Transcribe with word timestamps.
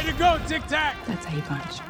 Way 0.00 0.06
to 0.06 0.12
go, 0.14 0.40
Tic 0.46 0.66
Tac! 0.66 0.96
That's 1.06 1.26
how 1.26 1.36
you 1.36 1.42
punch. 1.42 1.80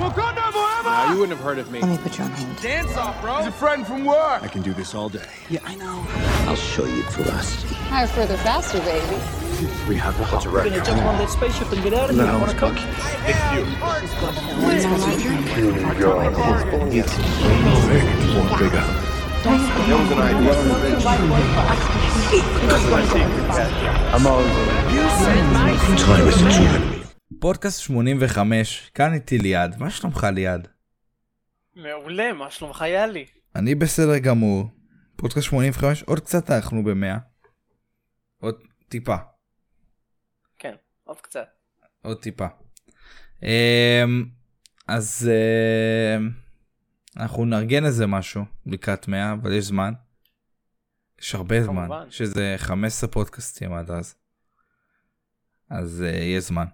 Wakanda 0.00 0.50
forever! 0.50 0.88
Now, 0.88 1.12
you 1.12 1.20
wouldn't 1.20 1.36
have 1.36 1.44
heard 1.44 1.58
of 1.58 1.70
me. 1.70 1.80
Let 1.80 1.90
me 1.90 1.98
put 1.98 2.16
you 2.16 2.24
on 2.24 2.30
hold. 2.30 2.56
Dance 2.62 2.96
off, 2.96 3.20
bro! 3.20 3.36
He's 3.36 3.48
a 3.48 3.52
friend 3.52 3.86
from 3.86 4.06
work! 4.06 4.42
I 4.42 4.48
can 4.48 4.62
do 4.62 4.72
this 4.72 4.94
all 4.94 5.10
day. 5.10 5.28
Yeah, 5.50 5.58
I 5.64 5.74
know. 5.74 6.06
I'll 6.48 6.56
show 6.56 6.86
you 6.86 7.02
ferocity. 7.02 7.74
Higher, 7.74 8.06
further, 8.06 8.38
faster, 8.38 8.78
baby. 8.78 9.20
We 9.86 9.96
have 9.96 10.16
the 10.16 10.24
hot 10.24 10.46
We're 10.46 10.64
gonna 10.64 10.82
jump 10.82 11.02
on 11.02 11.18
that 11.18 11.28
spaceship 11.28 11.70
and 11.70 11.82
get 11.82 11.92
out 11.92 12.08
of 12.08 12.16
no, 12.16 12.24
here. 12.24 12.32
No, 12.32 12.44
it's 12.46 12.54
cocky. 12.54 12.80
It's 13.26 13.44
you. 13.52 13.66
It's 14.72 14.84
you. 14.84 14.96
It's 15.02 15.24
you. 15.24 15.32
It's. 15.32 15.60
It's 15.66 16.04
you. 16.06 16.16
It's 16.92 17.18
you. 17.18 17.24
You. 17.92 18.64
It's 18.64 19.10
you. 19.10 19.15
פודקאסט 27.40 27.80
85, 27.80 28.90
כאן 28.94 29.14
איתי 29.14 29.38
ליעד, 29.38 29.78
מה 29.78 29.90
שלומך 29.90 30.26
ליעד? 30.34 30.68
מעולה, 31.76 32.32
מה 32.32 32.50
שלומך 32.50 32.84
יאלי? 32.88 33.26
אני 33.56 33.74
בסדר 33.74 34.18
גמור. 34.18 34.64
פודקאסט 35.16 35.46
85, 35.46 36.02
עוד 36.02 36.20
קצת 36.20 36.50
אנחנו 36.50 36.84
במאה. 36.84 37.16
עוד 38.40 38.54
טיפה, 38.88 39.16
כן, 40.58 40.74
עוד 41.04 41.20
קצת. 41.20 41.46
עוד 42.02 42.22
טיפה. 42.22 42.46
אמ, 43.42 44.24
אז 44.88 45.30
אמ, 46.16 46.45
אנחנו 47.16 47.44
נארגן 47.44 47.84
איזה 47.84 48.06
משהו 48.06 48.44
לקראת 48.66 49.08
100, 49.08 49.32
אבל 49.32 49.52
יש 49.52 49.64
זמן. 49.64 49.92
יש 51.20 51.34
הרבה 51.34 51.62
זמן, 51.62 51.86
כמובן. 51.86 52.06
יש 52.08 52.20
איזה 52.20 52.54
15 52.58 53.10
פודקאסטים 53.10 53.72
עד 53.72 53.90
אז. 53.90 54.14
אז 55.70 56.04
אה, 56.06 56.16
יש 56.16 56.44
זמן. 56.44 56.64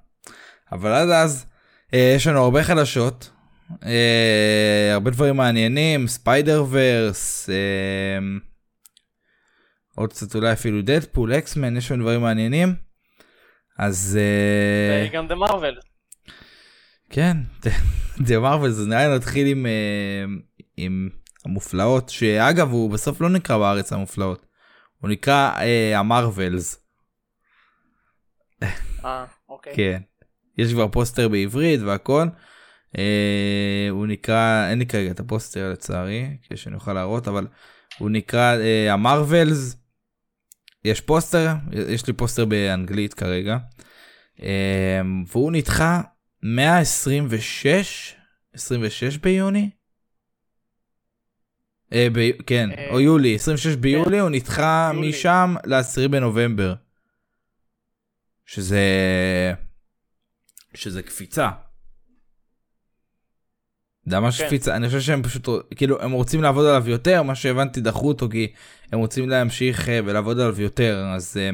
אבל 0.73 0.93
עד 0.93 1.09
אז 1.09 1.47
אה, 1.87 1.97
יש 2.17 2.27
לנו 2.27 2.39
הרבה 2.39 2.62
חדשות, 2.65 3.31
אה, 3.70 3.87
הרבה 4.93 5.11
דברים 5.11 5.37
מעניינים, 5.37 6.09
ספיידר 6.09 6.65
ורס, 6.71 7.49
אה, 7.48 7.53
עוד 9.97 10.11
קצת 10.11 10.34
אולי 10.34 10.53
אפילו 10.53 10.83
דדפול, 10.83 11.34
אקסמן, 11.34 11.77
יש 11.77 11.93
לנו 11.93 12.03
דברים 12.03 12.21
מעניינים. 12.21 12.75
אז 13.79 14.19
וגם 15.11 15.29
The 15.28 15.34
Marvels. 15.34 15.78
כן, 17.13 17.37
The 18.19 18.41
Marvels 18.45 18.70
זה 18.71 18.87
נראה 18.87 19.09
לי 19.09 19.17
נתחיל 19.17 19.47
עם, 19.47 19.67
אה, 19.67 20.25
עם 20.77 21.09
המופלאות, 21.45 22.09
שאגב 22.09 22.71
הוא 22.71 22.91
בסוף 22.91 23.21
לא 23.21 23.29
נקרא 23.29 23.59
בארץ 23.59 23.93
המופלאות, 23.93 24.47
הוא 24.99 25.11
נקרא 25.11 25.53
אה, 25.59 25.99
המרוולס, 25.98 26.83
אה, 29.05 29.25
אוקיי. 29.49 29.77
כן. 29.77 30.01
יש 30.59 30.73
כבר 30.73 30.89
פוסטר 30.89 31.29
בעברית 31.29 31.81
והכל. 31.81 32.27
אה, 32.99 33.89
הוא 33.91 34.07
נקרא, 34.07 34.69
אין 34.71 34.79
לי 34.79 34.87
כרגע 34.87 35.11
את 35.11 35.21
הפוסטר 35.21 35.73
לצערי, 35.73 36.37
כדי 36.43 36.57
שאני 36.57 36.75
אוכל 36.75 36.93
להראות, 36.93 37.29
אבל 37.29 37.47
הוא 37.99 38.11
נקרא 38.11 38.57
אה, 38.57 38.93
המרוולס. 38.92 39.77
יש 40.85 41.01
פוסטר, 41.01 41.49
יש 41.89 42.07
לי 42.07 42.13
פוסטר 42.13 42.45
באנגלית 42.45 43.15
כרגע. 43.15 43.57
אה, 44.43 45.01
והוא 45.27 45.53
נדחה 45.53 46.01
126, 46.43 48.15
26 48.55 49.17
ביוני? 49.17 49.71
אה, 51.93 52.09
ב... 52.12 52.31
כן, 52.47 52.71
אה, 52.71 52.89
או 52.91 53.01
יולי, 53.01 53.34
26 53.34 53.77
ביולי, 53.77 54.19
הוא 54.19 54.31
נדחה 54.31 54.91
יולי. 54.95 55.09
משם 55.09 55.55
ל-10 55.65 56.09
בנובמבר. 56.09 56.75
שזה... 58.47 58.81
שזה 60.75 61.03
קפיצה. 61.03 61.51
זה 64.06 64.21
ממש 64.21 64.41
כן. 64.41 64.47
קפיצה, 64.47 64.77
אני 64.77 64.87
חושב 64.87 65.00
שהם 65.00 65.22
פשוט, 65.22 65.49
כאילו, 65.77 66.03
הם 66.03 66.12
רוצים 66.12 66.43
לעבוד 66.43 66.66
עליו 66.66 66.89
יותר, 66.89 67.22
מה 67.22 67.34
שהבנתי 67.34 67.81
דחו 67.81 68.09
אותו 68.09 68.28
כי 68.28 68.53
הם 68.93 68.99
רוצים 68.99 69.28
להמשיך 69.28 69.89
אה, 69.89 70.00
ולעבוד 70.05 70.41
עליו 70.41 70.61
יותר, 70.61 71.05
אז 71.15 71.37
אה, 71.37 71.50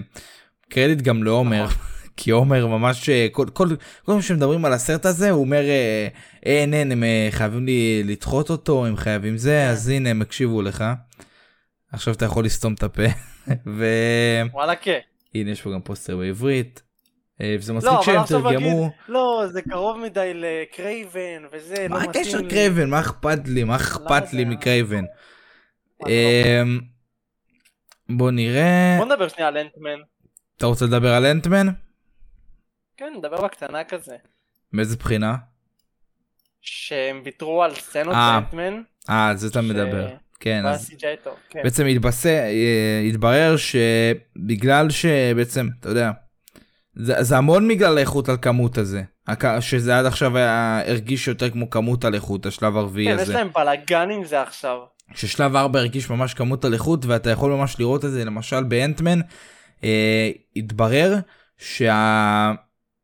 קרדיט 0.69 1.01
גם 1.01 1.23
לעומר, 1.23 1.65
נכון. 1.65 1.98
כי 2.21 2.31
עומר 2.31 2.67
ממש, 2.67 3.09
אה, 3.09 3.27
כל, 3.33 3.47
כל, 3.53 3.69
כל 4.05 4.13
פעם 4.13 4.23
שמדברים 4.23 4.65
על 4.65 4.73
הסרט 4.73 5.07
הזה, 5.07 5.31
הוא 5.31 5.41
אומר, 5.41 5.61
אה, 5.69 6.09
אין, 6.43 6.75
אין, 6.75 6.93
הם 6.93 7.05
אה, 7.05 7.29
חייבים 7.31 7.67
לי 7.67 8.03
לדחות 8.05 8.51
אותו, 8.51 8.87
הם 8.87 8.97
חייבים 8.97 9.33
כן. 9.33 9.39
זה, 9.39 9.69
אז 9.69 9.89
הנה, 9.89 10.11
הם 10.11 10.23
הקשיבו 10.23 10.63
לך. 10.63 10.85
עכשיו 11.93 12.15
אתה 12.15 12.25
יכול 12.25 12.45
לסתום 12.45 12.75
את 12.75 12.83
הפה. 12.83 13.03
ו... 13.77 13.87
וואלה 14.53 14.77
כן. 14.77 14.99
הנה 15.35 15.51
יש 15.51 15.63
פה 15.63 15.71
גם 15.73 15.81
פוסטר 15.81 16.17
בעברית. 16.17 16.83
אה, 17.41 17.57
וזה 17.59 17.73
מצחיק 17.73 17.91
לא, 17.93 17.99
אבל 17.99 18.27
שהם 18.27 18.43
תרגמו. 18.43 18.91
לא, 19.09 19.45
זה 19.53 19.63
קרוב 19.63 19.99
מדי 19.99 20.33
לקרייבן 20.35 21.43
וזה, 21.53 21.75
לא 21.81 21.89
מה 21.89 22.07
מתאים 22.09 22.25
הקשר 22.25 22.39
לי. 22.41 22.49
קרייבן? 22.49 22.91
מה 22.91 23.01
אכפת 23.01 23.39
לי? 23.49 23.65
מה 23.65 23.77
אכפת 23.77 24.23
זה 24.31 24.37
לי 24.37 24.43
היה- 24.43 24.51
מקרייבן? 24.51 25.05
מה, 26.01 26.09
בוא 28.09 28.31
נראה. 28.31 28.97
בוא 28.99 29.07
נדבר 29.07 29.29
שנייה 29.29 29.49
על 29.49 29.57
אנטמן. 29.57 29.99
אתה 30.57 30.67
רוצה 30.67 30.85
לדבר 30.85 31.15
על 31.15 31.27
אנטמן? 31.27 31.67
כן, 32.99 33.13
נדבר 33.19 33.43
בקטנה 33.43 33.85
כזה. 33.85 34.17
מאיזה 34.73 34.97
בחינה? 34.97 35.37
שהם 36.61 37.23
ויתרו 37.25 37.63
על 37.63 37.75
סצנות 37.75 38.15
אה, 38.15 38.41
באנטמן. 38.41 38.83
אה, 39.11 39.29
על 39.29 39.37
זה 39.37 39.49
אתה 39.49 39.61
מדבר. 39.61 40.09
כן, 40.41 40.67
אז. 40.67 40.91
כן. 41.51 41.61
בעצם 41.63 41.87
אה, 42.27 43.01
התברר 43.09 43.57
שבגלל 43.57 44.91
שבעצם, 44.91 45.69
אתה 45.81 45.89
יודע, 45.89 46.11
זה, 46.95 47.23
זה 47.23 47.37
המון 47.37 47.69
בגלל 47.69 47.99
האיכות 47.99 48.29
על 48.29 48.37
כמות 48.43 48.79
הזה. 48.79 49.03
שזה 49.61 49.99
עד 49.99 50.07
עכשיו 50.07 50.37
היה, 50.37 50.81
הרגיש 50.87 51.29
יותר 51.29 51.51
כמו 51.51 51.71
כמות 51.71 52.05
על 52.05 52.15
איכות, 52.15 52.47
השלב 52.47 52.77
הרביעי 52.77 53.07
כן, 53.07 53.19
הזה. 53.19 53.33
יש 53.33 53.39
להם 53.39 53.51
בלאגן 53.55 54.11
עם 54.11 54.25
זה 54.25 54.43
עכשיו. 54.43 54.79
ששלב 55.15 55.57
4 55.57 55.79
הרגיש 55.79 56.11
ממש 56.11 56.35
כמות 56.35 56.65
על 56.65 56.75
איכות 56.75 57.07
ואתה 57.07 57.31
יכול 57.31 57.53
ממש 57.53 57.81
לראות 57.81 58.05
את 58.05 58.11
זה 58.11 58.25
למשל 58.25 58.65
באנטמן 58.65 59.21
אה, 59.85 60.31
התברר 60.57 61.15
שה... 61.59 62.53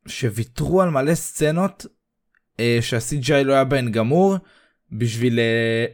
שוויתרו 0.06 0.82
על 0.82 0.90
מלא 0.90 1.14
סצנות 1.14 1.86
אה, 2.60 2.78
שה-CGI 2.80 3.44
לא 3.44 3.52
היה 3.52 3.64
בהן 3.64 3.90
גמור 3.90 4.36
בשביל 4.92 5.38
אה, 5.38 5.86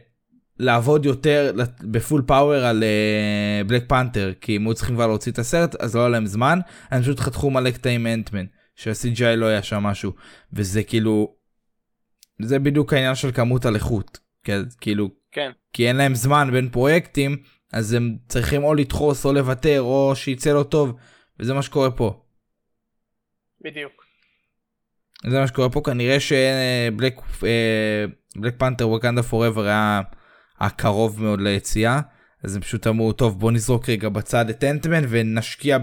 לעבוד 0.59 1.05
יותר 1.05 1.51
בפול 1.81 2.23
פאוור 2.27 2.65
על 2.65 2.83
אה, 2.83 3.61
בלק 3.67 3.83
פנתר 3.87 4.33
כי 4.41 4.55
הם 4.55 4.67
היו 4.67 4.73
צריכים 4.73 4.95
כבר 4.95 5.07
להוציא 5.07 5.31
את 5.31 5.39
הסרט 5.39 5.75
אז 5.75 5.95
לא 5.95 5.99
היה 5.99 6.09
להם 6.09 6.25
זמן 6.25 6.59
הם 6.89 7.01
פשוט 7.01 7.19
חתכו 7.19 7.51
מלא 7.51 7.71
קטעים 7.71 8.03
מאנטמן 8.03 8.45
שה-CGI 8.75 9.35
לא 9.35 9.45
היה 9.45 9.63
שם 9.63 9.83
משהו 9.83 10.13
וזה 10.53 10.83
כאילו 10.83 11.35
זה 12.41 12.59
בדיוק 12.59 12.93
העניין 12.93 13.15
של 13.15 13.31
כמות 13.31 13.65
על 13.65 13.75
איכות 13.75 14.19
כאילו 14.81 15.09
כן. 15.31 15.51
כי 15.73 15.87
אין 15.87 15.95
להם 15.95 16.15
זמן 16.15 16.49
בין 16.51 16.69
פרויקטים 16.69 17.37
אז 17.73 17.93
הם 17.93 18.17
צריכים 18.27 18.63
או 18.63 18.73
לדחוס 18.73 19.25
או 19.25 19.33
לוותר 19.33 19.81
או 19.81 20.15
שיצא 20.15 20.53
לא 20.53 20.63
טוב 20.63 20.95
וזה 21.39 21.53
מה 21.53 21.61
שקורה 21.61 21.91
פה. 21.91 22.23
בדיוק. 23.61 24.00
זה 25.27 25.39
מה 25.39 25.47
שקורה 25.47 25.69
פה 25.69 25.81
כנראה 25.85 26.17
שבלק 26.19 27.21
בלק 28.35 28.53
פנתר 28.57 28.89
ווקנדה 28.89 29.23
פוראבר 29.23 29.65
היה 29.65 30.01
הקרוב 30.59 31.23
מאוד 31.23 31.41
ליציאה 31.41 31.99
אז 32.43 32.55
הם 32.55 32.61
פשוט 32.61 32.87
אמרו 32.87 33.13
טוב 33.13 33.39
בוא 33.39 33.51
נזרוק 33.51 33.89
רגע 33.89 34.09
בצד 34.09 34.49
את 34.49 34.63
אנטמן 34.63 35.03
ונשקיע. 35.09 35.77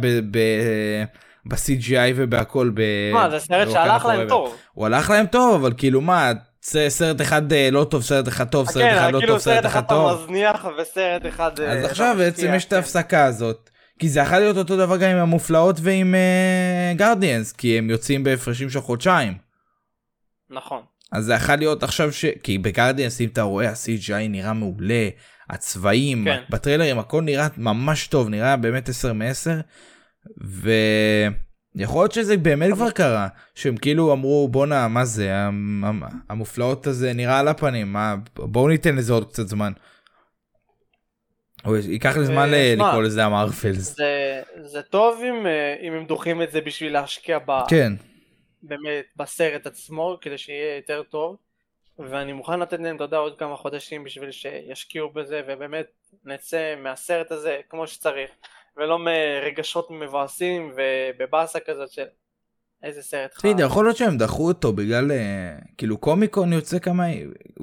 ב-CGI 1.48 2.12
ובהכל 2.16 2.70
ב... 2.74 2.82
מה, 3.12 3.30
זה 3.30 3.38
סרט 3.38 3.70
שהלך 3.70 4.04
להם. 4.04 4.28
טוב. 4.28 4.56
הוא 4.72 4.86
הלך 4.86 5.10
להם 5.10 5.26
טוב 5.26 5.54
אבל 5.54 5.72
כאילו 5.76 6.00
מה 6.00 6.32
סרט 6.88 7.20
אחד 7.20 7.52
אה, 7.52 7.68
לא 7.72 7.84
טוב 7.84 8.02
סרט 8.02 8.28
אחד 8.28 8.48
טוב 8.48 8.66
סרט 8.70 8.82
כן, 8.82 8.96
אחד 8.98 9.12
לא 9.12 9.18
כאילו 9.18 9.32
טוב 9.32 9.42
סרט 9.42 9.66
אחד 9.66 9.84
אתה 9.84 9.94
טוב. 9.94 10.22
מזניח 10.22 10.66
וסרט 10.78 11.26
אחד... 11.28 11.60
אה, 11.60 11.72
אז 11.72 11.78
אתה 11.78 11.86
עכשיו 11.86 12.14
בעצם 12.18 12.42
משקיע, 12.42 12.56
יש 12.56 12.64
את 12.64 12.70
כן. 12.70 12.76
ההפסקה 12.76 13.24
הזאת. 13.24 13.70
כי 13.98 14.08
זה 14.08 14.20
יכול 14.20 14.38
להיות 14.38 14.56
אותו 14.56 14.76
דבר 14.76 14.96
גם 14.96 15.10
עם 15.10 15.16
המופלאות 15.18 15.76
ועם 15.82 16.14
גרדיאנס 16.96 17.52
כי 17.52 17.78
הם 17.78 17.90
יוצאים 17.90 18.24
בהפרשים 18.24 18.70
של 18.70 18.80
חודשיים. 18.80 19.34
נכון. 20.50 20.82
אז 21.12 21.24
זה 21.24 21.34
יכול 21.34 21.54
להיות 21.54 21.82
עכשיו 21.82 22.12
ש... 22.12 22.24
כי 22.42 22.58
בגרדיאנס 22.58 23.20
אם 23.20 23.28
אתה 23.28 23.42
רואה 23.42 23.68
ה-CGI 23.70 24.28
נראה 24.28 24.52
מעולה, 24.52 25.08
הצבעים, 25.50 26.24
כן. 26.24 26.42
בטריילרים 26.50 26.98
הכל 26.98 27.22
נראה 27.22 27.46
ממש 27.56 28.06
טוב, 28.06 28.28
נראה 28.28 28.56
באמת 28.56 28.88
10 28.88 29.12
מ-10 29.12 29.50
ויכול 31.76 32.02
להיות 32.02 32.12
שזה 32.12 32.36
באמת 32.36 32.72
כבר 32.72 32.90
קרה, 32.90 33.28
שהם 33.54 33.76
כאילו 33.76 34.12
אמרו 34.12 34.48
בואנה 34.48 34.88
מה 34.88 35.04
זה, 35.04 35.36
המ- 35.36 35.84
המ- 35.84 36.02
המופלאות 36.28 36.86
הזה 36.86 37.12
נראה 37.12 37.38
על 37.38 37.48
הפנים, 37.48 37.92
מה, 37.92 38.14
בואו 38.36 38.68
ניתן 38.68 38.96
לזה 38.96 39.12
עוד 39.12 39.28
קצת 39.28 39.48
זמן. 39.48 39.72
ייקח 41.76 42.16
לי 42.16 42.24
זמן 42.24 42.54
אה, 42.54 42.72
שמע, 42.76 42.88
לקרוא 42.88 43.02
לזה 43.02 43.24
המרפלס. 43.24 43.96
זה, 43.96 44.42
זה 44.62 44.82
טוב 44.82 45.22
אם, 45.22 45.46
אה, 45.46 45.76
אם 45.82 45.92
הם 45.92 46.04
דוחים 46.04 46.42
את 46.42 46.52
זה 46.52 46.60
בשביל 46.60 46.92
להשקיע 46.92 47.38
ב, 47.46 47.52
כן, 47.68 47.92
באמת 48.62 49.04
בסרט 49.16 49.66
עצמו 49.66 50.18
כדי 50.20 50.38
שיהיה 50.38 50.76
יותר 50.76 51.02
טוב 51.02 51.36
ואני 51.98 52.32
מוכן 52.32 52.60
לתת 52.60 52.80
להם 52.80 52.96
יודע 53.00 53.16
עוד 53.16 53.38
כמה 53.38 53.56
חודשים 53.56 54.04
בשביל 54.04 54.30
שישקיעו 54.30 55.10
בזה 55.10 55.40
ובאמת 55.48 55.86
נצא 56.24 56.74
מהסרט 56.82 57.32
הזה 57.32 57.60
כמו 57.68 57.86
שצריך 57.86 58.30
ולא 58.76 58.98
מרגשות 58.98 59.90
מבאסים 59.90 60.72
ובבאסה 60.76 61.60
כזאת 61.60 61.90
של 61.90 62.04
איזה 62.82 63.02
סרט 63.02 63.44
יודע, 63.44 63.64
יכול 63.64 63.84
להיות 63.84 63.96
שהם 63.96 64.18
דחו 64.18 64.48
אותו 64.48 64.72
בגלל, 64.72 65.12
אה, 65.12 65.56
כאילו 65.78 65.98
קומיקון 65.98 66.52
יוצא 66.52 66.78
כמה, 66.78 67.04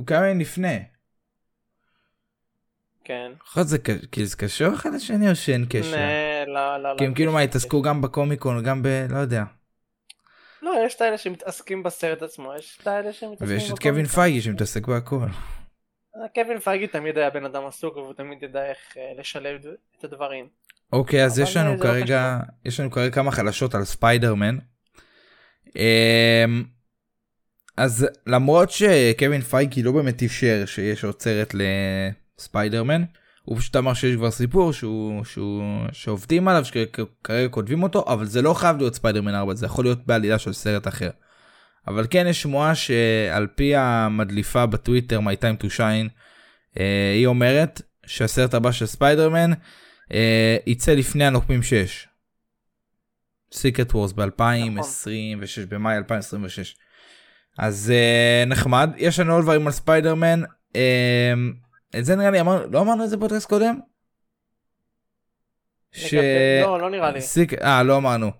כמה 0.08 0.28
ימים 0.28 0.40
לפני. 0.40 0.80
כן. 3.06 3.31
להיות 3.56 3.68
זה 3.68 3.78
כאילו 4.12 4.28
זה 4.28 4.38
קשור 4.38 4.74
אחד 4.74 4.94
לשני 4.94 5.30
או 5.30 5.36
שאין 5.36 5.66
קשר? 5.69 5.98
לא, 6.48 6.78
לא, 6.78 6.84
לא. 6.84 6.98
כי 6.98 7.06
הם 7.06 7.13
כאילו 7.13 7.31
מה 7.31 7.40
התעסקו 7.40 7.81
גם 7.81 8.02
בקומיקון 8.02 8.63
גם 8.63 8.84
ב... 8.84 8.88
לא 9.10 9.18
יודע. 9.18 9.44
לא, 10.62 10.74
יש 10.86 10.96
את 10.96 11.02
האלה 11.02 11.18
שמתעסקים 11.18 11.84
בסרט 11.84 12.22
עצמו, 12.22 12.54
יש 12.57 12.80
את 12.81 12.88
האלה 12.88 13.13
שמתעסקים 13.13 13.48
ויש 13.48 13.72
את. 13.72 13.80
קווין 13.80 14.06
פייגי 14.06 14.42
שמתעסק 14.42 14.88
בהכל. 14.88 15.28
קווין 16.36 16.60
פייגי 16.60 16.88
תמיד 16.88 17.18
היה 17.18 17.30
בן 17.30 17.46
אדם 17.46 17.66
עסוק 17.66 17.98
והוא 17.98 18.13
תמיד 18.13 18.44
ידע 18.44 18.66
איך 18.66 18.78
אה, 18.98 19.12
לשלב 19.19 19.62
את 20.00 20.04
הדברים. 20.04 20.48
אוקיי 20.94 21.25
אז 21.25 21.40
יש 21.40 21.58
לנו 21.58 21.78
זה 21.78 21.84
לא 21.84 21.90
כרגע 21.90 22.40
יש 22.66 22.80
לנו 22.80 22.92
כרגע 22.92 23.12
כמה 23.12 23.31
חדשות 23.31 23.75
על 23.75 23.84
ספיידרמן. 23.84 24.58
אמ, 25.75 26.63
אז 27.78 28.08
למרות 28.28 28.72
שקווין 28.72 29.42
פייגי 29.42 29.84
לא 29.84 29.92
באמת 29.92 30.22
אישר 30.22 30.66
שיש 30.66 31.04
עוד 31.04 31.22
סרט 31.22 31.54
לספיידרמן 32.40 33.04
הוא 33.44 33.58
פשוט 33.58 33.76
אמר 33.76 33.94
שיש 33.94 34.16
כבר 34.16 34.32
סיפור 34.32 34.74
שהוא 34.74 35.24
שהוא 35.24 35.64
שעובדים 35.92 36.48
עליו 36.48 36.66
שכרגע 36.66 37.50
כותבים 37.50 37.84
אותו 37.84 38.06
אבל 38.08 38.26
זה 38.26 38.42
לא 38.42 38.54
חייב 38.54 38.78
להיות 38.78 38.96
ספיידרמן 38.96 39.36
4 39.36 39.54
זה 39.54 39.66
יכול 39.66 39.86
להיות 39.86 40.06
בעלילה 40.06 40.40
של 40.40 40.54
סרט 40.54 40.88
אחר. 40.88 41.10
אבל 41.88 42.08
כן 42.10 42.28
יש 42.28 42.42
שמועה 42.42 42.76
שעל 42.76 43.48
פי 43.56 43.76
המדליפה 43.76 44.66
בטוויטר 44.66 45.20
my 45.20 45.42
time 45.42 45.64
to 45.64 45.68
shine 45.78 46.10
אה, 46.80 47.14
היא 47.16 47.28
אומרת 47.28 47.82
שהסרט 48.06 48.54
הבא 48.54 48.72
של 48.72 48.86
ספיידרמן 48.86 49.52
אה, 50.14 50.58
יצא 50.68 50.94
לפני 50.94 51.26
הנוקמים 51.26 51.64
6. 51.64 52.08
סיקרט 53.54 53.96
וורס 53.96 54.12
ב-2026 54.12 55.66
במאי 55.70 55.98
2026. 55.98 56.76
אז 57.58 57.94
אה, 57.96 58.44
נחמד 58.48 58.90
יש 58.98 59.20
לנו 59.20 59.34
עוד 59.34 59.44
דברים 59.44 59.68
על 59.68 59.74
ספיידרמן 59.74 60.42
את 62.00 62.06
זה 62.06 62.15
נראה 62.15 62.31
לי 62.31 62.39
אמרנו 62.39 62.71
לא 62.71 62.81
אמרנו 62.81 63.03
את 63.03 63.09
זה 63.09 63.18
בפודקאסט 63.18 63.50
קודם. 63.50 63.80
ש... 65.92 66.13
לא, 66.63 66.80
לא 66.80 66.89
נראה 66.89 67.12
לי. 67.12 67.21
סיק... 67.21 67.53
אה 67.53 67.83
לא 67.83 67.97
אמרנו. 67.97 68.31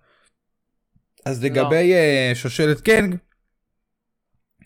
אז 1.26 1.44
לא. 1.44 1.50
לגבי 1.50 1.94
אה, 1.94 2.32
שושלת 2.34 2.82
קנג 2.82 3.16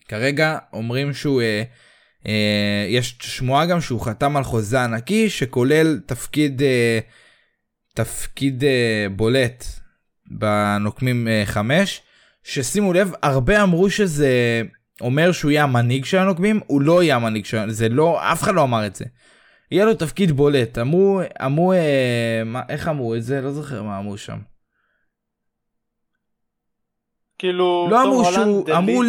כרגע 0.08 0.58
אומרים 0.74 1.14
שהוא 1.14 1.42
אה, 1.42 1.64
אה, 2.28 2.86
יש 2.90 3.18
שמועה 3.22 3.66
גם 3.66 3.82
שהוא 3.82 4.02
חתם 4.02 4.38
על 4.38 4.44
חוזה 4.44 4.84
ענקי 4.84 5.30
שכולל 5.30 6.00
תפקיד 6.06 6.62
אה, 6.62 7.00
תפקיד 7.94 8.64
אה, 8.64 9.08
בולט 9.16 9.66
בנוקמים 10.32 11.28
5 11.46 12.02
ששימו 12.44 12.94
לב 12.94 13.12
הרבה 13.24 13.64
אמרו 13.64 13.90
שזה 13.90 14.62
אומר 15.02 15.32
שהוא 15.32 15.52
יהיה 15.52 15.64
המנהיג 15.64 16.06
של 16.06 16.18
הנוקמים 16.18 16.60
הוא 16.68 16.82
לא 16.82 17.04
יהיה 17.04 17.16
המנהיג 17.16 17.46
של 17.46 17.70
זה 17.70 17.90
לא 17.90 18.32
אף 18.32 18.44
אחד 18.44 18.56
לא 18.56 18.64
אמר 18.64 18.86
את 18.86 18.96
זה. 18.96 19.06
יהיה 19.72 19.86
לו 19.86 19.94
תפקיד 19.94 20.32
בולט 20.32 20.78
אמרו 20.78 21.22
אמרו 21.46 21.74
אה, 21.74 22.42
מה, 22.46 22.62
איך 22.70 22.88
אמרו 22.88 23.16
את 23.16 23.24
זה 23.24 23.42
לא 23.42 23.52
זוכר 23.52 23.84
מה 23.84 24.00
אמרו 24.00 24.18
שם. 24.18 24.38
כאילו, 27.38 27.88
לא 27.92 28.04
אמרו 28.04 28.26
שהוא- 28.26 28.66
אמרו 28.78 29.04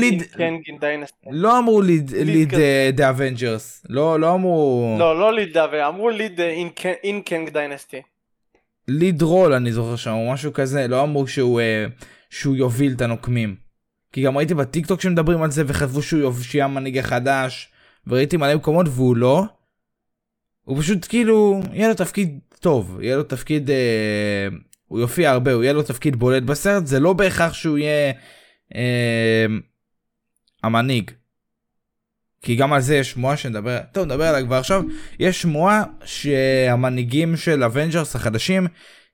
Dynasty. 0.81 1.29
לא 1.31 1.59
אמרו 1.59 1.83
lead 1.83 2.11
lead 2.11 2.51
כזה. 2.51 2.91
The 2.95 3.11
Avengers 3.11 3.87
לא 3.89 4.21
לא 4.21 4.35
אמרו 4.35 4.97
לא, 4.99 5.21
לא 5.21 5.33
lead 5.35 5.53
the 5.53 5.71
Av, 5.71 5.89
אמרו 5.89 6.11
lead 6.11 6.41
אה, 6.41 6.63
in 7.03 7.29
Kang 7.29 7.51
Dynasty. 7.53 7.97
lead 8.89 9.23
role 9.23 9.53
אני 9.53 9.73
זוכר 9.73 9.97
שם 9.97 10.11
או 10.11 10.33
משהו 10.33 10.53
כזה 10.53 10.89
לא 10.89 11.03
אמרו 11.03 11.27
שהוא 11.27 11.61
אה, 11.61 11.87
שהוא 12.31 12.57
יוביל 12.57 12.93
את 12.97 13.01
הנוקמים. 13.01 13.70
כי 14.13 14.23
גם 14.23 14.37
ראיתי 14.37 14.55
בטיק 14.55 14.87
טוק 14.87 15.01
שמדברים 15.01 15.43
על 15.43 15.51
זה 15.51 15.63
וחשבו 15.67 16.03
שהוא 16.03 16.33
שיהיה 16.43 16.65
המנהיג 16.65 16.99
החדש 16.99 17.73
וראיתי 18.07 18.37
מלא 18.37 18.55
מקומות 18.55 18.87
והוא 18.89 19.17
לא. 19.17 19.45
הוא 20.65 20.83
פשוט 20.83 21.07
כאילו 21.09 21.61
יהיה 21.73 21.89
לו 21.89 21.95
תפקיד 21.95 22.39
טוב 22.61 22.99
יהיה 23.01 23.17
לו 23.17 23.23
תפקיד 23.23 23.71
אה, 23.71 24.49
הוא 24.87 25.01
יופיע 25.01 25.31
הרבה 25.31 25.53
הוא 25.53 25.63
יהיה 25.63 25.73
לו 25.73 25.83
תפקיד 25.83 26.17
בולט 26.17 26.43
בסרט 26.43 26.87
זה 26.87 27.01
לא 27.01 27.13
בהכרח 27.13 27.53
שהוא 27.53 27.79
יהיה 27.79 28.13
אה, 28.75 29.47
המנהיג. 30.63 31.11
כי 32.43 32.57
גם 32.57 32.73
על 32.73 32.81
זה 32.81 32.97
יש 32.97 33.11
שמועה 33.11 33.37
שנדבר 33.37 33.79
טוב 33.93 34.05
נדבר 34.05 34.25
עליה 34.25 34.47
כבר 34.47 34.57
עכשיו 34.57 34.83
יש 35.19 35.43
שמועה 35.43 35.85
שהמנהיגים 36.05 37.37
של 37.37 37.65
Avengers 37.65 38.17
החדשים 38.17 38.67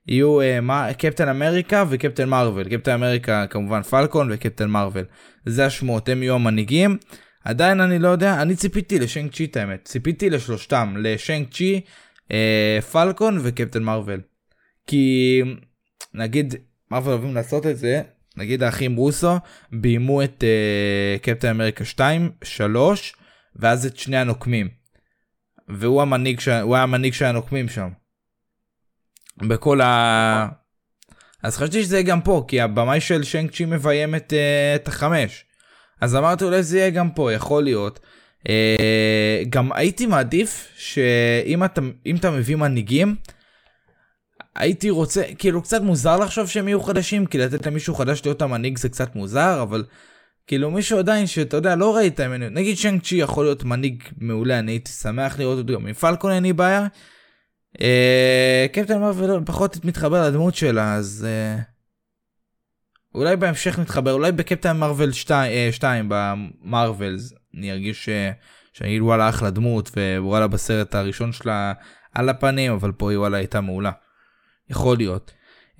יהיו 0.07 0.41
אה, 0.41 0.61
מה, 0.61 0.93
קפטן 0.93 1.27
אמריקה 1.27 1.83
וקפטן 1.89 2.29
מרוויל. 2.29 2.69
קפטן 2.69 2.91
אמריקה 2.91 3.47
כמובן 3.47 3.81
פלקון 3.81 4.29
וקפטן 4.31 4.69
מרוויל. 4.69 5.05
זה 5.45 5.65
השמועות 5.65 6.09
הם 6.09 6.23
יהיו 6.23 6.35
המנהיגים. 6.35 6.97
עדיין 7.43 7.81
אני 7.81 7.99
לא 7.99 8.07
יודע 8.07 8.41
אני 8.41 8.55
ציפיתי 8.55 8.99
לשאנג 8.99 9.33
צ'י 9.33 9.45
את 9.45 9.57
האמת. 9.57 9.85
ציפיתי 9.85 10.29
לשלושתם 10.29 10.93
לשאנג 10.97 11.53
צ'י 11.53 11.81
אה, 12.31 12.79
פלקון 12.91 13.39
וקפטן 13.43 13.83
מרוויל. 13.83 14.19
כי 14.87 15.41
נגיד 16.13 16.55
מרוויל 16.91 17.13
אוהבים 17.13 17.35
לעשות 17.35 17.65
את 17.65 17.77
זה 17.77 18.01
נגיד 18.37 18.63
האחים 18.63 18.95
רוסו 18.95 19.35
ביימו 19.71 20.23
את 20.23 20.43
אה, 20.43 21.17
קפטן 21.21 21.49
אמריקה 21.49 21.85
2 21.85 22.31
3 22.43 23.15
ואז 23.55 23.85
את 23.85 23.97
שני 23.97 24.17
הנוקמים. 24.17 24.69
והוא 25.69 26.01
המנהיג 26.01 26.39
ש... 26.39 26.47
הוא 26.47 26.75
היה 26.75 26.83
המנהיג 26.83 27.13
של 27.13 27.25
הנוקמים 27.25 27.69
שם. 27.69 27.89
בכל 29.41 29.81
ה... 29.81 30.47
אז 31.43 31.57
חשבתי 31.57 31.83
שזה 31.83 31.95
יהיה 31.95 32.07
גם 32.07 32.21
פה 32.21 32.45
כי 32.47 32.61
הבמאי 32.61 33.01
של 33.01 33.23
שנק 33.23 33.51
צ'י 33.51 33.65
מביים 33.65 34.15
את, 34.15 34.33
אה, 34.33 34.75
את 34.75 34.87
החמש. 34.87 35.45
אז 36.01 36.15
אמרתי 36.15 36.43
אולי 36.43 36.63
זה 36.63 36.77
יהיה 36.77 36.89
גם 36.89 37.09
פה 37.09 37.33
יכול 37.33 37.63
להיות. 37.63 37.99
אה, 38.49 39.43
גם 39.49 39.71
הייתי 39.71 40.05
מעדיף 40.05 40.67
שאם 40.77 41.63
אתה 41.63 41.81
אתה 42.15 42.31
מביא 42.31 42.55
מנהיגים 42.55 43.15
הייתי 44.55 44.89
רוצה 44.89 45.23
כאילו 45.37 45.61
קצת 45.61 45.81
מוזר 45.81 46.17
לחשוב 46.17 46.47
שהם 46.47 46.67
יהיו 46.67 46.81
חדשים 46.81 47.25
כי 47.25 47.37
לתת 47.37 47.67
למישהו 47.67 47.95
חדש 47.95 48.21
להיות 48.25 48.41
המנהיג 48.41 48.77
זה 48.77 48.89
קצת 48.89 49.15
מוזר 49.15 49.61
אבל 49.61 49.83
כאילו 50.47 50.71
מישהו 50.71 50.99
עדיין 50.99 51.27
שאתה 51.27 51.57
יודע 51.57 51.75
לא 51.75 51.95
ראית 51.95 52.19
נגיד 52.19 52.77
שנק 52.77 53.03
צ'י 53.03 53.15
יכול 53.15 53.45
להיות 53.45 53.63
מנהיג 53.63 54.03
מעולה 54.17 54.59
אני 54.59 54.71
הייתי 54.71 54.91
שמח 54.91 55.39
לראות 55.39 55.57
אותו 55.57 55.73
גם 55.73 55.87
עם 55.87 55.93
פלקון 55.93 56.31
אין 56.31 56.43
לי 56.43 56.53
בעיה. 56.53 56.87
אה, 57.81 58.65
קפטן 58.73 58.99
מרוויל 58.99 59.31
פחות 59.45 59.85
מתחבר 59.85 60.27
לדמות 60.27 60.55
שלה 60.55 60.93
אז 60.95 61.27
אה, 61.29 61.61
אולי 63.15 63.35
בהמשך 63.35 63.79
נתחבר 63.79 64.13
אולי 64.13 64.31
בקפטן 64.31 64.77
מרוויל 64.77 65.11
2 65.11 65.71
2 65.71 66.09
במרווילס 66.09 67.33
אני 67.57 67.71
ארגיש 67.71 68.05
ש- 68.05 68.09
שאני 68.73 68.89
אגיד 68.89 69.01
וואלה 69.01 69.29
אחלה 69.29 69.49
דמות 69.49 69.89
ווואלה 70.17 70.47
בסרט 70.47 70.95
הראשון 70.95 71.31
שלה 71.31 71.73
על 72.13 72.29
הפנים 72.29 72.71
אבל 72.71 72.91
פה 72.91 73.09
היא 73.11 73.17
וואלה 73.19 73.37
הייתה 73.37 73.61
מעולה. 73.61 73.91
יכול 74.69 74.97
להיות. 74.97 75.31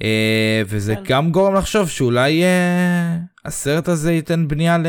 אה, 0.04 0.62
וזה 0.66 0.96
כן. 0.96 1.02
גם 1.08 1.32
גורם 1.32 1.56
לחשוב 1.56 1.90
שאולי 1.90 2.44
אה, 2.44 3.18
הסרט 3.46 3.88
הזה 3.88 4.12
ייתן 4.12 4.48
בנייה 4.48 4.78
ל... 4.78 4.86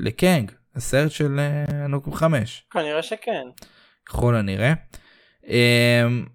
לקנג 0.00 0.50
הסרט 0.74 1.10
של 1.10 1.38
אה, 1.40 1.84
הנוקום 1.84 2.14
5 2.14 2.64
כנראה 2.70 3.02
שכן. 3.02 3.42
ככל 4.06 4.34
הנראה. 4.34 4.72
אמ, 5.46 6.26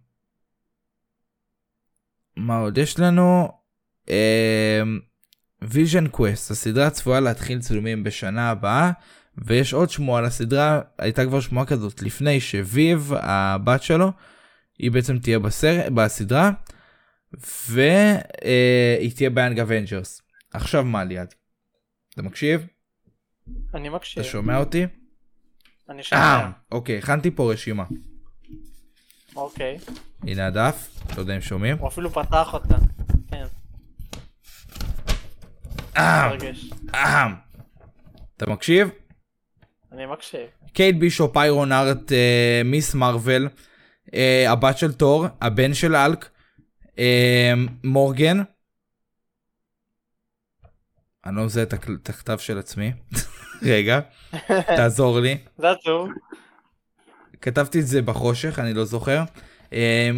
מה 2.35 2.57
עוד 2.57 2.77
יש 2.77 2.99
לנו? 2.99 3.47
Vision 5.62 6.07
Quest 6.07 6.51
הסדרה 6.51 6.89
צפויה 6.89 7.19
להתחיל 7.19 7.59
צילומים 7.59 8.03
בשנה 8.03 8.49
הבאה 8.49 8.91
ויש 9.37 9.73
עוד 9.73 9.89
שמועה 9.89 10.19
על 10.19 10.25
הסדרה 10.25 10.81
הייתה 10.97 11.25
כבר 11.25 11.39
שמועה 11.39 11.65
כזאת 11.65 12.01
לפני 12.01 12.39
שוויב 12.39 13.11
הבת 13.15 13.83
שלו 13.83 14.11
היא 14.79 14.91
בעצם 14.91 15.19
תהיה 15.19 15.39
בסר... 15.39 15.89
בסדרה 15.95 16.51
והיא 17.69 19.11
תהיה 19.15 19.29
ב 19.29 19.34
Young 19.34 19.59
Avengers. 19.59 20.21
עכשיו 20.53 20.83
מה 20.83 21.03
ליעד? 21.03 21.33
אתה 22.13 22.21
מקשיב? 22.21 22.67
אני 23.73 23.89
מקשיב. 23.89 24.21
אתה 24.23 24.31
שומע 24.31 24.57
אותי? 24.57 24.85
אני 25.89 25.97
אה, 25.97 26.03
שומע. 26.03 26.49
אוקיי 26.71 26.97
הכנתי 26.97 27.31
פה 27.31 27.51
רשימה. 27.51 27.83
אוקיי. 29.38 29.77
הנה 30.24 30.48
הדף, 30.48 30.89
לא 31.15 31.22
יודע 31.22 31.36
אם 31.36 31.41
שומעים. 31.41 31.77
הוא 31.77 31.88
אפילו 31.88 32.10
פתח 32.10 32.53
אותה. 32.53 32.75
כן. 33.32 33.46
אהם. 36.94 37.34
אתה 38.38 38.50
מקשיב? 38.50 38.89
אני 39.91 40.06
מקשיב. 40.06 40.48
קייט 40.74 40.96
בישופ, 40.96 41.38
איירון 41.38 41.72
ארט, 41.72 42.12
אה, 42.12 42.62
מיס 42.65 42.96
מרוויל, 42.96 43.48
אה, 44.13 44.51
הבת 44.51 44.77
של 44.77 44.94
תור, 44.94 45.25
הבן 45.41 45.74
של 45.74 45.96
אלק, 45.96 46.29
אה, 47.00 47.53
מורגן. 47.84 48.38
אני 51.25 51.36
לא 51.36 51.46
מזהה 51.46 51.63
את 51.63 52.10
הכתב 52.10 52.38
של 52.38 52.58
עצמי. 52.60 52.94
רגע, 53.72 54.00
תעזור 54.77 55.20
לי. 55.20 55.38
זה 55.58 55.72
עצוב. 55.72 56.10
כתבתי 57.41 57.79
את 57.79 57.88
זה 57.88 58.01
בחושך, 58.01 58.60
אני 58.60 58.74
לא 58.74 58.86
זוכר. 58.86 59.24
אה, 59.74 60.10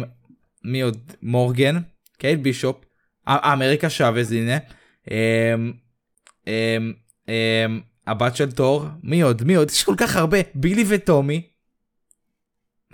מי 0.64 0.80
עוד? 0.80 0.98
מורגן, 1.22 1.78
קייט 2.18 2.40
בישופ, 2.40 2.84
אמריקה 3.28 3.90
צ'אבז, 3.90 4.32
הנה. 4.32 4.58
אמ, 5.10 5.72
אמ, 6.46 6.92
אמ, 7.28 7.80
הבת 8.06 8.36
של 8.36 8.52
תור, 8.52 8.84
מי 9.02 9.20
עוד? 9.20 9.44
מי 9.44 9.54
עוד? 9.54 9.70
יש 9.70 9.84
כל 9.84 9.94
כך 9.98 10.16
הרבה. 10.16 10.38
בילי 10.54 10.84
וטומי, 10.88 11.50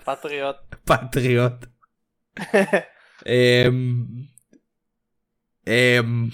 פטריוט. 0.03 0.55
פטריוט. 0.85 1.65
אמ, 3.27 4.05
אמ, 5.67 6.27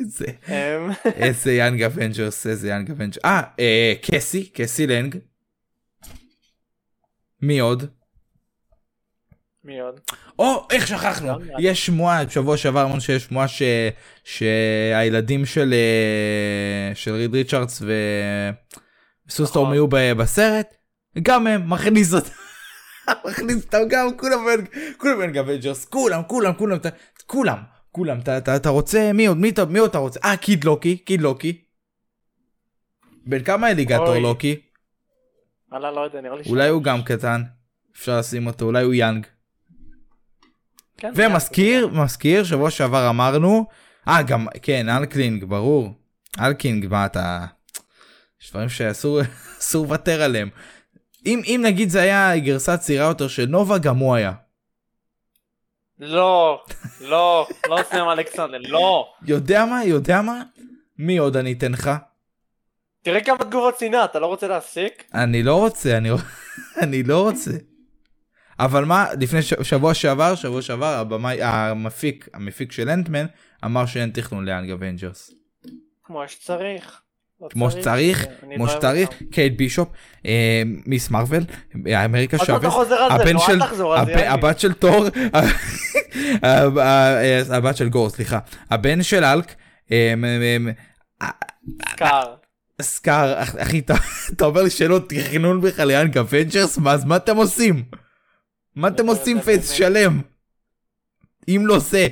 איזה, 0.00 0.26
אמ, 0.48 0.90
איזה 1.04 1.52
Young 1.52 1.82
Avengers, 1.82 2.46
איזה 2.46 2.68
Young 2.68 2.90
Avengers. 2.90 3.24
אה, 3.24 3.42
אה, 3.60 3.94
קסי, 4.02 4.50
קסי 4.50 4.86
לנג. 4.86 5.18
מי 7.42 7.58
עוד? 7.58 7.84
מי 9.64 9.80
עוד? 9.80 10.00
או, 10.38 10.66
איך 10.70 10.86
שכחנו? 10.86 11.28
יש 11.58 11.86
שמועה, 11.86 12.24
בשבוע 12.24 12.56
שעבר 12.56 12.82
אמרנו 12.84 13.00
שיש 13.00 13.24
שמועה 13.24 13.48
ש... 13.48 13.62
שהילדים 14.24 15.46
של, 15.46 15.74
אה, 15.74 16.94
של 16.94 17.14
ריד 17.14 17.34
ריצ'רדס 17.34 17.82
ו... 17.82 17.92
נכון. 19.62 19.72
יהיו 19.74 19.86
ב- 19.88 20.12
בסרט, 20.12 20.74
גם 21.22 21.46
הם, 21.46 21.70
מכניס 21.70 22.14
אותם. 22.14 22.28
מכניס 23.28 23.64
אותם 23.64 23.78
גם, 23.88 24.08
כולם 24.16 24.38
כולם 24.98 25.22
Avengers, 25.38 25.84
כולם, 25.84 26.22
כולם, 26.26 26.54
כולם, 26.54 26.78
כולם, 27.26 27.58
כולם, 27.92 28.18
אתה- 28.20 28.68
רוצה, 28.68 29.10
מי 29.14 29.26
עוד, 29.26 29.36
מי 29.36 29.48
אתה- 29.48 29.64
מי 29.64 29.78
עוד 29.78 29.90
אתה 29.90 29.98
רוצה? 29.98 30.20
אה, 30.24 30.36
Kid 30.36 30.64
Loki, 30.64 30.96
Kid 30.96 31.20
Loki. 31.20 31.60
בן 33.26 33.44
כמה 33.44 33.70
אליגטור. 33.70 34.18
לוקי? 34.18 34.60
וואלה 35.70 35.90
לא 35.90 36.00
יודע 36.00 36.20
נראה 36.20 36.36
לי 36.36 36.42
אולי 36.46 36.68
הוא 36.68 36.82
גם 36.82 37.02
קטן, 37.02 37.42
אפשר 37.96 38.18
לשים 38.18 38.46
אותו, 38.46 38.64
אולי 38.64 38.84
הוא 38.84 38.94
יאנג. 38.94 39.26
כן, 40.96 41.12
ומזכיר, 41.14 41.88
מזכיר, 41.88 42.44
שבוע 42.44 42.70
שעבר 42.70 43.08
אמרנו, 43.10 43.66
אה 44.08 44.22
גם, 44.22 44.46
כן, 44.62 44.88
אלקלינג, 44.88 45.44
ברור. 45.44 45.92
אלקינג, 46.40 46.86
מה 46.86 47.06
אתה... 47.06 47.46
יש 48.42 48.50
דברים 48.50 48.68
שאסור 48.68 49.20
אסור 49.58 49.84
לוותר 49.84 50.22
עליהם. 50.22 50.48
אם, 51.26 51.40
אם 51.46 51.60
נגיד 51.64 51.88
זה 51.88 52.00
היה 52.00 52.38
גרסה 52.38 52.76
צעירה 52.76 53.06
יותר 53.06 53.28
של 53.28 53.46
נובה, 53.46 53.78
גם 53.78 53.96
הוא 53.96 54.14
היה. 54.14 54.32
לא, 55.98 56.64
לא, 57.00 57.46
לא 57.68 57.78
סם 57.90 58.08
אלכסנדר, 58.08 58.58
לא. 58.68 59.08
יודע 59.22 59.64
מה? 59.64 59.84
יודע 59.84 60.22
מה? 60.22 60.42
מי 60.98 61.18
עוד 61.18 61.36
אני 61.36 61.52
אתן 61.52 61.72
לך? 61.72 61.90
תראה 63.02 63.20
כמה 63.24 63.36
תגובות 63.38 63.78
שנאה, 63.78 64.04
אתה 64.04 64.18
לא 64.18 64.26
רוצה 64.26 64.48
להפסיק? 64.48 65.04
אני 65.14 65.42
לא 65.42 65.54
רוצה, 65.54 65.96
אני, 65.96 66.10
אני 66.82 67.02
לא 67.02 67.22
רוצה. 67.22 67.50
אבל 68.60 68.84
מה, 68.84 69.06
לפני 69.20 69.42
ש... 69.42 69.54
שבוע 69.62 69.94
שעבר, 69.94 70.34
שבוע 70.34 70.62
שעבר, 70.62 70.94
הבמאי, 70.98 71.42
המפיק, 71.42 72.28
המפיק 72.34 72.72
של 72.72 72.88
אנטמן, 72.90 73.26
אמר 73.64 73.86
שאין 73.86 74.10
תכנון 74.10 74.44
ל 74.44 74.48
Young 74.48 74.70
Avengers. 74.70 75.30
כמו 76.04 76.28
שצריך. 76.28 77.00
לא 77.40 77.48
כמו 77.50 77.70
שצריך, 77.70 78.26
כמו 78.54 78.66
לא 78.66 78.72
שצריך. 78.72 79.08
קייט 79.30 79.52
בישופ, 79.56 79.88
אה, 80.26 80.62
מיס 80.66 81.10
מרוויל, 81.10 81.44
אה, 81.86 82.04
אמריקה 82.04 82.36
צ'אבז, 82.36 82.52
הבן 83.10 83.32
נו, 83.32 83.40
של. 83.40 83.58
הבת 84.26 84.60
של 84.60 84.72
תור, 84.72 85.06
ה- 86.42 86.80
ה- 86.80 87.56
הבת 87.56 87.76
של 87.76 87.88
גור, 87.88 88.10
סליחה, 88.10 88.38
הבן 88.70 89.02
של 89.02 89.24
אלק, 89.24 89.54
אה, 89.92 90.14
סקאר. 91.92 92.34
סקאר, 92.82 93.42
אח- 93.42 93.54
אחי, 93.62 93.78
אתה- 93.78 93.94
אומר 94.44 94.62
לי 94.62 94.70
שלא 94.70 95.00
תכנון 95.08 95.60
בכלל 95.60 95.86
ליאנג 95.88 96.18
אבנג'רס, 96.18 96.78
מה 96.78 96.92
אז 96.92 97.04
מה 97.04 97.16
אתם 97.16 97.36
עושים? 97.36 97.84
מה 98.76 98.88
אתם 98.88 99.06
לא 99.06 99.12
עושים 99.12 99.36
יודע 99.36 99.44
פייס 99.44 99.66
באמת. 99.68 99.78
שלם? 99.78 100.20
אם 101.48 101.62
לא 101.66 101.78
זה. 101.78 102.08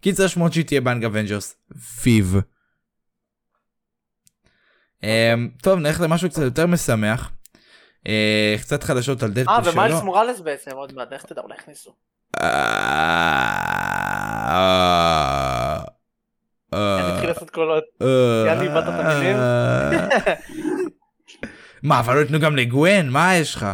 קיצר 0.00 0.26
שמות 0.26 0.52
שהיא 0.52 0.64
תהיה 0.64 0.80
באנג 0.80 1.04
אבנג'רס. 1.04 1.56
פיב. 2.02 2.36
אמ, 5.02 5.48
טוב 5.62 5.78
נלך 5.78 6.00
למשהו 6.00 6.30
קצת 6.30 6.42
יותר 6.42 6.66
משמח. 6.66 7.30
אה, 8.06 8.56
קצת 8.60 8.82
חדשות 8.82 9.22
על 9.22 9.28
אה, 9.28 9.34
דדפול 9.34 9.64
שלו. 9.64 9.72
ומיילס 9.72 10.02
מוראלס 10.02 10.40
בעצם, 10.40 10.70
עוד 10.70 10.92
מעט, 10.94 11.12
איך 11.12 11.22
תדע, 11.24 11.40
אולי 11.42 11.54
הכניסו. 11.58 11.94
אני 16.74 17.02
אה, 17.02 17.14
אתחיל 17.14 17.28
לעשות 17.28 17.50
קולות. 17.50 17.84
אה, 18.02 18.44
יאללה, 18.46 18.62
איבדת 18.62 18.88
את 18.88 19.04
המילים? 19.04 19.36
מה 21.82 22.00
אבל 22.00 22.16
לא 22.16 22.20
יתנו 22.20 22.40
גם 22.40 22.56
לגווין 22.56 23.10
מה 23.10 23.36
יש 23.36 23.54
לך? 23.54 23.66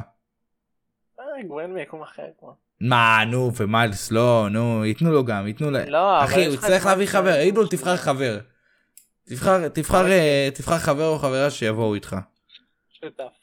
אה, 1.21 1.25
גווין 1.49 1.75
מיקום 1.75 2.03
אחר 2.03 2.23
כבר. 2.39 2.53
מה 2.81 3.25
נו 3.27 3.53
ומיילס 3.57 4.11
לא 4.11 4.49
נו 4.51 4.85
ייתנו 4.85 5.13
לו 5.13 5.25
גם 5.25 5.47
ייתנו 5.47 5.71
לו. 5.71 5.79
לא, 5.87 6.25
אחי 6.25 6.47
הוא 6.47 6.55
יצטרך 6.55 6.87
להביא 6.87 7.07
חבר 7.07 7.31
ו- 7.35 7.41
יגידו 7.41 7.61
לו 7.61 7.67
תבחר 7.67 7.97
חבר. 7.97 8.39
תבחר 9.25 9.69
תבחר 9.69 10.07
תבחר 10.55 10.79
חבר 10.79 11.07
או 11.07 11.19
חברה 11.19 11.51
שיבואו 11.51 11.95
איתך. 11.95 12.17
שותף. 13.01 13.41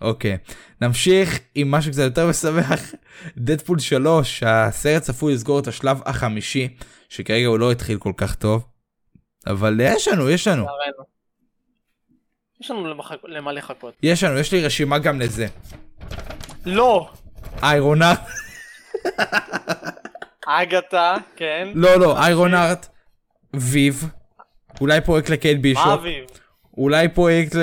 אוקיי 0.00 0.36
נמשיך 0.82 1.40
עם 1.54 1.70
משהו 1.70 1.92
קצת 1.92 2.02
יותר 2.02 2.28
משמח 2.28 2.80
דדפול 3.36 3.78
3 3.78 4.42
הסרט 4.46 5.02
צפוי 5.02 5.34
לסגור 5.34 5.58
את 5.58 5.66
השלב 5.66 6.00
החמישי 6.06 6.68
שכרגע 7.08 7.46
הוא 7.46 7.58
לא 7.58 7.72
התחיל 7.72 7.98
כל 7.98 8.12
כך 8.16 8.34
טוב. 8.34 8.66
אבל 9.46 9.80
יש 9.82 10.08
לנו 10.08 10.30
יש 10.30 10.48
לנו. 10.48 10.66
יש 12.60 12.70
לנו 12.70 12.94
למה 13.24 13.52
לחכות. 13.52 13.94
יש 14.02 14.24
לנו 14.24 14.38
יש 14.38 14.52
לי 14.52 14.64
רשימה 14.64 14.98
גם 14.98 15.20
לזה. 15.20 15.46
לא! 16.66 17.10
איירונארט 17.62 18.20
אגתה, 20.46 21.14
כן. 21.36 21.68
לא 21.74 22.00
לא 22.00 22.18
איירונארט 22.18 22.86
ויב 23.56 24.04
אולי 24.80 25.00
פרויקט 25.00 25.28
לקייט 25.28 25.56
מה 25.56 25.62
בישופ 25.62 25.86
אביב? 25.86 26.24
אולי 26.76 27.08
פרויקט 27.08 27.54
ל... 27.54 27.62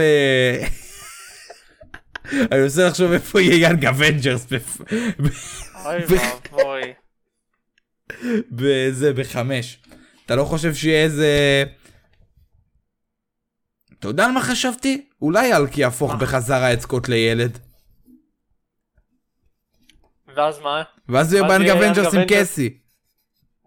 אני 2.52 2.62
מנסה 2.62 2.88
לחשוב 2.88 3.12
איפה 3.12 3.42
יהיה 3.42 3.68
יאנג 3.70 3.86
אבנג'רס 3.86 4.48
אוי 5.86 6.00
ואבוי. 6.10 6.94
בזה 8.52 9.14
בחמש. 9.14 9.84
אתה 10.26 10.36
לא 10.36 10.46
חושב 10.46 10.74
שיהיה 10.74 11.04
איזה... 11.04 11.64
אתה 14.00 14.08
יודע 14.08 14.26
על 14.26 14.32
מה 14.32 14.42
חשבתי? 14.42 15.06
אולי 15.22 15.54
אלקי 15.54 15.82
יהפוך 15.82 16.14
בחזרה 16.14 16.74
את 16.74 16.82
סקוט 16.82 17.10
לילד. 17.10 17.60
ואז 20.36 20.60
מה? 20.60 20.84
ואז 21.10 21.34
הוא 21.34 21.48
יהיה 21.48 21.62
יהיה 21.62 21.74
Avengers 21.74 22.14
עם. 22.14 22.22
קסי. 22.28 22.78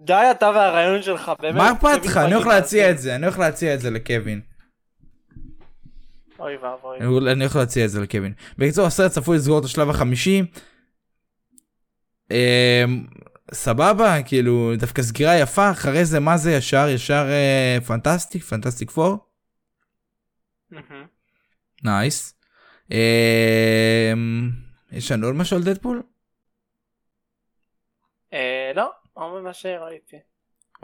די 0.00 0.28
אתה 0.30 0.46
והרעיון 0.46 1.02
שלך, 1.02 1.32
באמת. 1.40 1.54
מה 1.54 1.72
אכפת 1.72 2.06
לך? 2.06 2.16
אני 2.16 2.34
הולך 2.34 2.46
להציע. 2.46 2.90
את 2.90 2.98
זה, 2.98 3.14
אני 3.14 3.26
הולך 3.26 3.38
להציע 3.38 3.74
את 3.74 3.80
זה 3.80 3.90
לקווין. 3.90 4.40
אוי 6.38 6.56
ואבוי. 6.56 6.98
אני 7.00 7.32
אני 7.32 7.44
הולך 7.44 7.56
להציע 7.56 7.84
את 7.84 7.90
זה 7.90 8.00
לקווין. 8.00 8.32
בקיצור 8.58 8.86
הסרט 8.86 9.10
צפוי 9.10 9.36
לסגור 9.36 9.58
את 9.58 9.64
השלב 9.64 9.90
החמישי. 9.90 10.42
סבבה 13.54 14.22
כאילו 14.22 14.72
דווקא 14.78 15.02
סגירה 15.02 15.38
יפה 15.38 15.70
אחרי 15.70 16.04
זה 16.04 16.20
מה 16.20 16.36
זה 16.36 16.52
ישר 16.52 16.88
ישר 16.88 17.26
אה, 17.30 17.78
Fantastic 17.86 18.42
Fantastic 18.42 18.90
Four. 18.90 19.18
Nice. 21.84 22.34
אמ, 22.90 24.50
יש 24.92 25.12
לנו 25.12 25.26
עוד 25.26 25.34
משהו 25.34 25.56
על 25.56 25.62
דדפול? 25.62 26.02
אה, 28.32 28.72
לא, 28.74 28.90
לא 29.16 29.40
ממה 29.40 29.54
שראיתי. 29.54 30.16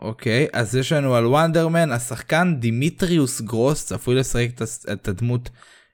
אוקיי 0.02 0.46
אז 0.52 0.76
יש 0.76 0.92
לנו 0.92 1.14
על 1.14 1.26
Wonder 1.26 1.70
Man 1.70 1.92
השחקן 1.92 2.54
דימיטריוס 2.58 3.40
גרוס 3.40 3.86
צפוי 3.86 4.14
לשחק 4.14 4.48
את 4.92 5.08
הדמות 5.08 5.50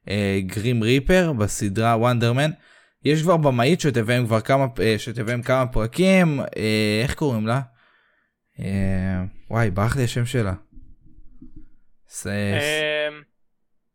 אה, 0.08 0.40
גרים 0.46 0.82
ריפר 0.82 1.32
בסדרה 1.32 1.96
Wonder 1.96 2.29
Man. 2.29 2.50
יש 3.04 3.22
כבר 3.22 3.36
במאית 3.36 3.80
שתביים 3.80 4.26
כבר 4.26 4.40
כמה 4.40 4.66
אה, 4.80 4.94
שתביים 4.98 5.42
כמה 5.42 5.66
פרקים 5.66 6.40
אה, 6.40 7.00
איך 7.02 7.14
קוראים 7.14 7.46
לה? 7.46 7.60
אה, 8.60 9.22
וואי 9.50 9.70
ברח 9.70 9.96
לי 9.96 10.04
השם 10.04 10.26
שלה. 10.26 10.54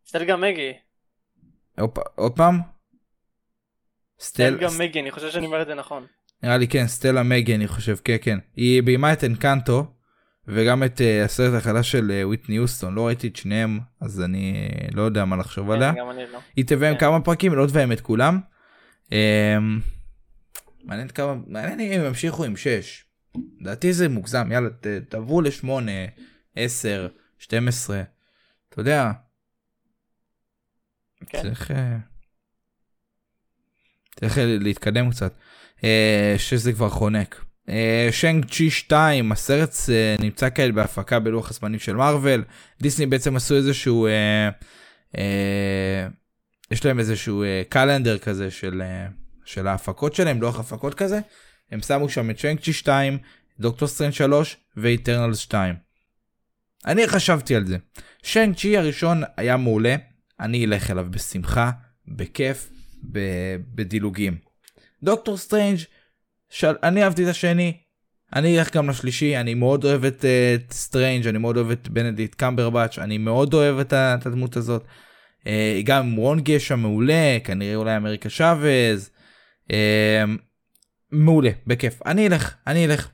סטלגה 0.05 0.35
מגי. 0.37 0.73
עוד 2.15 2.35
פעם? 2.35 2.59
סטל, 4.19 4.57
סטלגה 4.57 4.67
מגי, 4.79 5.01
אני 5.01 5.11
חושב 5.11 5.31
שאני 5.31 5.45
אומר 5.45 5.61
את 5.61 5.67
זה 5.67 5.73
נכון. 5.73 6.05
נראה 6.43 6.57
לי 6.57 6.67
כן 6.67 6.87
סטלה 6.87 7.23
מגי 7.23 7.55
אני 7.55 7.67
חושב 7.67 7.95
כן 8.03 8.15
כן 8.21 8.37
היא 8.55 8.83
ביימה 8.83 9.13
את 9.13 9.23
אנקנטו 9.23 9.85
וגם 10.47 10.83
את 10.83 11.01
uh, 11.01 11.25
הסרט 11.25 11.53
החדש 11.53 11.91
של 11.91 12.11
uh, 12.11 12.27
וויטני 12.27 12.55
יוסטון 12.55 12.95
לא 12.95 13.07
ראיתי 13.07 13.27
את 13.27 13.35
שניהם 13.35 13.79
אז 14.01 14.21
אני 14.21 14.69
לא 14.93 15.01
יודע 15.01 15.25
מה 15.25 15.35
לחשוב 15.35 15.71
עליה 15.71 15.93
כן, 15.93 15.99
גם 15.99 16.09
אני 16.09 16.23
לא. 16.33 16.39
היא 16.55 16.65
תביים 16.65 16.93
כן. 16.93 16.99
כמה 16.99 17.21
פרקים 17.21 17.53
לא 17.53 17.67
תביים 17.67 17.91
את 17.91 18.01
כולם. 18.01 18.39
Um, 19.09 19.13
מעניין 20.83 21.07
כמה 21.07 21.35
מעניין 21.47 21.79
אם 21.79 21.99
הם 21.99 22.05
ימשיכו 22.05 22.43
עם 22.43 22.57
6. 22.57 23.05
לדעתי 23.59 23.93
זה 23.93 24.09
מוגזם 24.09 24.51
יאללה 24.51 24.69
תעברו 25.09 25.41
ל-8 25.41 25.67
10 26.55 27.07
12 27.39 28.03
אתה 28.69 28.79
יודע. 28.79 29.11
כן. 31.25 31.41
צריך 31.41 31.71
אה, 31.71 31.97
צריך 34.19 34.37
להתקדם 34.41 35.11
קצת. 35.11 35.37
אה, 35.83 36.35
שזה 36.37 36.73
כבר 36.73 36.89
חונק. 36.89 37.45
שנג 38.11 38.45
צ'י 38.45 38.69
2, 38.69 39.31
הסרט 39.31 39.75
אה, 39.89 40.15
נמצא 40.19 40.49
כעת 40.55 40.73
בהפקה 40.73 41.19
בלוח 41.19 41.49
הזמנים 41.49 41.79
של 41.79 41.95
מארוול. 41.95 42.43
דיסני 42.81 43.05
בעצם 43.05 43.35
עשו 43.35 43.55
איזשהו, 43.55 44.07
אה, 44.07 44.49
אה, 45.17 46.07
יש 46.71 46.85
להם 46.85 46.99
איזשהו 46.99 47.43
אה, 47.43 47.61
קלנדר 47.69 48.17
כזה 48.17 48.51
של, 48.51 48.81
אה, 48.81 49.07
של 49.45 49.67
ההפקות 49.67 50.15
שלהם, 50.15 50.41
לוח 50.41 50.59
הפקות 50.59 50.93
כזה. 50.93 51.19
הם 51.71 51.81
שמו 51.81 52.09
שם 52.09 52.29
את 52.29 52.39
שנג 52.39 52.59
צ'י 52.59 52.73
2, 52.73 53.17
דוקטור 53.59 53.87
סטרנד 53.87 54.13
3 54.13 54.57
ואיטרנל 54.77 55.33
2. 55.33 55.75
אני 56.85 57.07
חשבתי 57.07 57.55
על 57.55 57.65
זה. 57.65 57.77
שנג 58.23 58.55
צ'י 58.55 58.77
הראשון 58.77 59.23
היה 59.37 59.57
מעולה, 59.57 59.95
אני 60.39 60.65
אלך 60.65 60.91
אליו 60.91 61.07
בשמחה, 61.09 61.71
בכיף, 62.07 62.69
ב- 63.11 63.55
בדילוגים. 63.75 64.37
דוקטור 65.03 65.37
סטרנג' 65.37 65.77
של... 66.49 66.75
אני 66.83 67.03
אהבתי 67.03 67.23
את 67.23 67.27
השני, 67.27 67.77
אני 68.35 68.59
אלך 68.59 68.75
גם 68.75 68.89
לשלישי, 68.89 69.37
אני 69.37 69.53
מאוד 69.53 69.85
אוהב 69.85 70.05
את, 70.05 70.21
uh, 70.21 70.65
את 70.65 70.73
סטרנג', 70.73 71.27
אני 71.27 71.37
מאוד 71.37 71.57
אוהב 71.57 71.71
את 71.71 71.89
בנדיט 71.89 72.35
קמברבץ', 72.35 72.99
אני 72.99 73.17
מאוד 73.17 73.53
אוהב 73.53 73.79
את, 73.79 73.93
את 73.93 74.25
הדמות 74.25 74.57
הזאת. 74.57 74.85
Uh, 75.45 75.47
גם 75.83 76.07
עם 76.07 76.15
רון 76.15 76.39
גשע 76.41 76.75
מעולה, 76.75 77.37
כנראה 77.43 77.75
אולי 77.75 77.97
אמריקה 77.97 78.29
שבז. 78.29 79.09
Uh, 79.69 79.73
מעולה, 81.11 81.51
בכיף. 81.67 82.01
אני 82.05 82.27
אלך, 82.27 82.55
אני 82.67 82.85
אלך. 82.85 83.09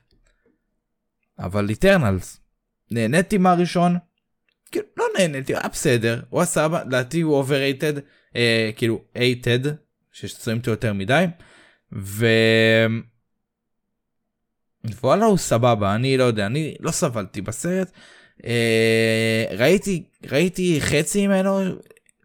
אבל 1.38 1.68
איטרנלס, 1.68 2.40
נהניתי 2.90 3.38
מהראשון, 3.38 3.96
כאילו 4.72 4.86
לא 4.96 5.04
נהניתי, 5.18 5.54
היה 5.54 5.68
בסדר, 5.68 6.22
הוא 6.30 6.40
עשה, 6.40 6.66
לדעתי 6.86 7.20
הוא 7.20 7.44
overrated, 7.44 8.00
אה, 8.36 8.70
כאילו 8.76 9.04
hated, 9.16 9.68
ששמים 10.12 10.58
אותו 10.58 10.70
יותר 10.70 10.92
מדי, 10.92 11.24
ו... 11.92 12.26
וואלה 15.00 15.24
הוא 15.24 15.38
סבבה, 15.38 15.94
אני 15.94 16.16
לא 16.16 16.24
יודע, 16.24 16.46
אני 16.46 16.74
לא 16.80 16.90
סבלתי 16.90 17.40
בסרט, 17.40 17.90
אה, 18.44 19.44
ראיתי, 19.50 20.04
ראיתי 20.30 20.80
חצי 20.80 21.26
ממנו 21.26 21.60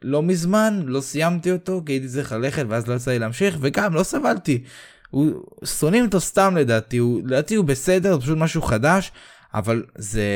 לא 0.01 0.23
מזמן, 0.23 0.81
לא 0.85 1.01
סיימתי 1.01 1.51
אותו, 1.51 1.81
כי 1.85 1.91
הייתי 1.91 2.07
צריך 2.07 2.31
ללכת 2.31 2.65
ואז 2.69 2.87
לא 2.87 2.93
יצא 2.95 3.11
לי 3.11 3.19
להמשיך, 3.19 3.57
וגם 3.61 3.93
לא 3.93 4.03
סבלתי. 4.03 4.63
הוא 5.09 5.43
שונאים 5.65 6.05
אותו 6.05 6.19
סתם 6.19 6.57
לדעתי, 6.57 6.97
הוא, 6.97 7.21
לדעתי 7.25 7.55
הוא 7.55 7.65
בסדר, 7.65 8.15
זה 8.15 8.21
פשוט 8.21 8.37
משהו 8.37 8.61
חדש, 8.61 9.11
אבל 9.53 9.85
זה 9.95 10.27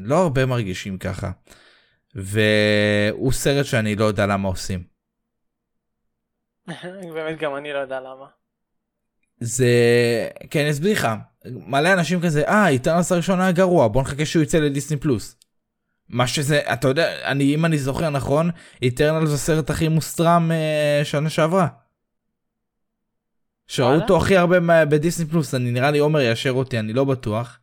לא 0.00 0.22
הרבה 0.22 0.46
מרגישים 0.46 0.98
ככה. 0.98 1.30
והוא 2.14 3.32
סרט 3.32 3.66
שאני 3.66 3.96
לא 3.96 4.04
יודע 4.04 4.26
למה 4.26 4.48
עושים. 4.48 4.82
באמת 7.14 7.38
גם 7.38 7.56
אני 7.56 7.72
לא 7.72 7.78
יודע 7.78 8.00
למה. 8.00 8.26
זה 9.40 9.68
כן 10.50 10.66
אסביר 10.66 10.92
לך 10.92 11.08
מלא 11.44 11.92
אנשים 11.92 12.20
כזה 12.20 12.48
אה 12.48 12.68
איטרנס 12.68 13.12
הראשון 13.12 13.40
היה 13.40 13.52
גרוע 13.52 13.88
בוא 13.88 14.02
נחכה 14.02 14.26
שהוא 14.26 14.42
יצא 14.42 14.58
לדיסני 14.58 14.96
פלוס. 14.96 15.36
מה 16.08 16.26
שזה 16.26 16.58
אתה 16.72 16.88
יודע 16.88 17.30
אני 17.30 17.54
אם 17.54 17.64
אני 17.64 17.78
זוכר 17.78 18.10
נכון 18.10 18.50
איטרנל 18.82 19.26
זה 19.26 19.34
הסרט 19.34 19.70
הכי 19.70 19.88
מוסטרם 19.88 20.52
אה, 20.52 21.00
שנה 21.04 21.30
שעברה. 21.30 21.68
שראו? 23.66 23.94
אותו 23.94 24.16
הכי 24.16 24.36
הרבה 24.36 24.84
בדיסני 24.84 25.26
פלוס 25.26 25.54
אני 25.54 25.70
נראה 25.70 25.90
לי 25.90 25.98
עומר 25.98 26.20
יאשר 26.20 26.50
אותי 26.52 26.78
אני 26.78 26.92
לא 26.92 27.04
בטוח. 27.04 27.58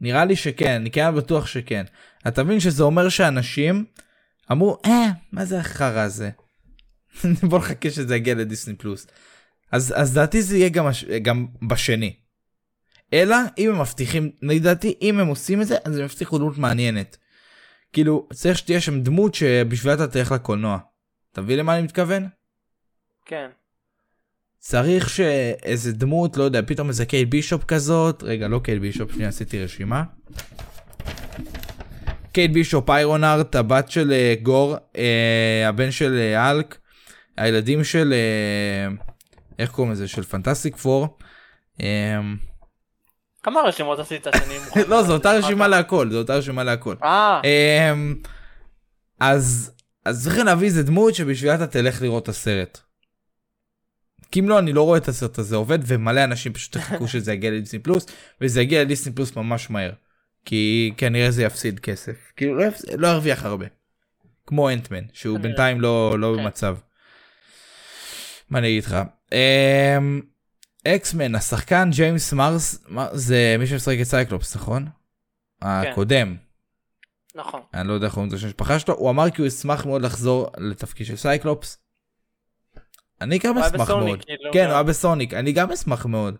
נראה 0.00 0.24
לי 0.24 0.36
שכן 0.36 0.70
אני 0.70 0.90
כן 0.90 1.14
בטוח 1.14 1.46
שכן. 1.46 1.84
אתה 2.28 2.44
מבין 2.44 2.60
שזה 2.60 2.82
אומר 2.82 3.08
שאנשים 3.08 3.84
אמרו 4.52 4.78
אה 4.86 5.08
מה 5.32 5.44
זה 5.44 5.60
החרא 5.60 6.00
הזה. 6.00 6.30
בוא 7.48 7.58
נחכה 7.58 7.90
שזה 7.90 8.16
יגיע 8.16 8.34
לדיסני 8.34 8.76
פלוס. 8.76 9.06
אז 9.72 9.94
אז 9.96 10.14
דעתי 10.14 10.42
זה 10.42 10.56
יהיה 10.56 10.68
גם. 10.68 10.88
גם 11.22 11.46
בשני. 11.68 12.16
אלא 13.12 13.36
אם 13.58 13.70
הם 13.70 13.80
מבטיחים, 13.80 14.30
לדעתי 14.42 14.94
אם 15.02 15.20
הם 15.20 15.26
עושים 15.26 15.62
את 15.62 15.66
זה 15.66 15.76
אז 15.84 15.98
הם 15.98 16.04
יבטיחו 16.04 16.38
דמות 16.38 16.58
מעניינת. 16.58 17.16
כאילו 17.92 18.28
צריך 18.32 18.58
שתהיה 18.58 18.80
שם 18.80 19.00
דמות 19.00 19.34
שבשבילה 19.34 19.94
אתה 19.94 20.06
תלך 20.06 20.32
לקולנוע. 20.32 20.78
אתה 21.32 21.40
מבין 21.40 21.58
למה 21.58 21.74
אני 21.74 21.82
מתכוון? 21.82 22.28
כן. 23.26 23.48
צריך 24.58 25.08
שאיזה 25.10 25.92
דמות 25.92 26.36
לא 26.36 26.42
יודע 26.42 26.60
פתאום 26.66 26.88
איזה 26.88 27.06
קייט 27.06 27.28
בישופ 27.28 27.64
כזאת 27.64 28.22
רגע 28.22 28.48
לא 28.48 28.60
קייט 28.64 28.80
בישופ 28.80 29.12
שנייה 29.12 29.28
עשיתי 29.28 29.64
רשימה. 29.64 30.02
קייט 32.32 32.50
בישופ 32.50 32.90
איירון 32.90 33.24
הארט 33.24 33.54
הבת 33.54 33.90
של 33.90 34.12
אה, 34.12 34.34
ת'ור 34.42 34.76
אה, 34.96 35.68
הבן 35.68 35.90
של 35.90 36.18
אה, 36.18 36.50
האלק 36.50 36.78
הילדים 37.36 37.84
של 37.84 38.12
אה, 38.12 38.94
איך 39.58 39.70
קוראים 39.70 39.92
לזה 39.92 40.08
של 40.08 40.22
פנטסטיק 40.22 40.76
פור. 40.76 41.18
אה, 41.80 42.20
כמה 43.50 43.60
רשימות 43.60 43.98
עשית 43.98 44.26
שאני 44.36 44.58
מוכן... 44.58 44.80
לא 44.90 45.02
זו 45.02 45.12
אותה 45.12 45.32
רשימה 45.32 45.68
להכל 45.68 46.10
זו 46.10 46.18
אותה 46.18 46.34
רשימה 46.34 46.64
להכל. 46.64 46.94
אה, 47.02 47.40
אמ, 47.44 48.14
אז 49.20 49.72
אז 50.04 50.24
צריכים 50.24 50.46
להביא 50.46 50.66
איזה 50.66 50.82
דמות 50.82 51.14
שבשבילה 51.14 51.54
אתה 51.54 51.66
תלך 51.66 52.02
לראות 52.02 52.22
את 52.22 52.28
הסרט. 52.28 52.78
כי 54.30 54.40
אם 54.40 54.48
לא 54.48 54.58
אני 54.58 54.72
לא 54.72 54.82
רואה 54.82 54.98
את 54.98 55.08
הסרט 55.08 55.38
הזה 55.38 55.56
עובד 55.56 55.78
ומלא 55.86 56.24
אנשים 56.24 56.52
פשוט 56.52 56.76
יחכו 56.76 57.08
שזה 57.12 57.32
יגיע 57.32 57.50
לדיסני 57.50 57.78
פלוס 57.78 58.06
וזה 58.40 58.62
יגיע 58.62 58.82
לדיסני 58.82 59.12
פלוס 59.12 59.36
ממש 59.36 59.70
מהר. 59.70 59.92
כי 60.44 60.92
כנראה 60.96 61.30
זה 61.30 61.42
יפסיד 61.42 61.80
כסף 61.80 62.32
כאילו 62.36 62.54
לא, 62.54 62.64
יפס... 62.64 62.84
לא 62.98 63.08
ירוויח 63.08 63.44
הרבה. 63.44 63.66
כמו 64.46 64.70
אנטמן 64.70 65.04
שהוא. 65.12 65.38
בינתיים 65.38 65.80
לא 65.80 66.18
לא 66.18 66.34
כן. 66.36 66.42
במצב. 66.42 66.76
מה 68.50 68.58
אני 68.58 68.68
אגיד 68.68 68.84
לך. 68.84 68.96
אקסמן 70.96 71.34
השחקן 71.34 71.90
ג'יימס 71.92 72.32
מרס 72.32 72.84
זה 73.12 73.56
מי 73.58 73.66
שמשחק 73.66 73.96
את 74.00 74.06
סייקלופס 74.06 74.56
נכון? 74.56 74.86
הקודם. 75.62 76.36
נכון. 77.34 77.60
אני 77.74 77.88
לא 77.88 77.92
יודע 77.92 78.06
איך 78.06 78.14
קוראים 78.14 78.30
לזה 78.30 78.40
של 78.40 78.46
המשפחה 78.46 78.78
שלו, 78.78 78.94
הוא 78.94 79.10
אמר 79.10 79.30
כי 79.30 79.42
הוא 79.42 79.46
ישמח 79.46 79.86
מאוד 79.86 80.02
לחזור 80.02 80.50
לתפקיד 80.58 81.06
של 81.06 81.16
סייקלופס. 81.16 81.78
אני 83.20 83.38
גם 83.38 83.58
אשמח 83.58 83.90
מאוד. 83.90 84.24
כאילו, 84.24 84.50
כן, 84.52 84.64
גם. 84.64 84.66
הוא 84.66 84.74
היה 84.74 84.82
בסוניק, 84.82 85.34
אני 85.34 85.52
גם 85.52 85.72
אשמח 85.72 86.06
מאוד. 86.06 86.36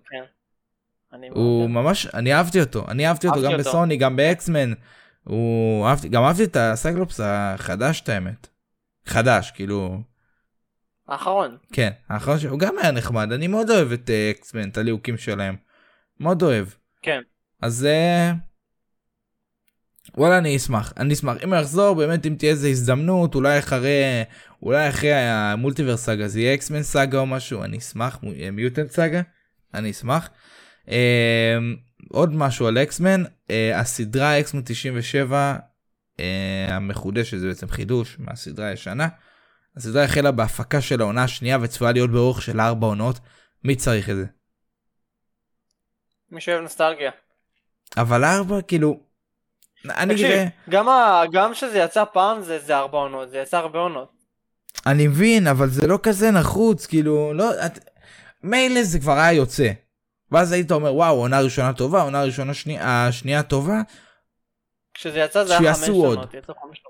אני 1.12 1.28
הוא 1.28 1.70
ממש, 1.70 2.06
אני 2.06 2.34
אהבתי 2.34 2.60
אותו, 2.60 2.84
אני 2.88 3.08
אהבתי 3.08 3.28
אותו 3.28 3.42
גם. 3.42 3.58
בסוניק, 3.58 4.00
גם 4.00 4.16
באקסמן. 4.16 4.72
הוא 5.24 5.86
אהבתי, 5.86 6.08
גם 6.08 6.24
אהבתי 6.24 6.44
את 6.44 6.56
הסייקלופס 6.56 7.20
החדש 7.24 8.00
את 8.00 8.08
האמת. 8.08 8.48
חדש, 9.06 9.50
כאילו, 9.50 10.00
האחרון. 11.08 11.56
כן, 11.72 11.90
האחרון 12.08 12.38
שהוא 12.38 12.58
גם 12.58 12.78
היה 12.78 12.90
נחמד, 12.90 13.32
אני 13.32 13.46
מאוד 13.46 13.70
אוהב 13.70 13.92
את 13.92 14.10
אה, 14.10 14.30
אקסמן, 14.30 14.68
את 14.68 14.78
הליהוקים 14.78 15.16
שלהם. 15.16 15.56
מאוד 16.20 16.42
אוהב. 16.42 16.66
כן. 17.02 17.20
אז 17.62 17.84
אה, 17.84 18.32
וואלה 20.16 20.38
אני 20.38 20.56
אשמח 20.56 20.92
אני 20.96 21.14
אשמח 21.14 21.36
אם 21.44 21.54
יחזור 21.54 21.94
באמת 21.94 22.26
אם 22.26 22.34
תהיה 22.38 22.50
איזה 22.50 22.68
הזדמנות 22.68 23.34
אולי 23.34 23.58
אחרי 23.58 24.02
אולי 24.62 24.88
אחרי 24.88 25.12
המולטיברס 25.14 26.04
סאגה 26.04 26.28
זה 26.28 26.40
יהיה 26.40 26.54
אקסמן 26.54 26.82
סאגה 26.82 27.18
או 27.18 27.26
משהו 27.26 27.64
אני 27.64 27.78
אשמח 27.78 28.18
מיוטנט 28.52 28.90
סאגה 28.90 29.20
אני 29.74 29.90
אשמח. 29.90 30.30
אה, 30.90 31.58
עוד 32.10 32.34
משהו 32.34 32.66
על 32.66 32.78
אקסמן 32.78 33.22
אה, 33.50 33.80
הסדרה 33.80 34.40
אקסמן 34.40 34.60
97 34.64 35.56
אה, 36.20 36.66
המחודשת 36.70 37.38
זה 37.38 37.48
בעצם 37.48 37.68
חידוש 37.68 38.16
מהסדרה 38.18 38.66
הישנה. 38.66 39.08
הסדרה 39.76 40.04
החלה 40.04 40.30
בהפקה 40.30 40.80
של 40.80 41.00
העונה 41.00 41.24
השנייה 41.24 41.58
וצפויה 41.62 41.92
להיות 41.92 42.10
באורך 42.10 42.42
של 42.42 42.60
ארבע 42.60 42.86
עונות 42.86 43.18
מי 43.64 43.76
צריך 43.76 44.10
את 44.10 44.16
זה. 44.16 44.24
מי 46.30 46.40
שאוהב 46.40 46.60
נוסטלגיה. 46.62 47.10
אבל 47.96 48.24
ארבע 48.24 48.62
כאילו. 48.62 49.00
אני 49.84 50.14
תקשיב, 50.14 50.26
אראה. 50.30 50.46
גם 50.70 50.88
ה- 50.88 51.22
גם 51.32 51.54
שזה 51.54 51.78
יצא 51.78 52.04
פעם 52.12 52.42
זה 52.42 52.58
זה 52.58 52.76
ארבע 52.76 52.98
עונות, 52.98 53.30
זה 53.30 53.38
יצא 53.38 53.56
הרבה 53.56 53.78
עונות. 53.78 54.12
אני 54.86 55.06
מבין 55.06 55.46
אבל 55.46 55.68
זה 55.68 55.86
לא 55.86 55.98
כזה 56.02 56.30
נחוץ 56.30 56.86
כאילו 56.86 57.34
לא 57.34 57.66
את... 57.66 57.78
מילא 58.42 58.82
זה 58.82 58.98
כבר 59.00 59.12
היה 59.12 59.32
יוצא. 59.32 59.70
ואז 60.30 60.52
היית 60.52 60.70
אומר 60.72 60.94
וואו 60.94 61.16
עונה 61.16 61.40
ראשונה 61.40 61.72
טובה 61.72 62.02
עונה 62.02 62.22
ראשונה 62.24 62.54
שני... 62.54 62.78
השנייה 62.80 63.42
טובה 63.42 63.80
כשזה 64.94 65.18
יצא 65.18 65.44
זה 65.44 65.58
היה 65.58 65.74
חמש. 65.74 65.88
עונות, 65.88 66.34
יצאו 66.34 66.54
חמש. 66.62 66.82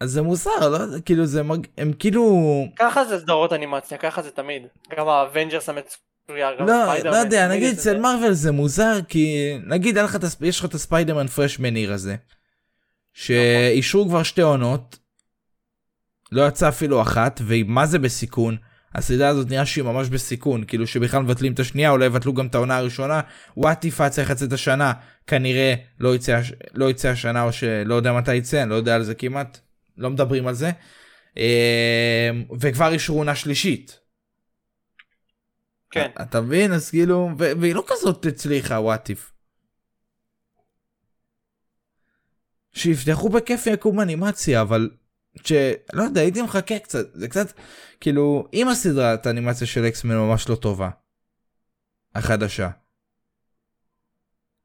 אז 0.00 0.10
זה 0.10 0.22
מוזר 0.22 0.68
לא 0.70 0.78
כאילו 1.04 1.26
זה 1.26 1.42
מרג... 1.42 1.66
הם 1.78 1.92
כאילו 1.98 2.64
ככה 2.78 3.04
זה 3.04 3.18
סדרות 3.18 3.52
אנימציה, 3.52 3.98
ככה 3.98 4.22
זה 4.22 4.30
תמיד. 4.30 4.62
גם 4.96 5.08
ה 5.08 5.15
Avengers 5.15 5.68
המצויר, 5.68 6.56
גם 6.58 6.66
לא 6.66 6.94
לא 7.04 7.16
יודע 7.16 7.48
נגיד 7.48 7.74
אצל. 7.74 8.00
מארוול 8.00 8.32
זה 8.32 8.52
מוזר 8.52 8.98
כי 9.08 9.54
נגיד 9.66 9.98
לך 9.98 10.16
את 10.16 10.20
יש 10.40 10.58
לך 10.60 10.64
את 10.64 10.74
הספיידרמן 10.74 11.26
Freshman 11.26 11.74
Year 11.74 11.92
הזה. 11.92 12.16
שאישרו 13.12 14.08
כבר 14.08 14.22
שתי 14.22 14.42
עונות. 14.42 14.98
לא 16.32 16.48
יצא 16.48 16.68
אפילו 16.68 17.02
אחת 17.02 17.40
ומה 17.44 17.86
זה 17.86 17.98
בסיכון. 17.98 18.56
הסדרה 18.94 19.28
הזאת 19.28 19.50
נראה 19.50 19.66
שהיא 19.66 19.84
ממש 19.84 20.08
בסיכון 20.08 20.64
כאילו 20.64 20.86
שבכלל 20.86 21.22
מבטלים 21.22 21.52
את 21.52 21.60
השנייה 21.60 21.90
אולי 21.90 22.06
יבטלו 22.06 22.34
גם 22.34 22.46
את 22.46 22.54
העונה 22.54 22.76
הראשונה. 22.76 23.20
וואט 23.56 23.84
איפה 23.84 24.08
צריך 24.08 24.30
לצאת 24.30 24.52
השנה 24.52 24.92
כנראה 25.26 25.74
לא 26.00 26.14
יצא 26.14 26.40
לא 26.74 26.90
יצא 26.90 27.08
השנה 27.08 27.42
או 27.42 27.52
שלא 27.52 27.94
יודע 27.94 28.12
מתי 28.12 28.34
יצא 28.34 28.62
אני 28.62 28.70
לא 28.70 28.74
יודע 28.74 28.94
על 28.94 29.02
זה 29.02 29.14
כמעט 29.14 29.58
לא 29.96 30.10
מדברים 30.10 30.46
על 30.46 30.54
זה. 30.54 30.70
אה, 31.38 32.30
וכבר 32.60 32.92
אישרו 32.92 33.18
עונה 33.18 33.34
שלישית. 33.36 34.00
כן. 35.90 36.10
אתה 36.22 36.40
מבין? 36.40 36.72
אז 36.72 36.90
כאילו, 36.90 37.30
והיא 37.36 37.74
לא 37.74 37.84
כזאת 37.86 38.26
הצליחה, 38.26 38.74
וואט 38.74 39.10
איף. 39.10 39.32
שיפתחו 42.72 43.28
בכיף 43.28 43.66
יקום 43.66 44.00
אנימציה, 44.00 44.60
אבל 44.60 44.90
ש... 45.44 45.52
לא 45.92 46.02
יודע, 46.02 46.20
הייתי 46.20 46.42
מחכה 46.42 46.78
קצת, 46.78 47.06
זה 47.14 47.28
קצת, 47.28 47.52
כאילו, 48.00 48.48
אם 48.52 48.68
הסדרת 48.68 49.26
האנימציה 49.26 49.66
של 49.66 49.84
אקסמן 49.88 50.16
ממש 50.16 50.48
לא 50.48 50.54
טובה. 50.54 50.90
החדשה. 52.14 52.70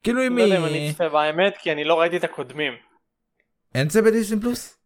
כאילו 0.04 0.28
אם 0.28 0.38
לא 0.38 0.44
יודע 0.44 0.58
אם 0.58 0.64
היא... 0.64 0.72
אני 0.72 0.92
אצפה 0.92 1.10
באמת, 1.10 1.58
כי 1.58 1.72
אני 1.72 1.84
לא 1.84 2.00
ראיתי 2.00 2.18
את 2.18 2.24
הקודמים. 2.24 2.74
אין 3.76 3.88
את 3.88 3.92
זה 3.92 4.02
בדיסני 4.02 4.42
פלוס? 4.42 4.79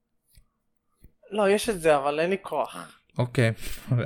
לא, 1.34 1.50
יש 1.50 1.70
את 1.70 1.82
זה, 1.82 1.96
אבל 1.96 2.20
אין 2.20 2.30
לי 2.30 2.38
כוח. 2.42 3.00
אוקיי, 3.18 3.52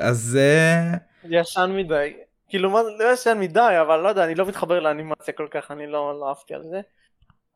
אז... 0.02 0.38
אה, 0.40 0.98
ישן 1.24 1.72
מדי. 1.76 2.14
כאילו, 2.50 2.70
מה, 2.70 2.80
לא 3.00 3.14
ישן 3.14 3.40
מדי, 3.40 3.78
אבל 3.82 4.00
לא 4.00 4.10
יודע, 4.10 4.24
אני 4.24 4.36
לא 4.36 4.46
מתחבר 4.46 4.80
לאנימציה 4.80 5.34
כל 5.34 5.48
כך, 5.52 5.72
אני 5.72 5.88
לא, 5.88 6.20
לא 6.20 6.30
אהבתי 6.30 6.54
על 6.54 6.64
זה. 6.64 6.82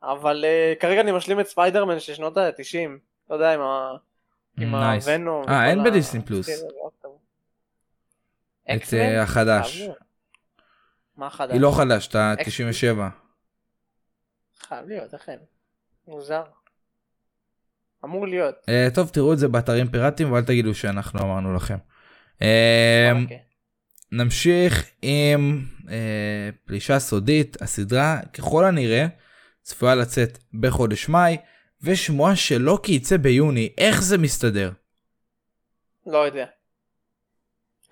אבל 0.02 0.44
אה, 0.44 0.80
כרגע 0.80 1.00
אני 1.00 1.12
משלים 1.12 1.40
את 1.40 1.46
ספיידרמן 1.46 2.00
של 2.00 2.14
שנות 2.14 2.36
ה-90. 2.36 2.88
לא 3.30 3.34
יודע, 3.34 3.54
עם 3.54 3.60
ה... 3.60 3.92
עם 4.58 4.74
נייס. 4.74 5.08
הוונו. 5.08 5.44
אה, 5.48 5.70
אין 5.70 5.84
בדיסני 5.84 6.22
פלוס. 6.22 6.48
את 8.74 8.94
אה, 8.94 9.22
החדש. 9.22 9.82
מה 11.16 11.26
החדש? 11.26 11.52
היא 11.52 11.60
לא 11.60 11.72
חדש, 11.76 12.06
אתה 12.06 12.32
אקס- 12.32 12.44
97. 12.46 13.08
חייב 14.58 14.88
להיות, 14.88 15.14
אכן. 15.14 15.38
מוזר. 16.08 16.42
אמור 18.04 18.26
להיות. 18.26 18.54
אה, 18.68 18.88
טוב, 18.94 19.08
תראו 19.08 19.32
את 19.32 19.38
זה 19.38 19.48
באתרים 19.48 19.88
פיראטיים 19.88 20.32
ואל 20.32 20.42
תגידו 20.42 20.74
שאנחנו 20.74 21.20
אמרנו 21.20 21.54
לכם. 21.54 21.76
אה, 22.42 23.12
אוקיי. 23.22 23.38
נמשיך 24.12 24.90
עם 25.02 25.64
אה, 25.90 26.50
פלישה 26.64 26.98
סודית, 26.98 27.62
הסדרה 27.62 28.20
ככל 28.32 28.64
הנראה 28.64 29.06
צפויה 29.62 29.94
לצאת 29.94 30.38
בחודש 30.60 31.08
מאי, 31.08 31.36
ושמועה 31.82 32.36
שלוקי 32.36 32.92
יצא 32.92 33.16
ביוני, 33.16 33.72
איך 33.78 34.02
זה 34.02 34.18
מסתדר? 34.18 34.70
לא 36.06 36.18
יודע. 36.18 36.46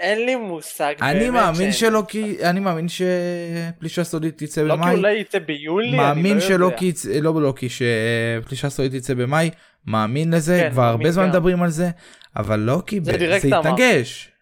אין 0.00 0.26
לי 0.26 0.36
מושג 0.36 0.94
אני 1.02 1.30
מאמין 1.30 1.54
שאין 1.54 1.72
שלוקי, 1.72 2.44
אני 2.50 2.60
מאמין 2.60 2.86
שפלישה 2.88 4.04
סודית 4.04 4.38
תצא 4.42 4.62
לא 4.62 4.74
כי 4.74 4.80
במאי. 4.80 4.94
אולי 4.94 5.12
יצא 5.12 5.38
ביולי, 5.38 5.96
מאמין 5.96 6.36
לא 6.36 6.42
יודע. 6.42 6.46
שלוקי, 6.56 6.84
יצא- 6.84 7.08
לא 7.20 7.32
בלוקי, 7.32 7.68
שפלישה 7.68 8.70
סודית 8.70 9.02
תצא 9.02 9.14
במאי, 9.14 9.50
מאמין 9.86 10.34
לזה, 10.34 10.60
כן, 10.62 10.70
כבר 10.70 10.82
הרבה 10.82 11.10
זמן. 11.10 11.28
מדברים 11.28 11.62
על 11.62 11.70
זה, 11.70 11.88
אבל 12.36 12.60
ב- 13.00 13.16
דירקט 13.18 13.42
זה 13.48 13.58
אמר. 13.58 13.68
יתנגש. 13.68 14.32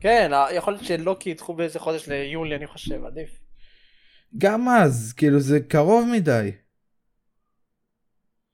כן, 0.00 0.30
יכול 0.52 0.72
להיות 0.72 0.84
שלוקי 0.84 1.30
ידחו 1.30 1.54
באיזה 1.54 1.78
חודש 1.78 2.08
ליולי, 2.08 2.56
אני 2.56 2.66
חושב, 2.66 3.04
עדיף. 3.04 3.30
גם 4.38 4.68
אז, 4.68 5.14
כאילו 5.16 5.40
זה 5.40 5.60
קרוב 5.60 6.08
מדי. 6.12 6.50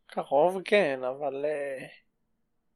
קרוב, 0.07 0.59
כן, 0.65 0.99
אבל... 1.03 1.45
אה, 1.45 1.87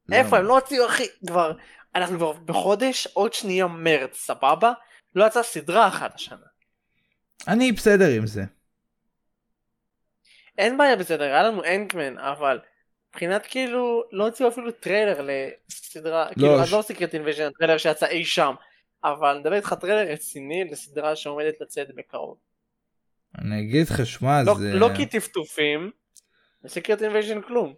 לא. 0.09 0.17
איפה 0.17 0.39
הם 0.39 0.45
לא 0.45 0.55
הוציאו, 0.59 0.87
אחי? 0.87 1.05
כבר... 1.27 1.53
אנחנו 1.95 2.17
כבר 2.17 2.33
בחודש, 2.33 3.07
עוד 3.07 3.33
שנייה 3.33 3.67
מרץ, 3.67 4.17
סבבה? 4.17 4.73
לא 5.15 5.25
יצאה 5.27 5.43
סדרה 5.43 5.89
אחת 5.89 6.15
השנה. 6.15 6.47
אני 7.49 7.73
בסדר 7.73 8.09
עם 8.17 8.27
זה. 8.27 8.45
אין 10.59 10.79
בעיה 10.79 10.97
בסדר, 10.97 11.23
היה 11.25 11.43
לנו 11.43 11.65
אנטמן, 11.65 12.19
אבל 12.19 12.59
מבחינת 13.11 13.47
כאילו, 13.47 14.03
לא 14.13 14.25
הוציאו 14.25 14.49
אפילו 14.49 14.71
טריילר 14.73 15.27
לסדרה, 15.69 16.29
כאילו, 16.35 16.59
ש- 16.59 16.61
אז 16.61 16.73
לא 16.73 16.83
Secret 16.83 17.15
Invasion, 17.15 17.51
טריילר 17.59 17.79
שיצא 17.79 18.07
אי 18.07 18.25
שם, 18.25 18.55
אבל 19.05 19.39
נדבר 19.39 19.55
איתך 19.55 19.75
טריילר 19.81 20.13
רציני 20.13 20.65
לסדרה 20.71 21.17
שעומדת 21.17 21.55
לצאת 21.61 21.89
בקרוב. 21.95 22.39
אני 23.39 23.61
אגיד 23.61 23.87
לך, 23.91 24.07
שמע, 24.07 24.43
לא- 24.43 24.55
זה... 24.55 24.75
לא 24.75 24.89
כי 24.97 25.07
טפטופים, 25.07 25.91
ו 26.65 26.70
Secret 26.70 27.03
Invasion 27.03 27.41
כלום. 27.43 27.75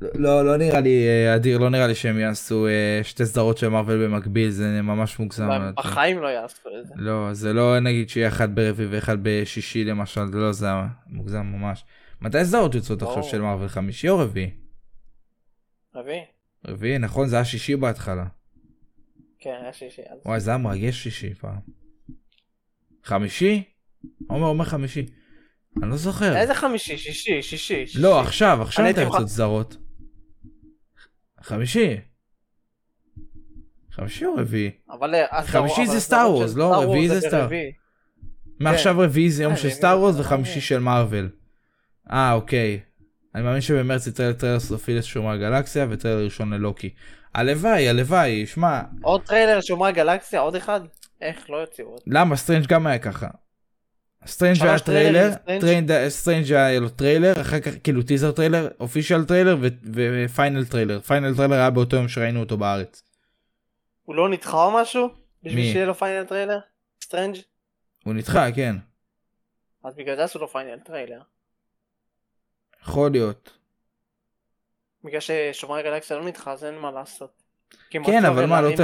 לא, 0.00 0.44
לא 0.44 0.56
נראה 0.56 0.80
לי, 0.80 1.08
אה, 1.08 1.36
אדיר, 1.36 1.58
לא 1.58 1.70
נראה 1.70 1.86
לי 1.86 1.94
שהם 1.94 2.18
יעשו 2.18 2.66
אה, 2.66 3.00
שתי 3.02 3.26
סדרות 3.26 3.58
של 3.58 3.68
מארוול 3.68 4.06
במקביל, 4.06 4.50
זה 4.50 4.82
ממש 4.82 5.18
מוגזם. 5.18 5.48
בחיים 5.76 6.22
לא 6.22 6.28
יעשו 6.28 6.68
את 6.80 6.86
זה. 6.86 6.94
לא, 6.96 7.28
זה 7.32 7.52
לא 7.52 7.80
נגיד 7.80 8.08
שיהיה 8.08 8.28
אחד 8.28 8.54
ברביעי 8.54 8.88
ואחד 8.88 9.16
בשישי 9.22 9.84
למשל, 9.84 10.26
זה 10.26 10.38
לא 10.38 10.52
זה 10.52 10.68
מוגזם 11.06 11.46
ממש. 11.46 11.84
מתי 12.20 12.44
סדרות 12.44 12.74
יוצאות 12.74 13.02
עכשיו. 13.02 13.22
של 13.22 13.40
מארוול? 13.40 13.68
חמישי 13.68 14.08
או 14.08 14.18
רביעי? 14.18 14.50
רביעי? 15.94 16.20
רביעי, 16.66 16.98
נכון? 16.98 17.28
זה 17.28 17.36
היה 17.36 17.44
שישי 17.44 17.76
בהתחלה. 17.76 18.24
כן, 19.38 19.56
היה 19.62 19.72
שישי. 19.72 20.02
וואי, 20.24 20.40
זה 20.40 20.50
היה 20.50 20.58
מרגש 20.58 21.02
שישי 21.02 21.34
פעם. 21.34 21.56
חמישי? 23.04 23.62
עומר 24.28 24.46
אומר 24.46 24.64
חמישי. 24.64 25.06
אני 25.82 25.90
לא 25.90 25.96
זוכר. 25.96 26.36
איזה 26.36 26.54
חמישי? 26.54 26.98
שישי, 26.98 27.42
שישי. 27.42 27.98
לא, 27.98 28.20
עכשיו, 28.20 28.58
עכשיו 28.62 28.90
אתה 28.90 29.00
יוצאות 29.00 29.28
סדרות. 29.28 29.76
חמישי. 31.44 31.96
חמישי 33.92 34.24
או 34.24 34.34
רביעי? 34.34 34.70
אבל 34.90 35.14
אה, 35.14 35.42
חמישי 35.42 35.86
זה 35.86 36.00
סטאר 36.00 36.26
של 36.26 36.32
וורס, 36.32 36.54
לא? 36.54 36.82
רביעי 36.82 37.08
זה 37.08 37.20
סטאר. 37.20 37.48
מעכשיו 38.60 38.96
רביעי 38.98 39.30
זה 39.30 39.42
יום 39.42 39.52
אה, 39.52 39.56
של 39.56 39.70
סטאר 39.70 39.98
וורס 40.00 40.14
אתה 40.14 40.22
וחמישי. 40.22 40.60
של 40.60 40.78
מארוול. 40.78 41.28
אה, 42.10 42.32
אוקיי. 42.32 42.80
אני 43.34 43.42
מאמין 43.42 43.60
שבמרץ 43.60 44.06
יצא 44.06 44.32
טריילר 44.32 44.60
סופי 44.60 44.94
לשומר 44.94 45.30
הגלקסיה 45.30 45.86
וטריילר 45.90 46.24
ראשון 46.24 46.54
ללוקי. 46.54 46.94
הלוואי, 47.34 47.88
הלוואי, 47.88 48.46
שמע, 48.46 48.80
עוד 49.02 49.22
טריילר 49.22 49.60
שומר 49.60 49.90
גלקסיה, 49.90 50.40
עוד 50.40 50.56
אחד? 50.56 50.80
איך 51.20 51.50
לא 51.50 51.56
יוציאו 51.56 51.88
עוד? 51.88 52.00
למה 52.06 52.36
סטרנג' 52.36 52.66
גם 52.66 52.86
היה 52.86 52.98
ככה. 52.98 53.28
סטרנג' 54.26 54.62
היה 54.62 54.78
טריילר, 54.78 55.30
סטרנג'? 56.08 56.52
היה 56.52 56.80
לו 56.80 56.88
טריילר, 56.88 57.40
אחר 57.40 57.60
כך 57.60 57.72
כאילו 57.84 58.02
טיזר 58.02 58.32
טריילר, 58.32 58.68
official 58.80 59.24
trailer 59.24 59.56
ו 59.94 60.06
final 60.06 60.64
trailer. 60.64 61.00
Final 61.00 61.36
trailer 61.36 61.54
היה 61.54 61.70
באותו 61.70 61.96
יום 61.96 62.08
שראינו 62.08 62.40
אותו 62.40 62.56
בארץ. 62.56 63.02
הוא 64.04 64.14
לא 64.14 64.28
נדחה 64.28 64.64
או 64.64 64.70
משהו? 64.70 65.08
בשביל? 65.42 65.72
שיהיה 65.72 65.86
לו 65.86 65.94
final 65.94 66.26
trailer? 66.26 66.58
סטרנג'? 67.04 67.36
הוא 68.04 68.14
נדחה, 68.14 68.52
כן. 68.52 68.76
אז 69.84 69.94
בגלל 69.94 70.16
זה 70.16 70.24
עשו 70.24 70.38
לו 70.38 70.48
final 70.48 70.78
trailer. 70.78 71.20
יכול 72.82 73.10
להיות. 73.10 73.58
בגלל 75.04 75.20
ששומר 75.20 75.80
גלקסיה 75.80 76.16
לא 76.16 76.24
נדחה 76.24 76.52
אז 76.52 76.64
אין 76.64 76.78
מה 76.78 76.90
לעשות. 76.90 77.43
כן, 78.04 78.18
רצו 78.24 78.28
אבל 78.28 78.46
מה, 78.46 78.60
לא 78.60 78.70
ת- 78.76 78.80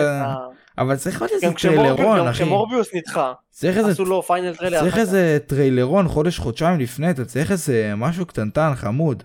אבל 0.78 0.96
צריך 0.96 1.22
להיות 1.22 1.32
איזה 1.34 1.46
גם 1.46 1.52
טריילרון, 1.52 2.18
גם 2.18 2.26
אחי. 2.26 2.34
כשמורביוס 2.34 2.94
נדחה, 2.94 3.32
עשו 3.62 4.04
לו 4.04 4.22
final 4.22 4.54
trailer. 4.56 4.80
צריך. 4.80 4.98
איזה 4.98 5.38
טריילרון 5.46 6.08
חודש 6.08 6.38
חודשיים 6.38 6.80
לפני 6.80 7.10
אתה 7.10 7.24
צריך 7.24 7.50
איזה 7.50 7.92
משהו 7.96 8.26
קטנטן 8.26 8.72
חמוד. 8.74 9.22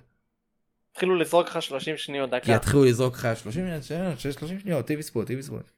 התחילו 0.92 1.16
לזרוק 1.16 1.48
לך 1.48 1.62
30 1.62 1.98
שניות 1.98 2.30
דקה. 2.30 2.52
יתחילו 2.52 2.86
לזרוק 2.86 3.14
לך 3.16 3.28
30 3.38 3.68
שניות 3.82 4.20
30 4.20 4.60
שניות 4.60 4.86
TV 4.86 5.04
spot 5.04 5.28
TV 5.28 5.44
spot. 5.44 5.72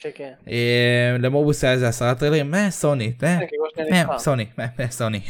כן, 0.00 0.10
כן. 0.14 0.32
אה, 0.48 1.16
למורביוס 1.18 1.64
היה 1.64 1.72
איזה 1.72 1.88
עשרה 1.88 2.14
טריילרים 2.14 2.54
אה, 2.54 2.70
סוני 2.70 3.12
אה, 3.22 3.38
כן. 3.76 4.06
סוני 4.18 4.46
סוני. 4.90 5.20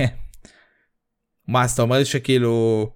מה 1.48 1.62
אז 1.64 1.72
אתה 1.72 1.82
אומר 1.82 1.98
לי 1.98 2.04
שכאילו 2.04 2.90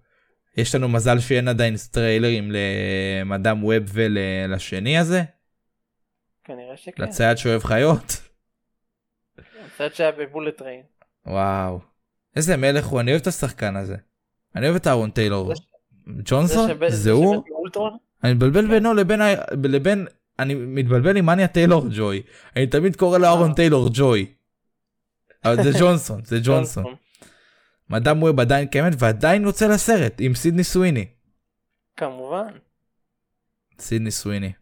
יש 0.58 0.74
לנו 0.74 0.88
מזל 0.88 1.18
שאין 1.18 1.48
עדיין 1.48 1.74
טריילרים 1.90 2.52
למדאם 2.52 3.64
ווב 3.64 3.82
ולשני 3.92 4.98
הזה 4.98 5.22
כנראה 6.44 6.76
שכן. 6.76 7.02
לצייד 7.02 7.36
שאוהב 7.36 7.64
חיות. 7.64 8.28
הסרט 9.66 9.94
שהיה 9.94 10.12
ב 10.12 10.19
Bullet 10.19 10.58
Train. 10.58 10.82
וואו. 11.26 11.80
איזה 12.36 12.56
מלך 12.56 12.86
הוא 12.86 13.00
אני 13.00 13.10
אוהב 13.10 13.20
את 13.20 13.26
השחקן 13.26 13.76
הזה. 13.76 13.96
אני 14.56 14.66
אוהב 14.66 14.76
את 14.76 14.86
אהרון 14.86 15.10
טיילור. 15.10 15.54
זה 15.54 15.62
ג'ונסון 16.24 16.70
זה 16.88 17.10
הוא. 17.10 17.42
אני 18.24 18.34
מבלבל 18.34 18.68
בינו 18.68 18.94
לבין 18.94 19.20
לבין 19.62 20.06
אני 20.38 20.54
מתבלבל 20.54 21.16
עם 21.16 21.26
אניה 21.26 21.48
טיילור 21.48 21.84
ג'וי 21.96 22.22
אני 22.56 22.66
תמיד 22.66 22.96
קורא 22.96 23.18
לו 23.18 23.24
אהרון 23.24 23.50
אה. 23.50 23.54
טיילור 23.56 23.88
ג'וי. 23.92 24.26
אבל 25.44 25.62
זה 25.62 25.70
ג'ונסון 25.78 26.24
זה 26.24 26.38
ג'ונסון. 26.42 26.84
מדאם 27.90 28.22
ווב 28.22 28.40
עדיין 28.40 28.66
קיימת 28.66 28.92
ועדיין 28.98 29.42
יוצא 29.42 29.66
לסרט 29.66 30.12
עם 30.20 30.34
סידני 30.34 30.64
סוויני. 30.64 31.06
כמובן. 31.96 32.48
סידני 33.80 34.10
סוויני. 34.10 34.52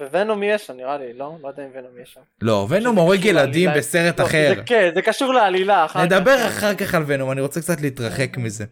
וונום 0.00 0.42
יש 0.42 0.66
שם 0.66 0.76
נראה 0.76 0.98
לי, 0.98 1.12
לא? 1.12 1.36
לא 1.42 1.48
יודע 1.48 1.62
אם 1.64 1.68
ונום 1.74 1.92
יש 2.02 2.12
שם. 2.12 2.20
לא 2.40 2.66
ונום 2.70 2.94
שזה 2.94 3.02
הורג 3.02 3.24
ילדים. 3.24 3.70
בסרט 3.76 4.20
לא, 4.20 4.24
אחר. 4.24 4.52
זה 4.56 4.62
כן, 4.66 4.90
זה 4.94 5.02
קשור 5.02 5.34
לעלילה 5.34 5.84
אחר 5.84 6.06
כך. 6.06 6.12
נדבר 6.12 6.46
אחר 6.46 6.74
כך 6.74 6.94
על 6.94 7.02
ונום 7.06 7.32
אני 7.32 7.40
רוצה 7.40 7.60
קצת 7.60 7.80
להתרחק 7.80 8.36
מזה. 8.36 8.64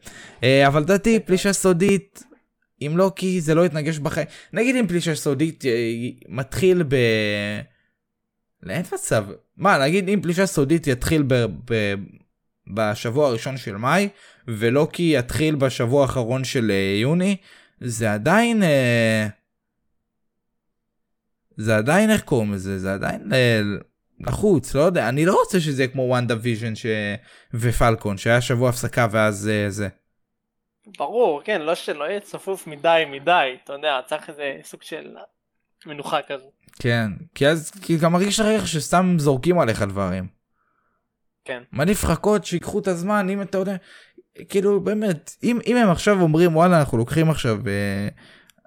אה, 0.44 0.66
אבל 0.66 0.80
לדעתי 0.80 1.20
פלישה 1.20 1.52
סודית 1.52 2.24
אם 2.82 2.92
לא 2.96 3.12
כי 3.16 3.40
זה 3.40 3.54
לא 3.54 3.66
יתנגש 3.66 3.98
בחיים 3.98 4.26
נגיד 4.52 4.76
אם 4.76 4.87
פלישה 4.87 5.14
סודית 5.14 5.64
אה, 5.64 5.70
מתחיל 6.28 6.82
ב... 6.82 6.96
לא, 8.62 8.72
אין 8.72 8.82
מצב 8.92 9.24
מה 9.56 9.78
נגיד 9.78 10.08
אם 10.08 10.20
פלישה 10.22 10.46
סודית 10.46 10.87
יתחיל 10.87 11.24
ב... 11.26 11.34
בשבוע 12.70 13.28
הראשון 13.28 13.57
של 13.57 13.76
מאי 13.76 14.09
ולא 14.48 14.88
כי 14.92 15.14
יתחיל 15.16 15.54
בשבוע 15.54 16.02
האחרון 16.02 16.44
של 16.44 16.70
אה, 16.70 16.98
יוני 17.00 17.37
זה 17.81 18.12
עדיין 18.12 18.62
אה, 18.62 19.26
זה 21.57 21.76
עדיין 21.76 22.11
איך 22.11 22.22
קוראים 22.22 22.52
לזה 22.52 22.78
זה 22.78 22.94
עדיין 22.94 23.33
אה, 23.33 23.61
לחוץ 24.20 24.74
לא 24.74 24.81
יודע 24.81 25.09
אני 25.09 25.26
לא 25.26 25.35
רוצה 25.35 25.61
שזה 25.61 25.83
יהיה 25.83 25.92
כמו 25.92 26.02
וואנדה 26.02 26.35
ויז'ן 26.40 26.74
ש... 26.74 26.87
ופלקון 27.54 28.18
שהיה 28.18 28.40
שבוע 28.40 28.68
הפסקה 28.68 29.07
ואז 29.11 29.48
אה, 29.48 29.70
זה. 29.70 29.88
ברור, 30.98 31.42
כן, 31.44 31.62
לא 31.62 31.74
שלא 31.74 32.04
יהיה 32.04 32.20
צפוף 32.20 32.66
מדי 32.66 33.04
מדי, 33.11 33.57
אתה 33.64 33.72
יודע, 33.72 34.00
צריך 34.07 34.28
איזה 34.28 34.57
סוג 34.62 34.83
של 34.83 35.16
מנוחה 35.87 36.22
כזו. 36.28 36.50
כן 36.78 37.11
כי 37.35 37.46
אז 37.46 37.70
כי 37.70 37.96
גם 37.96 38.12
מרגיש 38.12 38.40
לך 38.40 38.68
שסתם 38.68 39.16
זורקים 39.18 39.59
עליך 39.59 39.83
דברים. 39.83 40.38
כן. 41.48 41.62
מעדיף 41.72 42.04
לחכות 42.04 42.44
שיקחו 42.44 42.78
את 42.78 42.88
הזמן 42.88 43.28
אם 43.30 43.42
אתה 43.42 43.58
יודע 43.58 43.76
כאילו 44.48 44.80
באמת 44.80 45.37
אם 45.42 45.58
אם 45.66 45.76
הם 45.76 45.90
עכשיו 45.90 46.20
אומרים 46.20 46.56
וואלה 46.56 46.78
אנחנו 46.78 46.98
לוקחים 46.98 47.30
עכשיו 47.30 47.61
אה, 47.68 48.08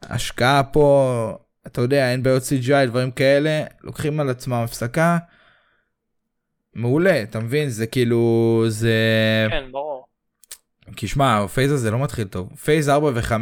השקעה 0.03 0.63
פה 0.63 1.37
אתה 1.67 1.81
יודע 1.81 2.11
אין 2.11 2.23
בעיות 2.23 2.43
CGI 2.43 2.85
דברים 2.87 3.11
כאלה 3.11 3.63
לוקחים 3.83 4.19
על 4.19 4.29
עצמם 4.29 4.53
הפסקה. 4.53 5.17
מעולה 6.73 7.23
אתה 7.23 7.39
מבין 7.39 7.69
זה 7.69 7.87
כאילו 7.87 8.63
זה 8.67 8.97
כן, 9.49 9.71
ברור. 9.71 10.05
כי 10.95 11.07
שמע 11.07 11.37
ה 11.43 11.48
phase 11.48 11.71
הזה 11.71 11.91
לא 11.91 11.99
מתחיל 11.99 12.27
טוב 12.27 12.55
פייז 12.55 12.89
4 12.89 13.11
ו5 13.19 13.33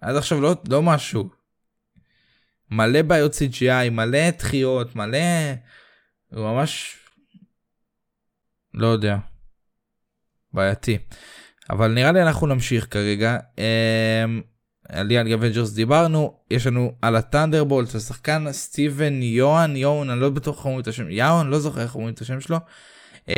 עד 0.00 0.16
עכשיו 0.16 0.40
לא 0.40 0.54
לא 0.68 0.82
משהו. 0.82 1.28
מלא 2.70 3.02
בעיות 3.02 3.32
CGI 3.32 3.90
מלא 3.90 4.30
דחיות 4.30 4.96
מלא 4.96 5.18
הוא 6.30 6.52
ממש 6.52 6.96
לא 8.74 8.86
יודע. 8.86 9.16
בעייתי. 10.52 10.98
אבל 11.70 11.92
נראה 11.92 12.12
לי 12.12 12.22
אנחנו 12.22 12.46
נמשיך 12.46 12.86
כרגע. 12.90 13.38
אמ, 13.58 14.42
על 14.88 15.10
Young 15.10 15.32
Avengers 15.32 15.72
דיברנו 15.72 16.40
יש 16.50 16.66
לנו 16.66 16.92
על 17.02 17.16
ה 17.16 17.23
Thunderbolt 17.23 17.94
השחקן 17.94 18.52
סטיבן 18.52 19.22
יוהן 19.22 19.76
יוהן 19.76 20.10
אני 20.10 20.20
לא 20.20 20.30
בטוח 20.30 20.56
איך 20.56 20.64
אומרים 20.64 20.80
את 20.80 20.88
השם 20.88 21.10
יאון 21.10 21.50
לא 21.50 21.58
זוכר 21.58 21.80
איך 21.80 21.94
אומרים 21.94 22.14
את 22.14 22.20
השם 22.20 22.40
שלו. 22.40 22.56
אמ, 23.28 23.34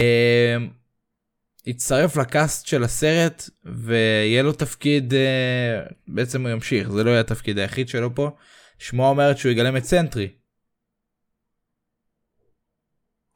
הצטרף 1.66 2.16
לקאסט 2.16 2.66
של 2.66 2.84
הסרט 2.84 3.50
ויהיה 3.64 4.42
לו 4.42 4.52
תפקיד 4.52 5.14
אה, 5.14 5.82
בעצם 6.08 6.42
הוא 6.42 6.50
ימשיך 6.50 6.90
זה 6.90 7.04
לא 7.04 7.10
יהיה 7.10 7.20
התפקיד 7.20 7.58
היחיד 7.58 7.88
שלו 7.88 8.14
פה. 8.14 8.30
שמועה 8.78 9.10
אומרת 9.10 9.38
שהוא 9.38 9.52
יגלם 9.52 9.76
את 9.76 9.84
Sentry 9.84 10.28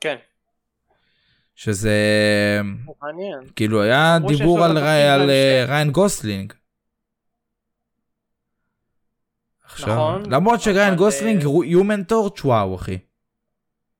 כן, 0.01 0.17
שזה 1.55 1.95
מעניין. 3.03 3.39
כאילו 3.57 3.83
היה 3.83 4.19
דיבור 4.29 4.65
על, 4.65 4.79
רי- 4.79 5.09
על 5.09 5.31
אה. 5.31 5.65
ריין 5.69 5.91
גוסלינג. 5.91 6.53
עכשיו, 9.65 9.89
נכון, 9.95 10.33
למרות 10.33 10.61
שריין 10.61 10.95
גוסלינג 10.97 11.41
אה, 11.41 11.47
ה 11.47 11.65
Human 11.65 12.05
Torch 12.05 12.45
וואו 12.45 12.75
אחי 12.77 12.99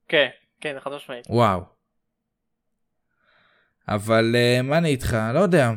כן, 0.09 0.29
כן, 0.61 0.77
חד 0.81 0.91
משמעית. 0.93 1.27
וואו. 1.29 1.61
אבל 3.89 4.33
אה, 4.37 4.63
מה 4.63 4.79
אני 4.79 4.89
איתך 4.89 5.17
לא 5.35 5.39
יודע. 5.39 5.71
מה 5.71 5.77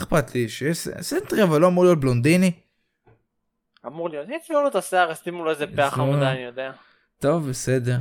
אכפת 0.00 0.34
לי 0.34 0.48
שיש 0.48 0.78
סנטרי 1.00 1.42
אבל 1.42 1.60
לא 1.60 1.66
אמור 1.68 1.84
להיות 1.84 2.00
בלונדיני. 2.00 2.52
אמור 3.86 4.08
להיות, 4.10 4.28
יצבעו 4.28 4.62
לו 4.62 4.68
את 4.68 4.74
השיער, 4.74 5.10
ישימו 5.10 5.44
לו 5.44 5.50
איזה 5.50 5.66
לו. 5.66 5.90
חמודה, 5.90 6.32
אני 6.32 6.40
יודע. 6.40 6.72
טוב 7.18 7.48
בסדר. 7.48 7.96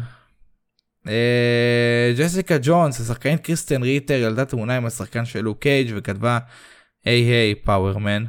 אה, 1.07 2.13
ג'סיקה 2.17 2.55
ג'ונס 2.61 2.99
השחקנית 3.01 3.41
קריסטן 3.45 3.83
ריטר 3.83 4.13
ילדה 4.13 4.45
תמונה 4.45 4.77
עם 4.77 4.85
השחקן 4.85 5.25
של 5.25 5.41
לוק 5.41 5.59
קייג' 5.61 5.91
וכתבה 5.95 6.39
hey 7.05 7.21
hey 7.23 7.55
Power 7.55 7.93
Man. 7.93 8.23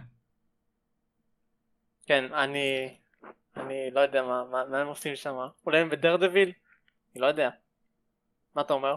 כן, 2.06 2.24
אני... 2.34 2.88
אני 3.56 3.90
לא 3.92 4.00
יודע 4.00 4.22
מה, 4.22 4.42
מה, 4.52 4.62
מה 4.70 4.78
הם 4.80 4.86
עושים 4.86 5.16
שם. 5.16 5.34
אולי 5.66 5.78
הם 5.78 5.90
בדרדוויל? 5.90 6.52
אני 7.14 7.22
לא 7.22 7.26
יודע. 7.26 7.50
מה 8.56 8.62
אתה 8.62 8.72
אומר? 8.72 8.94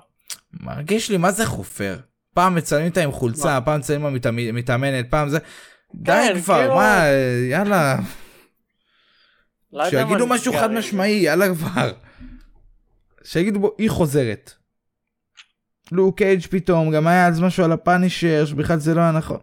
מרגיש 0.53 1.09
לי 1.11 1.17
מה 1.17 1.31
זה 1.31 1.45
חופר. 1.45 1.97
פעם 2.33 2.55
מצלמים 2.55 2.87
אותה 2.89 3.03
עם 3.03 3.11
חולצה, 3.11 3.59
פעם 3.65 3.79
מצלמים 3.79 4.15
אותה 4.15 4.29
מתאמ- 4.29 4.53
מתאמנת, 4.53 5.05
פעם 5.09 5.29
זה... 5.29 5.39
די 5.95 6.11
כן, 6.11 6.41
כבר, 6.41 6.59
כאילו- 6.61 6.75
מה, 6.75 7.03
יאללה, 7.51 7.95
לא 9.73 9.83
מה 9.83 9.89
שיגידו 9.89 10.27
משהו 10.27 10.53
חד. 10.53 10.71
משמעי, 10.71 11.11
יאללה 11.11 11.47
כבר. 11.47 11.91
שיגידו 13.27 13.59
בו, 13.59 13.75
היא 13.77 13.89
חוזרת. 13.89 14.53
לוק 15.91 16.17
קייג' 16.17 16.41
פתאום, 16.41 16.91
גם 16.91 17.07
היה 17.07 17.27
אז 17.27 17.39
משהו 17.41 17.63
על 17.63 17.71
הפאנישר, 17.71 18.45
שבכלל 18.45 18.79
זה 18.79 18.93
לא 18.93 19.01
היה 19.01 19.11
נכון. 19.11 19.39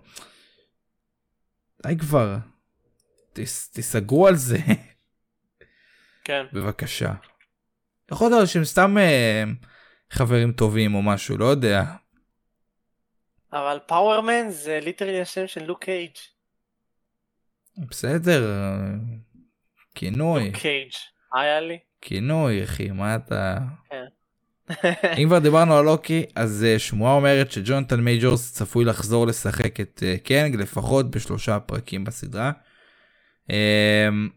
די 1.86 1.98
כבר. 1.98 2.36
תס- 3.32 3.68
תיסגרו 3.72 4.26
על 4.28 4.34
זה, 4.36 4.58
כן. 6.24 6.46
בבקשה. 6.52 7.12
יכול 8.10 8.30
להיות 8.30 8.48
שהם 8.48 8.64
סתם 8.64 8.98
אה, 8.98 9.44
חברים 10.10 10.52
טובים 10.52 10.94
או 10.94 11.02
משהו, 11.02 11.36
לא 11.38 11.44
יודע. 11.44 11.82
אבל 13.52 13.78
Power 13.86 14.26
Man 14.26 14.50
זה 14.50 14.80
literally 14.82 15.20
השם 15.20 15.46
של 15.46 15.64
לוק 15.64 15.84
קייג'. 15.84 16.16
בסדר, 17.78 18.50
אה, 18.50 18.76
כינוי, 19.94 20.46
לוק 20.46 20.56
קייג'. 20.56 20.92
היה 21.34 21.60
לי. 21.60 21.78
כינוי 22.04 22.64
אחי, 22.64 22.90
מה 22.90 23.16
אתה... 23.16 23.58
כן. 23.90 24.04
אם 25.18 25.26
כבר 25.26 25.38
דיברנו 25.38 25.76
על 25.76 25.84
לוקי, 25.84 26.24
אז 26.34 26.64
אה, 26.64 26.78
שמועה 26.78 27.14
אומרת 27.14 27.52
שג'ונתן 27.52 28.00
מייג'ורס 28.00 28.52
צפוי 28.52 28.84
לחזור 28.84 29.26
לשחק 29.26 29.80
את 29.80 30.02
אה, 30.06 30.16
קנג 30.18 30.56
לפחות 30.56 31.10
בשלושה 31.10 31.60
פרקים 31.60 32.04
בסדרה. 32.04 32.52
אמ, 33.50 34.28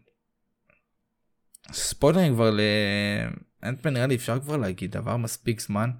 ספוילרים 1.72 2.34
כבר 2.34 2.50
לאנטמן 3.62 3.92
נראה 3.92 4.06
לי 4.06 4.14
אפשר 4.14 4.40
כבר 4.40 4.56
להגיד 4.56 4.96
עבר 4.96 5.16
מספיק 5.16 5.60
זמן. 5.60 5.90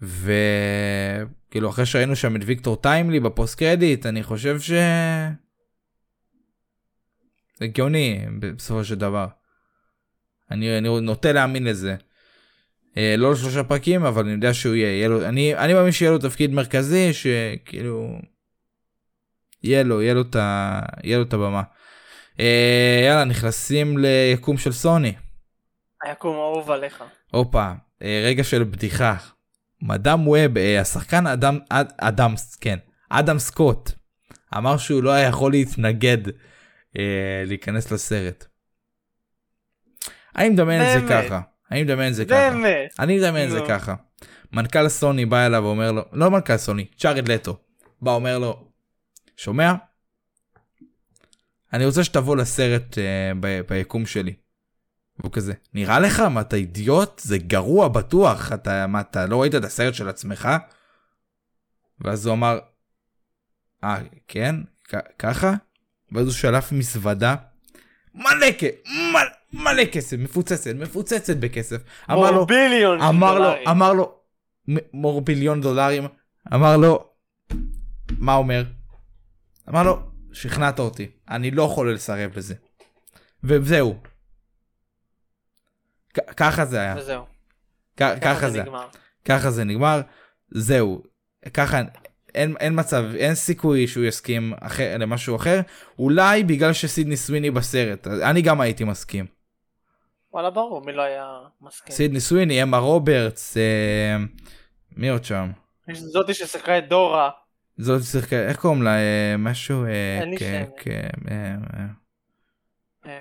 וכאילו 0.00 1.70
אחרי 1.70 1.86
שראינו 1.86 2.16
שם 2.16 2.36
את 2.36 2.40
ויקטור 2.44 2.76
טיימלי 2.76 3.20
בפוסט 3.20 3.58
קרדיט 3.58 4.06
אני 4.06 4.22
חושב 4.22 4.60
ש... 4.60 4.70
זה 7.58 7.64
הגיוני 7.64 8.26
בסופו 8.38 8.84
של 8.84 8.94
דבר. 8.94 9.26
אני, 10.50 10.78
אני 10.78 11.00
נוטה 11.00 11.32
להאמין 11.32 11.64
לזה. 11.64 11.96
אה, 12.96 13.14
לא 13.18 13.32
לשלושה 13.32 13.64
פרקים 13.64 14.04
אבל 14.04 14.22
אני 14.24 14.32
יודע 14.32 14.54
שהוא 14.54 14.74
יהיה, 14.74 14.96
יהיה 14.96 15.08
לו, 15.08 15.24
אני, 15.24 15.54
אני 15.54 15.74
מאמין 15.74 15.92
שיהיה 15.92 16.12
לו 16.12 16.18
תפקיד 16.18 16.50
מרכזי 16.50 17.12
שכאילו 17.12 18.18
יהיה 19.62 19.82
לו, 19.82 20.02
יהיה 20.02 20.14
לו 20.14 20.20
את, 20.20 20.36
ה, 20.36 20.80
יהיה 21.04 21.18
לו 21.18 21.24
את 21.24 21.32
הבמה. 21.32 21.62
אה, 22.40 23.02
יאללה 23.06 23.24
נכנסים 23.24 23.98
ליקום 23.98 24.58
של 24.58 24.72
סוני. 24.72 25.12
היקום 26.02 26.36
אהוב 26.36 26.70
עליך. 26.70 27.04
הופה, 27.30 27.72
אה, 28.02 28.22
רגע 28.26 28.44
של 28.44 28.64
בדיחה. 28.64 29.16
מדאם 29.82 30.28
ווב, 30.28 30.58
אה, 30.58 30.80
השחקן 30.80 31.26
אדם, 31.26 31.58
אד, 31.68 31.92
אדם, 31.98 32.34
כן, 32.60 32.78
אדם 33.10 33.38
סקוט, 33.38 33.90
אמר 34.56 34.76
שהוא 34.76 35.02
לא 35.02 35.10
היה 35.10 35.28
יכול 35.28 35.52
להתנגד 35.52 36.18
אה, 36.98 37.42
להיכנס 37.46 37.92
לסרט. 37.92 38.46
אני 40.36 40.48
מדמיין 40.48 40.98
את 40.98 41.08
זה? 41.08 41.14
ככה. 41.14 41.40
אני 41.70 41.82
מדמיין 41.82 42.10
את 42.10 42.14
זה 42.14 42.24
ככה. 42.24 42.50
באמת. 42.50 42.94
אני 42.98 43.18
מדמיין 43.18 43.46
את 43.46 43.50
זה 43.52 43.58
נו. 43.60 43.66
ככה. 43.68 43.94
מנכ"ל 44.52 44.88
סוני 44.88 45.26
בא 45.26 45.46
אליו 45.46 45.62
ואומר 45.62 45.92
לו, 45.92 46.02
לא 46.12 46.30
מנכ"ל 46.30 46.56
סוני, 46.56 46.86
צ'ארד 46.98 47.28
לטו. 47.28 47.58
בא 48.02 48.10
אומר 48.10 48.38
לו, 48.38 48.68
שומע? 49.36 49.72
אני 51.72 51.84
רוצה 51.86 52.04
שתבוא 52.04 52.36
לסרט 52.36 52.98
אה, 52.98 53.32
ביקום 53.68 54.06
שלי. 54.06 54.34
והוא 55.18 55.32
כזה, 55.32 55.52
נראה 55.74 56.00
לך? 56.00 56.20
מה 56.20 56.40
אתה 56.40 56.56
אידיוט? 56.56 57.18
זה 57.18 57.38
גרוע 57.38 57.88
בטוח. 57.88 58.52
אתה, 58.52 58.86
מה, 58.86 59.00
אתה 59.00 59.26
לא 59.26 59.40
ראית 59.42 59.54
את 59.54 59.64
הסרט 59.64 59.94
של 59.94 60.08
עצמך? 60.08 60.48
ואז 62.00 62.26
הוא 62.26 62.34
אמר, 62.34 62.58
אה, 63.84 63.96
כן? 64.28 64.56
כ- 64.84 64.94
ככה? 65.18 65.52
ואז 66.12 66.26
הוא 66.26 66.32
שלף 66.34 66.72
מזוודה. 66.72 67.34
מלא 68.14 68.50
כסף, 68.58 68.72
מלא, 69.12 69.20
מלא 69.52 69.84
כסף, 69.84 70.16
מפוצצת, 70.18 70.70
מפוצצת 70.74 71.36
בכסף. 71.36 71.82
אמר 72.10 72.30
לו, 72.30 72.46
ביליון 72.46 73.00
אמר 73.00 73.34
לו, 73.34 73.44
דולרים. 73.44 73.68
אמר 73.68 73.92
לו, 73.92 74.14
מור 74.92 75.20
ביליון 75.20 75.60
דולרים, 75.60 76.04
אמר 76.54 76.76
לו, 76.76 77.10
מה 78.18 78.34
אומר? 78.34 78.64
אמר 79.68 79.82
לו, 79.82 79.98
שכנעת 80.32 80.78
אותי, 80.78 81.06
אני 81.28 81.50
לא 81.50 81.62
יכול 81.62 81.94
לסרב 81.94 82.30
לזה. 82.36 82.54
וזהו. 83.44 83.96
ככה 86.36 86.64
זה 86.64 86.80
היה, 86.80 86.94
וזהו. 86.98 87.24
ככה 87.96 88.50
זה, 88.50 88.62
נגמר. 88.62 88.86
ככה 89.24 89.50
זה 89.50 89.64
נגמר, 89.64 90.00
זהו. 90.50 91.02
ככה, 91.54 91.82
אין, 92.34 92.56
אין 92.60 92.80
מצב, 92.80 93.04
אין 93.16 93.34
סיכוי 93.34 93.86
שהוא 93.86 94.04
יסכים 94.04 94.52
אחר, 94.60 94.96
למשהו 94.98 95.36
אחר, 95.36 95.60
אולי 95.98 96.44
בגלל 96.44 96.72
שסידני 96.72 97.16
סוויני 97.16 97.50
בסרט, 97.50 98.06
אני 98.06 98.42
גם 98.42 98.60
הייתי 98.60 98.84
מסכים. 98.84 99.35
וואלה 100.36 100.50
ברור, 100.50 100.84
מי 100.84 100.92
לא 100.92 101.02
היה 101.02 101.38
מסכים. 101.60 101.96
סידני 101.96 102.20
סוויני, 102.20 102.62
אמה 102.62 102.78
רוברטס, 102.78 103.56
אה, 103.56 104.16
מי 104.96 105.08
עוד 105.08 105.24
שם? 105.24 105.50
זאתי 105.92 106.34
ששיחקה 106.34 106.78
את 106.78 106.88
דורה. 106.88 107.30
זאת 107.78 108.02
שיחקה, 108.02 108.36
איך 108.36 108.56
קוראים 108.56 108.82
לה? 108.82 108.96
אה, 108.96 109.36
משהו... 109.38 109.84
אה, 109.84 110.20
אין 110.20 110.30
לי 110.30 110.38
שם. 110.38 110.64
אה, 113.06 113.16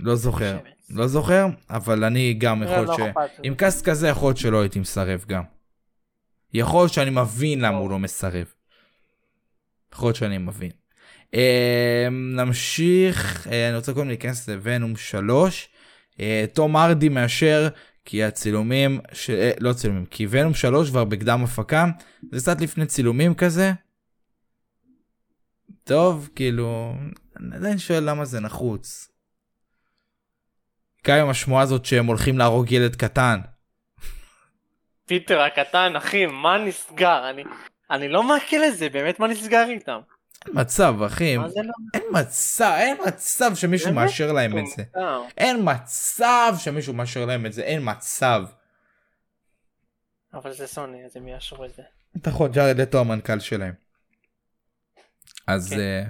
לא 0.00 0.14
זוכר. 0.14 0.58
לא 0.90 1.06
זוכר, 1.06 1.46
אבל 1.70 2.04
אני 2.04 2.34
גם 2.34 2.62
יכול 2.62 2.76
לא 2.76 2.96
ש... 2.96 3.00
עם 3.42 3.54
קאסט 3.54 3.88
כזה 3.88 4.08
יכול 4.08 4.28
להיות 4.28 4.36
שלא 4.36 4.60
הייתי 4.60 4.78
מסרב 4.78 5.24
גם. 5.28 5.42
יכול 6.52 6.80
להיות 6.80 6.92
שאני 6.92 7.10
מבין 7.10 7.60
למה 7.60 7.76
לא. 7.76 7.76
הוא 7.76 7.90
לא 7.90 7.98
מסרב. 7.98 8.52
יכול 9.92 10.06
להיות 10.06 10.16
שאני 10.16 10.38
מבין. 10.38 10.70
נמשיך, 12.10 13.46
אני 13.46 13.76
רוצה 13.76 13.92
קודם 13.92 14.08
להיכנס 14.08 14.48
לוונום 14.48 14.96
3. 14.96 15.68
אה, 16.20 16.44
תום 16.52 16.76
ארדי 16.76 17.08
מאשר 17.08 17.68
כי 18.04 18.24
הצילומים, 18.24 19.00
ש... 19.12 19.30
אה, 19.30 19.50
לא 19.60 19.72
צילומים, 19.72 20.06
כי 20.06 20.26
ונום 20.30 20.54
3 20.54 20.90
כבר 20.90 21.04
בקדם 21.04 21.44
הפקה, 21.44 21.86
זה 22.32 22.40
קצת 22.40 22.60
לפני 22.60 22.86
צילומים 22.86 23.34
כזה. 23.34 23.72
טוב, 25.84 26.28
כאילו, 26.34 26.94
אני 27.36 27.56
עדיין 27.56 27.78
שואל 27.78 28.10
למה 28.10 28.24
זה 28.24 28.40
נחוץ. 28.40 29.10
גם 31.06 31.18
עם 31.18 31.28
השמועה 31.28 31.62
הזאת 31.62 31.84
שהם 31.84 32.06
הולכים 32.06 32.38
להרוג 32.38 32.72
ילד 32.72 32.96
קטן. 32.96 33.40
פיטר 35.06 35.40
הקטן, 35.40 35.96
אחי, 35.96 36.26
מה 36.26 36.58
נסגר? 36.58 37.30
אני, 37.30 37.44
אני 37.90 38.08
לא 38.08 38.22
מעכל 38.22 38.64
את 38.68 38.76
זה, 38.76 38.88
באמת 38.88 39.20
מה 39.20 39.26
נסגר 39.26 39.64
איתם? 39.70 39.98
מצב, 40.48 41.02
אחי. 41.02 41.36
לא? 41.36 41.44
אין 41.94 42.02
מצב, 42.12 42.74
אין 42.78 42.96
מצב 43.06 43.50
שמישהו? 43.54 43.92
מאשר 43.92 44.32
להם 44.32 44.58
את 44.58 44.64
זה. 44.76 44.82
אין 45.38 45.60
מצב 45.64 46.54
שמישהו 46.58 46.94
מאשר 46.94 47.24
להם 47.24 47.46
את 47.46 47.52
זה, 47.52 47.62
אין 47.62 47.80
מצב. 47.84 48.44
אבל 50.34 50.52
זה 50.52 50.66
סוני, 50.66 51.04
אז 51.04 51.16
הם 51.16 51.28
יאשרו 51.28 51.64
את 51.64 51.74
זה. 51.74 51.82
נכון, 52.26 52.52
ג'ארד 52.52 52.80
לטו 52.80 53.00
המנכ"ל 53.00 53.40
שלהם. 53.40 53.74
אז 55.46 55.70
כן. 55.70 55.80
אה, 55.80 56.02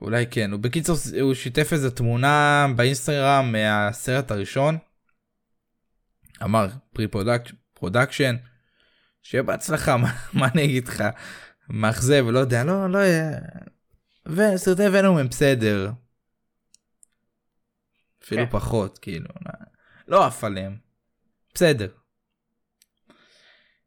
אולי 0.00 0.26
כן. 0.30 0.52
הוא 0.52 0.60
בקיצור, 0.60 0.96
הוא 1.20 1.34
שיתף 1.34 1.72
איזה 1.72 1.90
תמונה 1.90 2.66
באינסטגרם 2.76 3.52
מהסרט 3.52 4.30
הראשון. 4.30 4.78
אמר 6.42 6.66
pre 6.92 7.06
production. 7.74 8.36
שיהיה 9.22 9.42
בהצלחה, 9.42 9.96
מה, 9.96 10.12
מה 10.32 10.48
אני 10.54 10.64
אגיד 10.64 10.88
לך? 10.88 11.04
מאכזב, 11.68 12.24
לא 12.28 12.38
יודע, 12.38 12.64
לא, 12.64 12.90
לא. 12.90 12.98
וסרטי 14.26 14.82
ונום 14.92 15.18
הם 15.18 15.28
בסדר. 15.28 15.90
אפילו 18.24 18.42
כן. 18.44 18.50
פחות, 18.50 18.98
כאילו. 18.98 19.28
לא 20.08 20.26
עף 20.26 20.44
עליהם. 20.44 20.76
בסדר. 21.54 21.88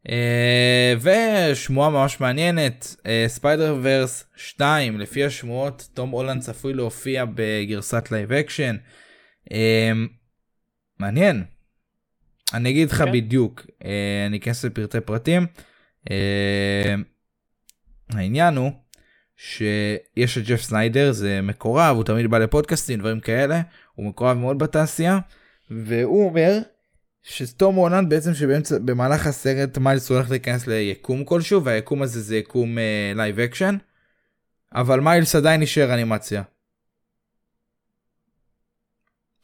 אה, 0.09 0.93
ושמועה 1.01 1.89
ממש 1.89 2.19
מעניינת, 2.19 2.95
Spider-Verse 3.27 4.25
2, 4.35 4.99
לפי 4.99 5.25
השמועות, 5.25 5.89
תום 5.93 6.09
הולנד 6.09 6.41
צפוי 6.41 6.73
להופיע 6.73 7.25
בגרסת 7.35 8.11
live 8.11 8.33
action. 8.33 8.75
אה, 9.51 9.91
מעניין. 10.99 11.43
אני 12.53 12.69
אגיד 12.69 12.91
לך 12.91 12.97
כן. 12.97 13.11
בדיוק, 13.11 13.65
אה, 13.85 14.25
אני 14.27 14.37
אכנס 14.37 14.65
לפרטי 14.65 15.01
פרטים. 15.01 15.47
העניין 18.13 18.55
הוא 18.55 18.71
שיש 19.37 20.37
את 20.37 20.43
ג'ף 20.43 20.61
סניידר, 20.61 21.11
זה 21.11 21.41
מקורב, 21.41 21.95
הוא 21.95 22.03
תמיד 22.03 22.31
בא 22.31 22.37
לפודקאסטים, 22.37 22.99
דברים 22.99 23.19
כאלה, 23.19 23.61
הוא 23.95 24.05
מקורב 24.05 24.37
מאוד 24.37 24.59
בתעשייה, 24.59 25.19
והוא 25.71 26.29
אומר 26.29 26.59
שתום 27.23 27.75
הולנד 27.75 28.09
בעצם 28.09 28.33
שבאמצע 28.33 28.77
במהלך 28.85 29.27
הסרט 29.27 29.77
מיילס 29.77 30.09
הולך 30.09 30.29
להיכנס 30.29 30.67
ליקום 30.67 31.23
כלשהו 31.23 31.63
והיקום 31.63 32.01
הזה 32.01 32.21
זה 32.21 32.37
יקום 32.37 32.77
live 33.15 33.39
action 33.39 33.77
אבל 34.75 34.99
מיילס 34.99 35.35
עדיין 35.35 35.61
נשאר 35.61 35.93
אנימציה. 35.93 36.43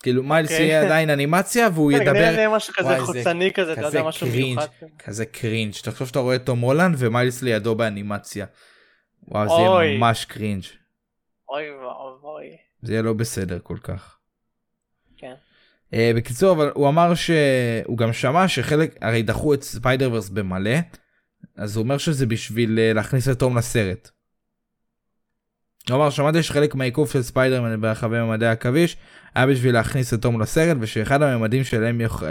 כאילו 0.04 0.24
מיילס 0.24 0.52
אוקיי. 0.52 0.66
יהיה 0.66 0.82
עדיין 0.82 1.10
אנימציה 1.10 1.70
והוא 1.74 1.92
כן, 1.92 2.02
ידבר 2.02 2.56
משהו 2.56 2.74
כזה 2.74 3.00
חוצני 3.00 3.54
כזה, 3.54 3.74
אתה 3.74 3.82
כזה 3.82 4.02
cringe. 4.19 4.60
כזה 5.00 5.26
cringe 5.26 5.74
תחשוב 5.84 6.08
שאתה 6.08 6.20
רואה 6.20 6.36
את 6.36 6.46
תום 6.46 6.60
הולנד 6.60 6.96
ומיילס 6.98 7.42
לידו 7.42 7.76
באנימציה. 7.76 8.46
וואו 9.28 9.50
זה. 9.50 9.84
יהיה 9.84 9.98
ממש 9.98 10.26
cringe 10.26 10.63
אוי 11.50 11.70
ואבוי. 11.72 12.46
זה 12.82 12.94
יהיה 12.94 13.02
לא 13.02 13.13
בסדר 13.13 13.60
כל 13.63 13.78
כך. 13.84 14.18
כן. 15.18 15.34
Uh, 15.92 15.96
בקיצור 16.16 16.52
אבל 16.52 16.72
הוא 16.74 16.89
אמר 16.89 17.16
שהוא 17.16 17.98
גם 17.98 18.13
שמע 18.13 18.48
שחלק 18.48 18.96
הרי 19.02 19.24
דחו 19.24 19.54
את 19.54 19.63
Spider-Verse 19.63 20.30
במלא 20.30 20.78
אז 21.56 21.76
הוא 21.76 21.84
אומר 21.84 21.98
שזה 21.98 22.26
בשביל 22.26 22.80
uh, 22.80 22.96
להכניס 22.96 23.30
את 23.30 23.39
תום 23.39 23.58
לסרט. 23.58 24.10
אמר 25.91 26.10
שמעתי 26.10 26.43
שחלק 26.43 26.76
מהעיכוב 26.76 27.10
של 27.10 27.22
ספיידרמן 27.22 27.82
ברחבי 27.82 28.19
ממדי 28.19 28.46
העכביש 28.46 28.98
היה 29.36 29.48
בשביל 29.48 29.74
להכניס 29.74 30.13
את 30.13 30.22
תום 30.22 30.41
לסרט 30.41 30.78
ושאחד 30.80 31.22
הממדים 31.22 31.63
שלהם 31.63 32.02
יכ... 32.02 32.24
uh, 32.24 32.26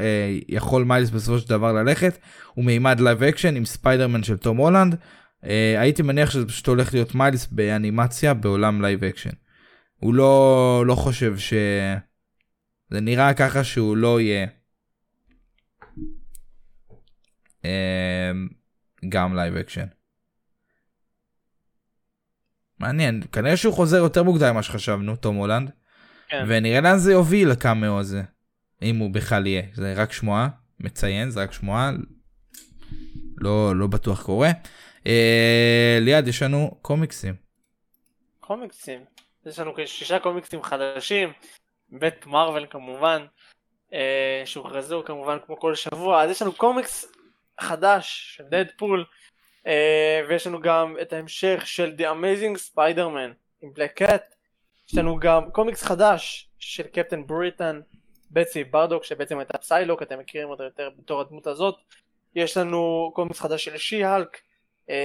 יכול 0.49 0.85
מיילס 0.85 1.11
בסופו 1.11 1.38
של 1.38 1.49
דבר 1.49 1.73
ללכת 1.73 2.19
הוא 2.55 2.65
מימד 2.65 3.01
live 3.01 3.23
action 3.23 3.57
עם 3.57 3.65
ספיידרמן 3.65 4.23
של 4.23 4.37
תום 4.37 4.57
הולנד. 4.57 4.95
Uh, 4.95 5.47
הייתי 5.79 6.03
מניח 6.03 6.31
שזה 6.31 6.47
פשוט 6.47 6.67
הולך 6.67 6.95
להיות 6.95 7.15
מיילס 7.15 7.47
באנימציה 7.47 8.35
בעולם 8.35 8.83
live 8.83 9.05
action. 9.05 9.31
הוא 10.01 10.15
לא 10.15 10.85
לא 10.87 10.95
חושב 10.95 11.38
ש... 11.38 11.55
זה 12.91 13.01
נראה 13.01 13.35
ככה 13.35 13.65
שהוא 13.65 13.97
לא 13.97 14.21
יהיה 14.21 14.47
אמ, 17.65 18.49
גם 19.09 19.37
live 19.37 19.57
action. 19.57 19.87
מעניין, 22.83 23.23
כנראה 23.33 23.57
שהוא 23.57 23.75
חוזר 23.75 23.97
יותר 23.97 24.23
מוקדם 24.23 24.53
ממה 24.53 24.62
שחשבנו, 24.62 25.16
תום 25.16 25.37
הולנד, 25.37 25.71
כן. 26.29 26.45
ונראה 26.49 26.81
לאן 26.81 26.99
זה 26.99 27.12
יוביל 27.12 27.51
הקאמאו 27.51 27.99
הזה, 27.99 28.23
אם 28.83 28.97
הוא 28.97 29.11
בכלל 29.11 29.47
יהיה, 29.47 29.62
זה 29.75 29.95
רק 29.97 30.12
שמועה, 30.12 30.49
מציין, 30.81 31.31
זה 31.31 31.42
רק 31.42 31.53
שמועה, 31.53 31.90
לא, 33.38 33.77
לא 33.77 33.87
בטוח 33.87 34.23
קורה. 34.23 34.51
אה, 35.07 35.99
ליד 36.01 36.29
יש 36.29 36.42
לנו 36.42 36.79
קומיקסים. 36.83 37.35
קומיקסים. 38.40 39.01
יש 39.47 39.59
לנו 39.59 39.73
שישה 39.87 40.18
קומיקסים 40.18 40.62
חדשים, 40.62 41.33
בית 41.88 42.27
מרוויל 42.27 42.66
כמובן, 42.71 43.27
אה, 43.92 44.42
שהוכרזו 44.45 45.03
כמובן 45.07 45.37
כמו 45.47 45.61
כל 45.61 45.75
שבוע, 45.75 46.23
אז 46.23 46.31
יש 46.31 46.42
לנו 46.42 46.53
קומיקס 46.53 47.12
חדש 47.61 48.35
של 48.37 48.45
דדפול, 48.51 49.05
ויש 50.29 50.46
לנו 50.46 50.61
גם 50.61 50.96
את 51.03 51.12
ההמשך 51.12 51.62
של 51.66 51.94
The 51.98 52.03
Amazing 52.03 52.75
Spider-Man 52.75 53.35
עם 53.62 53.72
בלק 53.75 53.92
קאט, 53.92 54.35
יש 54.88 54.98
לנו 54.98 55.18
גם 55.18 55.51
קומיקס 55.51 55.83
חדש 55.83 56.51
של 56.59 56.83
קפטן 56.83 57.27
בריטן, 57.27 57.81
בצי 58.31 58.64
ברדוק 58.64 59.05
שבעצם 59.05 59.38
הייתה 59.38 59.59
פסיילוק, 59.59 60.03
אתם 60.03 60.18
מכירים 60.18 60.48
אותה 60.48 60.64
יותר 60.64 60.90
בתור 60.98 61.20
הדמות 61.20 61.46
הזאת, 61.46 61.75
יש 62.35 62.57
לנו 62.57 63.12
קומיקס 63.14 63.40
חדש 63.40 63.64
של 63.64 63.77
She-Hulk, 63.79 64.41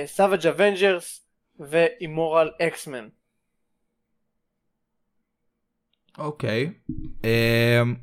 Savage 0.05 0.47
Avengers 0.47 1.27
ו 1.59 1.71
Immoral 1.71 2.51
X-Men. 2.61 3.07
אוקיי. 6.17 6.73
אמ, 7.23 7.95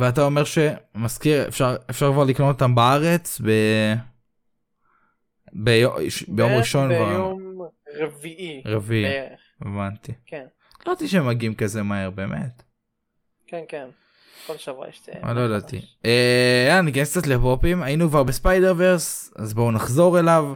ואתה 0.00 0.22
אומר 0.22 0.42
שמזכיר 0.44 1.48
אפשר 1.48 1.76
אפשר 1.90 2.12
כבר 2.12 2.24
לקנות 2.24 2.54
אותם 2.54 2.74
בארץ 2.74 3.40
ב... 3.44 3.50
ביום, 5.52 5.94
ביום 6.28 6.52
ראשון 6.52 6.88
ביום 6.88 7.60
רביעי. 8.00 8.62
רביעי 8.66 9.02
בערך. 9.04 9.40
הבנתי. 9.60 10.12
כן, 10.26 10.44
לא 10.86 10.92
ידעתי 10.92 11.08
שהם 11.08 11.26
מגיעים 11.26 11.54
כזה 11.54 11.82
מהר 11.82 12.10
באמת. 12.10 12.62
כן, 13.46 13.62
כן. 13.68 13.86
כל 14.46 14.56
שבוע 14.56 14.88
יש... 14.88 15.00
את- 15.02 15.08
אה, 15.24 15.32
לא 15.32 15.40
ידעתי. 15.40 15.80
אה, 16.04 16.80
ניכנס 16.84 17.10
קצת 17.18 17.26
לפופים 17.26 17.82
היינו 17.82 18.08
כבר 18.08 18.22
בספיידר 18.22 18.74
ורס 18.76 19.32
אז 19.36 19.54
בואו 19.54 19.72
נחזור 19.72 20.18
אליו. 20.18 20.54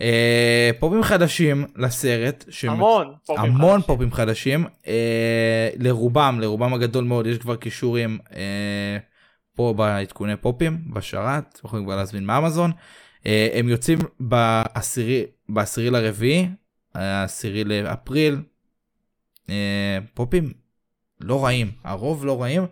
אה, 0.00 0.70
פופים 0.78 1.02
חדשים 1.02 1.64
לסרט. 1.76 2.44
שהם- 2.50 2.70
המון 2.72 3.14
פופים 3.26 3.44
המון 3.44 3.80
חדשים. 3.80 3.86
פופים 3.86 4.12
חדשים 4.12 4.66
אה, 4.86 5.68
לרובם 5.76 6.38
לרובם 6.40 6.74
הגדול 6.74 7.04
מאוד 7.04 7.26
יש 7.26 7.38
כבר 7.38 7.56
קישורים 7.56 8.18
אה, 8.36 8.98
פה 9.56 9.74
בעדכוני 9.76 10.36
פופים 10.36 10.78
בשרת 10.94 11.60
יכולים 11.64 11.84
כבר 11.86 11.96
להזמין 11.96 12.24
מאמזון 12.24 12.70
אה, 13.26 13.48
הם 13.54 13.68
יוצאים 13.68 13.98
בעשירי 14.20 15.24
בעשירי 15.48 15.90
לרביעי 15.90 16.48
העשירי 16.94 17.64
לאפריל 17.64 18.36
אה, 19.50 19.98
פופים 20.14 20.52
לא 21.20 21.44
רעים 21.44 21.70
הרוב 21.84 22.24
לא 22.26 22.42
רעים 22.42 22.66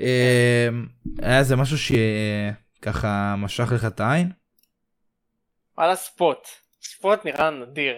אה, 0.00 0.68
היה 1.22 1.42
זה 1.42 1.56
משהו 1.56 1.76
שככה 1.78 3.34
משך 3.38 3.72
לך 3.72 3.84
את 3.84 4.00
העין 4.00 4.30
על 5.76 5.90
הספוט. 5.90 6.38
ספוט 6.82 7.24
נראה 7.24 7.50
נדיר. 7.50 7.94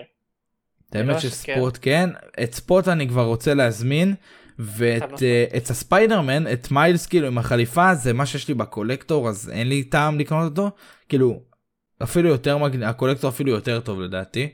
האמת 0.93 1.09
לא 1.09 1.19
שספורט 1.19 1.79
כן 1.83 2.11
את 2.43 2.55
ספוט 2.55 2.89
אני 2.89 3.09
כבר 3.09 3.25
רוצה 3.25 3.55
להזמין 3.55 4.15
ואת. 4.59 5.23
אה, 5.23 5.45
את 5.57 5.71
הספיידרמן 5.71 6.53
את 6.53 6.71
מיילס 6.71 7.07
כאילו 7.07 7.27
עם 7.27 7.39
החליפה 7.39 7.95
זה 7.95 8.13
מה 8.13 8.27
שיש 8.27 8.49
לי 8.49 8.55
ב 8.55 8.62
collector 8.62 9.29
אז 9.29 9.51
אין 9.51 9.69
לי 9.69 9.85
טעם 9.85 10.19
לקנות 10.19 10.45
אותו 10.45 10.71
כאילו 11.09 11.41
אפילו 12.03 12.29
יותר 12.29 12.59
ה 12.85 12.89
collector 12.89 13.31
אפילו 13.31 13.51
יותר 13.51 13.81
טוב 13.81 14.01
לדעתי. 14.01 14.49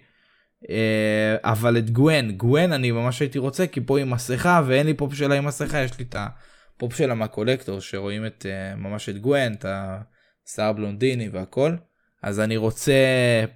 אה, 0.70 1.36
אבל 1.44 1.78
את 1.78 1.90
גוון, 1.90 2.30
גוון 2.30 2.72
אני 2.72 2.90
ממש 2.90 3.20
הייתי 3.20 3.38
רוצה 3.38 3.66
כי 3.66 3.80
פה 3.86 3.98
עם 3.98 4.10
מסכה 4.10 4.62
ואין 4.66 4.86
לי 4.86 4.94
פופ 4.94 5.14
שלה 5.14 5.34
עם 5.34 5.44
מסכה, 5.44 5.78
יש 5.78 5.98
לי 5.98 6.04
את 6.08 6.16
הפופ 6.18 6.96
שלה 6.96 7.14
מה 7.14 7.26
collector 7.26 7.80
שרואים 7.80 8.26
את 8.26 8.46
אה, 8.48 8.76
ממש 8.76 9.08
את 9.08 9.18
גוון, 9.18 9.52
את 9.52 9.64
השיער 9.68 10.72
בלונדיני 10.72 11.28
והכל, 11.28 11.74
אז 12.22 12.40
אני 12.40 12.56
רוצה 12.56 12.92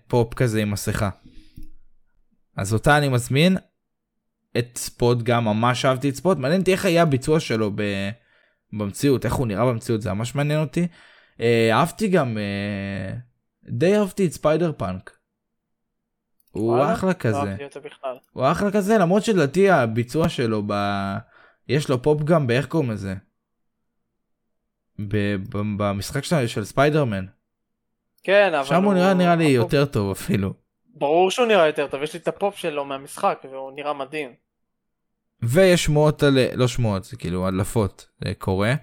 פופ 0.06 0.34
כזה 0.34 0.62
עם 0.62 0.70
מסכה. 0.70 1.10
אז 2.56 2.74
אותה 2.74 2.98
אני 2.98 3.08
מזמין. 3.08 3.56
את 4.58 4.78
ספוט 4.78 5.18
גם 5.22 5.44
ממש 5.44 5.84
אהבתי 5.84 6.08
את 6.08 6.14
ספוט, 6.14 6.38
מעניין 6.38 6.60
אותי 6.60 6.72
איך 6.72 6.84
היה 6.84 7.02
הביצוע 7.02 7.40
שלו 7.40 7.70
ב... 7.74 7.82
במציאות, 8.72 9.24
איך 9.24 9.34
הוא 9.34 9.46
נראה 9.46 9.66
במציאות, 9.66 10.02
זה 10.02 10.12
ממש 10.12 10.34
מעניין 10.34 10.60
אותי. 10.60 10.86
אה, 11.40 11.70
אהבתי 11.72 12.08
גם, 12.08 12.38
אה, 12.38 13.14
די 13.68 13.98
אהבתי 13.98 14.26
את 14.26 14.32
Spider-Punk. 14.32 15.18
הוא? 16.50 16.84
אחלה 16.92 17.08
לא 17.08 17.14
כזה. 17.14 17.56
הוא 18.32 18.50
אחלה 18.50 18.72
כזה 18.72 18.98
למרות 18.98 19.24
שלדעתי 19.24 19.70
הביצוע 19.70 20.28
שלו 20.28 20.62
ב... 20.66 20.72
יש 21.68 21.88
לו 21.88 22.02
פופ 22.02 22.22
גם 22.22 22.46
באיך 22.46 22.66
קוראים 22.66 22.90
לזה. 22.90 23.14
במשחק 25.76 26.24
של, 26.24 26.46
של 26.46 26.64
ספיידרמן. 26.64 27.26
כן, 28.27 28.55
אבל 28.55 28.64
שם 28.68 28.85
הוא 28.85 28.95
נראה 28.95 29.14
נראה 29.14 29.37
לי 29.37 29.45
יותר 29.45 29.85
טוב 29.85 30.11
אפילו. 30.11 30.55
ברור 30.87 31.31
שהוא 31.31 31.47
נראה 31.47 31.66
יותר 31.66 31.87
טוב, 31.87 32.03
יש 32.03 32.14
לי 32.14 32.18
את 32.18 32.29
הפופ 32.29 32.57
שלו 32.57 32.85
מהמשחק, 32.85 33.43
והוא 33.51 33.72
נראה 33.77 33.93
מדהים. 33.93 34.31
ויש 35.43 35.85
שמועות 35.85 36.22
על 36.22 36.39
לא 36.55 36.68
שמועות 36.68 37.05
זה 37.05 37.16
כאילו 37.16 37.47
הדלפות 37.47 38.07
זה 38.24 38.35
קורה. 38.35 38.74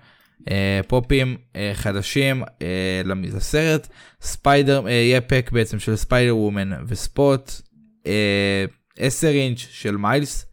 אה, 0.49 0.81
pop-ים 0.87 1.37
אה, 1.55 1.71
חדשים 1.73 2.43
אה, 2.61 3.01
לסרט 3.05 3.87
ספיידר 4.21 4.89
יהיה 4.89 5.21
pack 5.21 5.49
בעצם 5.53 5.79
של 5.79 5.95
Spider-Woman 5.95 6.69
וספוט 6.87 7.51
אה, 8.07 8.65
10 8.97 9.27
אינץ' 9.27 9.57
של 9.57 9.97
מיילס. 9.97 10.45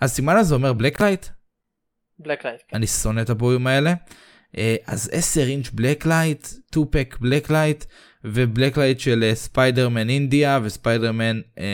הסימן 0.00 0.36
הזה 0.36 0.54
אומר 0.54 0.72
black 0.72 1.00
light 1.00 1.26
black 2.18 2.44
light. 2.44 2.60
אני 2.72 2.86
שונא 2.86 3.20
את 3.20 3.30
הבויים 3.30 3.66
האלה. 3.66 3.94
אז 4.86 5.10
10 5.12 5.40
אינץ' 5.40 5.70
black 5.70 6.06
light, 6.06 6.46
2 6.46 6.86
pack 6.90 7.16
black 7.20 7.50
light 8.24 8.48
ו 8.48 8.53
black 8.53 8.78
light 8.78 9.00
של 9.00 9.24
אה, 9.24 9.34
Spider-Man 9.34 10.08
India 10.08 10.60
ו 10.62 10.69
Spider-Man 10.69 11.40
אה, 11.58 11.64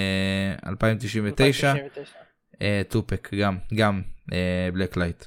2099. 0.66 1.74
2 2.90 3.02
pack 3.06 3.34
גם 3.34 3.56
גם 3.74 4.02
black 4.72 4.96
light. 4.96 5.24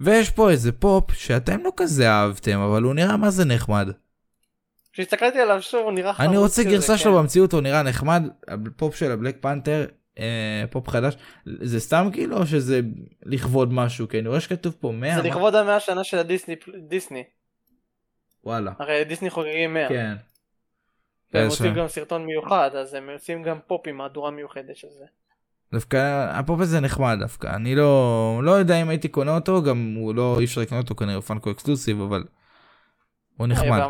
ויש 0.00 0.30
פה 0.30 0.50
איזה 0.50 0.72
פופ 0.72 1.12
שאתם 1.12 1.64
לא 1.64 1.72
כזה 1.76 2.10
אהבתם 2.10 2.58
אבל 2.58 2.82
הוא 2.82 2.94
נראה 2.94 3.16
מה 3.16 3.30
זה 3.30 3.44
נחמד. 3.44 3.88
כשהסתכלתי 4.92 5.40
עליו 5.40 5.62
שוב 5.62 5.84
הוא 5.84 5.92
נראה 5.92 6.14
חמוד 6.14 6.28
אני 6.28 6.38
רוצה 6.38 6.64
גרסה 6.64 6.92
כן. 6.92 6.98
שלו 6.98 7.18
במציאות 7.18 7.52
הוא 7.52 7.60
נראה 7.60 7.82
נחמד 7.82 8.22
הפופ 8.48 8.96
של 8.96 9.12
ה 9.12 9.16
Black 9.16 9.36
Panther 9.40 9.86
אה, 10.18 10.64
פופ 10.70 10.88
חדש 10.88 11.16
זה 11.46 11.80
סתם 11.80 12.08
כאילו 12.12 12.36
או 12.36 12.46
שזה 12.46 12.80
לכבוד 13.22 13.72
משהו 13.72 14.08
כי 14.08 14.18
אני 14.18 14.28
רואה 14.28 14.40
שכתוב 14.40 14.76
פה 14.80 14.92
100 14.92 15.22
זה 15.22 15.28
לכבוד 15.28 15.54
המאה 15.54 15.80
שנה 15.80 16.04
של 16.04 16.18
הדיסני, 16.18 16.54
דיסני. 16.88 17.24
וואלה 18.46 18.72
הרי 18.78 19.04
דיסני 19.04 19.30
חוגגים 19.30 19.74
100. 19.74 19.88
כן. 19.88 20.14
והם 21.32 21.46
עושים 21.46 21.74
שם. 21.74 21.80
גם 21.80 21.88
סרטון 21.88 22.26
מיוחד, 22.26 22.70
אז 22.74 22.94
הם 22.94 23.10
עושים 23.10 23.42
גם 23.42 23.58
פופ 23.66 23.88
עם 23.88 23.96
מהדורה 23.96 24.30
מיוחדת 24.30 24.76
של 24.76 24.88
זה. 24.98 25.04
דווקא 25.72 26.28
הפופ 26.30 26.60
הזה 26.60 26.80
נחמד 26.80 27.16
דווקא 27.20 27.46
אני 27.56 27.74
לא 27.74 28.40
לא 28.44 28.50
יודע 28.50 28.82
אם 28.82 28.88
הייתי 28.88 29.08
קונה 29.08 29.34
אותו 29.34 29.62
גם 29.62 29.94
הוא 29.98 30.14
לא 30.14 30.36
אי 30.40 30.44
אפשר 30.44 30.60
לקנות 30.60 30.82
אותו 30.82 30.94
כנראה 30.94 31.22
Funko 31.22 31.50
exclusive 31.50 32.00
אבל 32.00 32.24
הוא 33.36 33.46
יהיה 33.46 33.56
נחמד. 33.56 33.80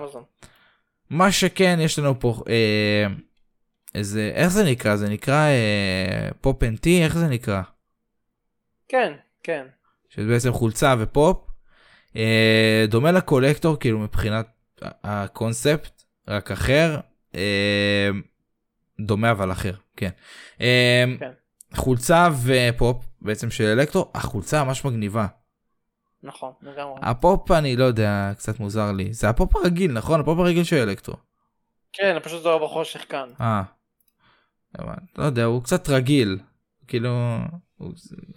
מה 1.10 1.32
שכן 1.32 1.78
יש 1.80 1.98
לנו 1.98 2.20
פה 2.20 2.42
אה, 2.48 3.06
איזה 3.94 4.32
איך 4.34 4.48
זה 4.48 4.64
נקרא 4.64 4.96
זה 4.96 5.08
נקרא 5.08 5.46
אה, 5.48 6.28
Pop 6.40 6.62
and 6.62 6.78
Tee 6.78 7.04
איך 7.04 7.18
זה 7.18 7.28
נקרא 7.28 7.62
כן, 8.88 9.12
כן. 9.42 9.66
שזה 10.08 10.28
בעצם 10.28 10.52
חולצה 10.52 10.94
ופופ 10.98 11.38
אה, 11.38 11.45
דומה 12.88 13.12
ל 13.12 13.19
Collector 13.19 13.76
כאילו 13.76 13.98
מבחינת 13.98 14.46
הקונספט 14.82 16.02
רק 16.28 16.50
אחר 16.50 17.00
אה, 17.34 18.10
דומה 19.00 19.30
אבל 19.30 19.52
אחר 19.52 19.72
כן. 19.96 20.10
אה, 20.60 21.04
כן. 21.18 21.30
חולצה 21.74 22.28
ופופ 22.44 23.04
בעצם 23.22 23.50
של 23.50 23.64
Electro 23.64 24.10
החולצה 24.14 24.64
ממש 24.64 24.84
מגניבה 24.84 25.26
נכון, 26.22 26.52
לגמרי. 26.62 26.94
הפופ 27.02 27.50
אני 27.50 27.76
לא 27.76 27.84
יודע 27.84 28.32
קצת 28.36 28.60
מוזר 28.60 28.92
לי 28.92 29.12
זה 29.12 29.28
הפופ 29.28 29.56
הרגיל 29.56 29.92
נכון 29.92 30.20
הפופ 30.20 30.38
הרגיל 30.38 30.64
של 30.64 30.76
Electro. 30.76 31.14
כן, 31.92 32.16
פשוט 32.22 32.42
זוהר 32.42 32.64
בחושך 32.64 33.04
כאן. 33.08 33.28
אה. 33.40 33.62
לא 35.18 35.24
יודע 35.24 35.44
הוא 35.44 35.62
קצת 35.62 35.88
רגיל 35.88 36.38
כאילו 36.88 37.38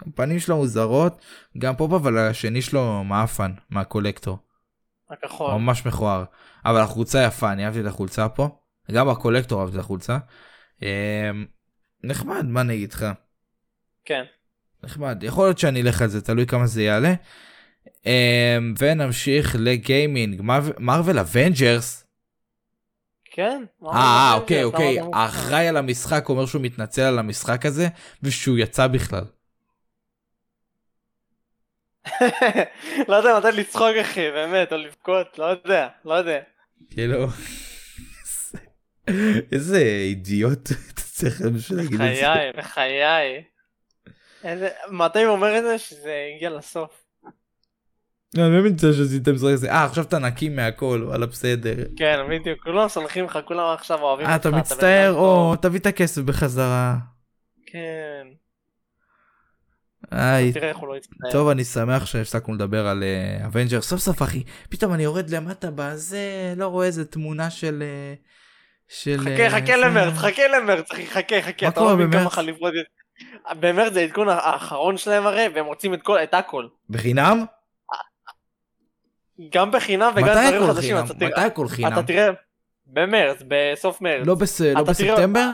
הפנים 0.08 0.40
שלו 0.40 0.56
מוזרות 0.58 1.22
גם 1.58 1.76
פופ 1.76 1.94
אבל 1.94 2.18
השני 2.18 2.62
שלו 2.62 3.04
מאפן 3.04 3.52
מהקולקטור 3.70 4.38
הכחול. 5.10 5.54
ממש 5.54 5.86
מכוער 5.86 6.24
אבל 6.66 6.82
החולצה 6.82 7.24
יפה 7.24 7.52
אני 7.52 7.66
אהבתי 7.66 7.82
את 7.82 7.86
החולצה 7.86 8.30
פה 8.30 8.50
גם 8.92 9.10
הקולקטור 9.10 9.62
אהבתי 9.62 9.76
את 9.76 9.80
החולצה. 9.80 10.18
אה, 10.84 11.32
נחמד 12.04 12.46
מה 12.46 12.62
אני 12.62 12.74
אגיד 12.76 12.94
לך 12.94 13.06
כן. 14.06 14.24
נחמד 14.84 15.24
יכול 15.24 15.46
להיות 15.46 15.58
שאני 15.58 15.82
אלך 15.82 16.02
על 16.02 16.08
זה 16.08 16.22
תלוי 16.22 16.46
כמה 16.46 16.68
זה 16.68 16.84
יעלה. 16.84 17.14
אה, 18.06 18.58
ונמשיך 18.80 19.56
לגיימינג 19.60 20.42
Marvel 20.80 21.20
Avengers 21.20 22.09
כן? 23.32 23.64
אה? 23.86 24.34
אוקיי, 24.34 24.64
אוקיי. 24.64 25.02
מוכן? 25.02 25.18
האחראי 25.18 25.68
על 25.68 25.78
המשחק 25.78 26.30
אומר 26.30 26.46
שהוא 26.46 26.62
מתנצל 26.62 27.02
על 27.02 27.20
המשחק 27.20 27.66
הזה, 27.66 27.88
ושהוא 28.24 28.58
יצא 28.58 28.88
בכלל. 28.88 29.24
לא 33.08 33.16
יודע 33.16 33.40
מתי 33.40 33.62
לצחוק 33.62 33.96
אחי, 34.02 34.32
באמת, 34.32 34.74
או 34.74 34.78
לבכות, 34.78 35.40
לא 35.40 35.46
יודע, 35.46 35.88
לא 36.06 36.14
יודע. 36.14 36.40
כאילו... 36.92 37.28
איזה 39.52 39.78
אידיוט 39.80 40.72
אתה 40.94 41.02
צריך 41.02 41.42
בשביל 41.42 41.80
להגיד 41.80 42.02
את 42.02 42.16
זה. 42.16 42.52
בחיי, 42.54 42.54
בחיי. 42.58 43.44
מתי 44.90 45.24
הוא 45.24 45.36
אומר 45.36 45.58
את 45.58 45.64
זה? 45.64 45.78
שזה 45.78 46.32
הגיע 46.36 46.50
לסוף. 46.50 47.09
לא, 48.38 48.46
אני 48.46 48.54
לא 48.54 48.60
מבין 48.60 48.78
שעשיתם 48.78 49.34
משחק 49.34 49.50
הזה. 49.54 49.72
אה, 49.72 49.84
עכשיו 49.84 50.04
אתה 50.04 50.20
נקי 50.20 50.50
מהכל, 50.50 51.04
וואלה 51.06 51.26
בסדר. 51.26 51.74
כן, 51.98 52.20
בדיוק, 52.30 52.64
כולם 52.64 52.88
סולחים 52.88 53.26
לך, 53.26 53.40
כולם 53.46 53.74
עכשיו 53.74 54.02
אוהבים 54.02 54.28
אה, 54.28 54.34
אותך. 54.34 54.48
אתה 54.48 54.58
מצטער? 54.58 55.14
או. 55.14 55.56
תביא 55.62 55.80
את 55.80 55.86
הכסף 55.86 56.22
בחזרה. 56.22 56.96
כן. 57.66 58.28
הוא 60.12 60.88
לא. 60.88 61.32
טוב, 61.32 61.50
אני 61.50 61.64
שמח 61.64 62.06
שהפסקנו 62.06 62.54
לדבר 62.54 62.88
על 62.88 63.04
Avengers. 63.46 63.82
סוף 63.82 64.00
סוף, 64.00 64.22
אחי, 64.22 64.44
פתאום 64.70 64.94
אני 64.94 65.04
יורד 65.04 65.30
למטה 65.30 65.68
בזה, 65.76 66.54
לא 66.58 66.68
רואה 66.68 66.86
איזה 66.86 67.06
תמונה 67.06 67.50
של... 67.50 67.84
אה, 67.86 68.14
של... 68.88 69.18
חכה, 69.20 69.30
אה, 69.30 69.50
חכה 69.50 69.66
זה. 69.66 69.78
למרץ, 69.78 70.14
חכה 70.14 70.48
למרץ, 70.48 70.92
חכה, 70.92 71.42
חכה. 71.42 71.68
אתה 71.68 71.82
לא 71.82 71.96
מבין 71.96 72.12
כמה? 72.12 72.30
חליפות. 72.30 72.74
במרץ 73.60 73.94
זה 73.94 74.00
העדכון 74.00 74.30
האחרון 74.30 74.98
שלהם 74.98 75.28
הרי, 75.28 75.48
והם 75.56 75.66
רוצים 75.66 75.94
את 75.94 76.34
הכל. 76.34 76.68
בחינם? 76.90 77.46
גם 79.52 79.72
בחינם 79.72 80.12
וגם 80.16 80.26
מתי 80.26 80.34
דברים 80.48 80.64
הכל 80.64 80.74
חדשים. 80.74 80.96
חינם? 80.96 81.06
אתה 81.06 81.14
תראה- 81.14 81.30
מתי 81.32 81.42
הכל 81.42 81.68
חינם? 81.68 81.94
אתה 81.94 82.04
תראה, 82.04 82.30
במרץ, 82.88 83.44
בסוף 83.48 84.02
מרץ. 84.02 84.28
לא 84.28 84.36
בס- 84.36 84.62
לא 84.62 84.84
בספטמבר? 84.84 85.50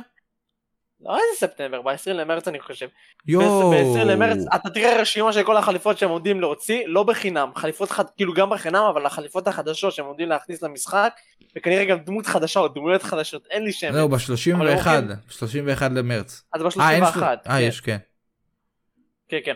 לא 1.01 1.13
איזה 1.15 1.47
ספטמבר, 1.47 1.81
ב-20 1.81 1.93
למרץ 2.13 2.47
אני 2.47 2.59
חושב. 2.59 2.87
יואו. 3.27 3.71
ב-20 3.71 4.03
למרץ 4.03 4.37
אתה 4.55 4.69
תראה 4.69 5.01
רשימה 5.01 5.33
של 5.33 5.43
כל 5.43 5.57
החליפות 5.57 5.97
שהם 5.97 6.09
עומדים 6.09 6.41
להוציא, 6.41 6.83
לא 6.87 7.03
בחינם, 7.03 7.51
חליפות 7.55 7.91
חד... 7.91 8.03
כאילו 8.17 8.33
גם 8.33 8.49
בחינם, 8.49 8.83
אבל 8.93 9.05
החליפות 9.05 9.47
החדשות 9.47 9.93
שהם 9.93 10.05
עומדים 10.05 10.29
להכניס 10.29 10.61
למשחק, 10.63 11.13
וכנראה 11.57 11.85
גם 11.85 11.97
דמות 11.99 12.25
חדשה 12.25 12.59
או 12.59 12.67
דמויות 12.67 13.03
חדשות, 13.03 13.47
אין 13.49 13.63
לי 13.63 13.71
שם. 13.71 13.91
זהו, 13.93 14.07
אבל 14.09 14.17
ב-31, 14.17 14.89
הם 14.89 15.07
31 15.29 15.91
למרץ. 15.91 16.43
אז 16.53 16.61
אה, 16.79 16.91
אין 16.91 17.03
של- 17.13 17.19
ב-31. 17.19 17.49
אה, 17.49 17.61
יש, 17.61 17.81
כן. 17.81 17.97
כן, 19.29 19.37
כן. 19.45 19.53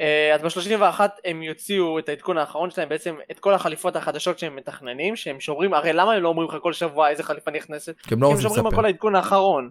אה, 0.00 0.34
אז 0.34 0.42
ב-31 0.42 1.00
הם 1.24 1.42
יוציאו 1.42 1.98
את 1.98 2.08
העדכון 2.08 2.38
האחרון 2.38 2.70
שלהם, 2.70 2.88
בעצם 2.88 3.16
את 3.30 3.40
כל 3.40 3.54
החליפות 3.54 3.96
החדשות 3.96 4.38
שהם 4.38 4.56
מתכננים, 4.56 5.16
שהם 5.16 5.40
שומרים, 5.40 5.74
הרי 5.74 5.92
למה 5.92 6.12
הם 6.12 6.22
לא 6.22 6.28
אומרים 6.28 6.48
לך 6.48 6.56
כל 6.62 6.72
שבוע 6.72 7.08
איזה 7.08 7.22
חליפה 7.22 7.50
נכנסת? 7.50 8.00
כי 8.00 8.14
הם 8.14 8.22
לא 8.22 8.26
הם 8.26 8.32
רוצים 8.32 8.48
שומרים 8.48 8.66
על 8.66 8.70
לספר. 8.70 8.82
כל 8.82 8.86
העדכון 8.86 9.14
האחרון. 9.14 9.70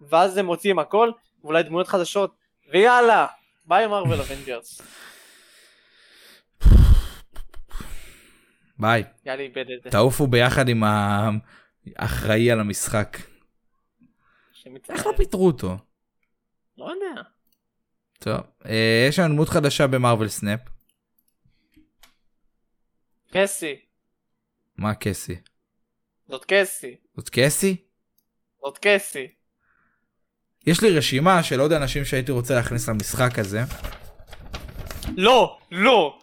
ואז 0.00 0.36
הם 0.36 0.46
מוציאים 0.46 0.78
הכל, 0.78 1.10
ואולי 1.44 1.62
דמויות 1.62 1.88
חדשות, 1.88 2.34
ויאללה, 2.72 3.26
ביי 3.66 3.86
Marvel 3.86 4.20
Avengers. 4.20 4.80
ביי. 8.78 9.04
יאללה 9.26 9.42
איבד 9.42 9.70
את 9.70 9.82
זה. 9.82 9.90
תעופו 9.90 10.26
ביחד 10.26 10.68
עם 10.68 10.82
האחראי 11.96 12.50
על 12.50 12.60
המשחק. 12.60 13.16
איך 14.88 15.06
לא 15.06 15.12
פיטרו 15.16 15.46
אותו? 15.46 15.76
לא 16.78 16.84
יודע. 16.84 17.22
טוב. 18.24 18.40
אה, 18.66 19.06
יש 19.08 19.18
לנו 19.18 19.34
דמות 19.34 19.48
חדשה 19.48 19.86
ב 19.86 19.92
Marvel 19.92 20.28
Snap. 20.28 20.60
קסי. 23.32 23.74
מה 24.76 24.94
קסי? 24.94 25.36
זאת 26.28 26.44
קסי. 26.48 26.96
זאת 27.16 27.28
קסי? 27.28 27.76
זאת 28.64 28.78
קסי. 28.82 29.26
יש 30.66 30.82
לי 30.82 30.90
רשימה 30.98 31.42
של 31.42 31.60
עוד 31.60 31.72
אנשים 31.72 32.04
שהייתי 32.04 32.32
רוצה 32.32 32.54
להכניס 32.54 32.88
למשחק 32.88 33.38
הזה. 33.38 33.62
לא, 35.16 35.58
לא. 35.70 36.18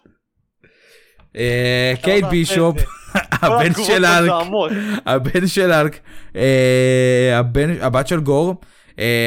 אה, 1.36 1.92
קייט 2.02 2.24
בישופ, 2.30 2.76
הבן 3.14 3.72
של 3.86 4.04
האלק, 4.04 4.24
מזוהמות. 4.30 4.72
הבן 5.06 5.46
של 5.46 5.70
אה, 6.36 7.38
הבן- 7.38 7.80
הבת 7.80 8.08
של 8.08 8.20
גור, 8.20 8.50
אה, 8.50 8.66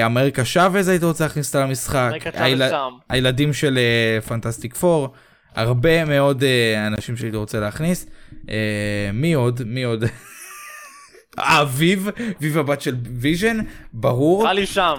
אמריקה 0.05 0.45
שוויז 0.45 0.87
הייתי 0.87 1.05
רוצה 1.05 1.23
להכניס 1.23 1.47
אותה 1.55 1.65
למשחק, 1.65 2.11
היל-. 2.33 2.61
הילדים 3.09 3.53
של 3.53 3.77
אה, 3.77 4.21
פנטסטיק 4.21 4.75
פור, 4.75 5.13
הרבה 5.51 6.05
מאוד 6.05 6.43
אה, 6.43 6.87
אנשים 6.87 7.17
שהייתי 7.17 7.37
רוצה 7.37 7.59
להכניס. 7.59 8.07
אה, 8.49 9.09
מי 9.13 9.33
עוד? 9.33 9.63
מי 9.63 9.83
עוד? 9.83 10.03
אה, 11.39 11.61
אביב, 11.61 12.07
אביב 12.37 12.57
הבת 12.57 12.81
של 12.81 12.95
ויז'ן, 13.19 13.57
ברור. 13.93 14.41
נראה 14.43 14.53
לי 14.53 14.65
שם. 14.65 14.95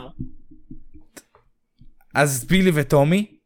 אז 2.14 2.44
בילי 2.44 2.70
וטומי, 2.74 3.36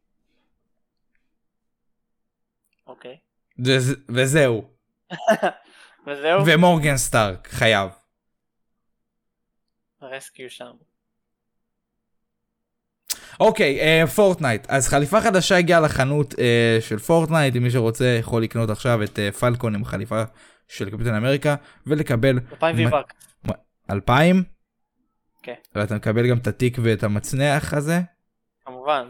אוקיי. 2.87 3.17
וזה- 3.65 3.95
וזהו. 4.09 4.69
וזהו. 6.07 6.43
ומורגן 6.45 6.97
סטארק, 6.97 7.47
חייב. 7.51 7.89
Rescue 10.01 10.49
שם. 10.49 10.71
אוקיי, 13.41 13.79
אה, 13.79 14.07
Fortnite. 14.07 14.65
אז 14.69 14.87
חליפה 14.87 15.21
חדשה 15.21 15.57
הגיעה 15.57 15.79
לחנות 15.79 16.39
אה, 16.39 16.77
של 16.81 16.99
Fortnite, 16.99 17.55
אם 17.55 17.63
מי 17.63 17.71
שרוצה 17.71 18.05
יכול 18.19 18.43
לקנות 18.43 18.69
עכשיו 18.69 19.03
את 19.03 19.19
אה, 19.19 19.31
Falcon 19.31 19.75
עם 19.75 19.85
חליפה 19.85 20.23
של 20.67 20.89
Captain 20.89 21.13
America, 21.13 21.55
ולקבל 21.87 22.39
2,000 22.51 22.75
מה- 22.75 22.95
V-Bucks. 22.95 23.13
2,000, 23.91 24.43
כן, 25.43 25.53
ואתה 25.75 25.95
מקבל 25.95 26.29
גם 26.29 26.37
את 26.37 26.47
התיק 26.47 26.77
ואת 26.81 27.03
המצנח 27.03 27.73
הזה. 27.73 27.99
כמובן. 28.65 29.07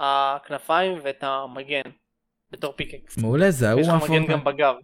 הכנפיים 0.00 0.98
ואת 1.04 1.24
המגן. 1.26 1.90
בתור 2.50 2.72
pickaxe. 2.76 3.18
מעולה, 3.18 3.50
זה 3.50 3.70
ההוא 3.70 3.80
יש 3.80 3.86
לך 3.88 3.92
מגן 3.94 4.00
מה 4.02 4.07
Fortnite. 4.07 4.30
גם 4.30 4.44
בגב. 4.44 4.74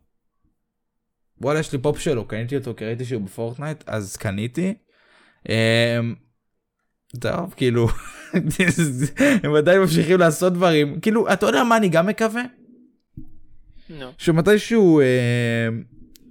וואלה, 1.41 1.61
יש 1.61 1.73
לי 1.73 1.79
פופ 1.79 1.99
שלו, 1.99 2.25
קניתי 2.29 2.57
אותו, 2.57 2.75
כי 2.77 2.85
ראיתי 2.85 3.05
שהוא 3.05 3.23
ב 3.23 3.29
Fortnite, 3.29 3.85
אז 3.87 4.17
קניתי. 4.17 4.75
אמ, 5.49 5.55
טוב, 7.21 7.55
כאילו, 7.57 7.89
הם 9.43 9.55
עדיין 9.55 9.81
ממשיכים 9.81 10.19
לעשות 10.19 10.53
דברים. 10.53 11.01
כאילו, 11.01 11.33
אתה 11.33 11.47
יודע 11.47 11.65
מה 11.65 11.77
אני 11.77 11.89
גם 11.89 12.07
מקווה? 12.07 12.43
נו. 13.91 14.13
שמתישהו 14.19 15.01
אה, 15.01 15.69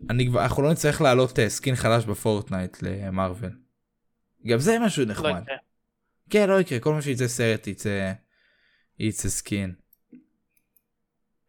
אני 0.09 0.27
כבר 0.27 0.43
אנחנו 0.43 0.63
לא 0.63 0.71
נצטרך 0.71 1.01
להעלות 1.01 1.39
אה, 1.39 1.49
skin 1.49 1.75
חדש 1.75 2.05
ב 2.05 2.13
Fortnite 2.13 2.77
ל 2.81 2.90
Marvel. 2.90 3.51
גם 4.47 4.59
זה 4.59 4.79
משהו 4.79 5.05
לא 5.05 5.11
נחמד. 5.11 5.41
יקרה. 5.41 5.55
כן 6.29 6.49
לא 6.49 6.59
יקרה 6.61 6.79
כל 6.79 6.93
מה 6.93 7.01
שיצא 7.01 7.27
סרט 7.27 7.67
יצא 7.67 8.13
יצא 8.99 9.29
skin. 9.29 9.73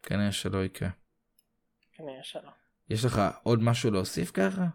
כנראה 0.03 0.31
שלא 0.31 0.65
יקרה. 0.65 0.89
כנראה 1.97 2.23
שלא. 2.23 2.49
יש 2.89 3.05
לך 3.05 3.21
עוד 3.43 3.63
משהו 3.63 3.91
להוסיף 3.91 4.31
ככה? 4.31 4.67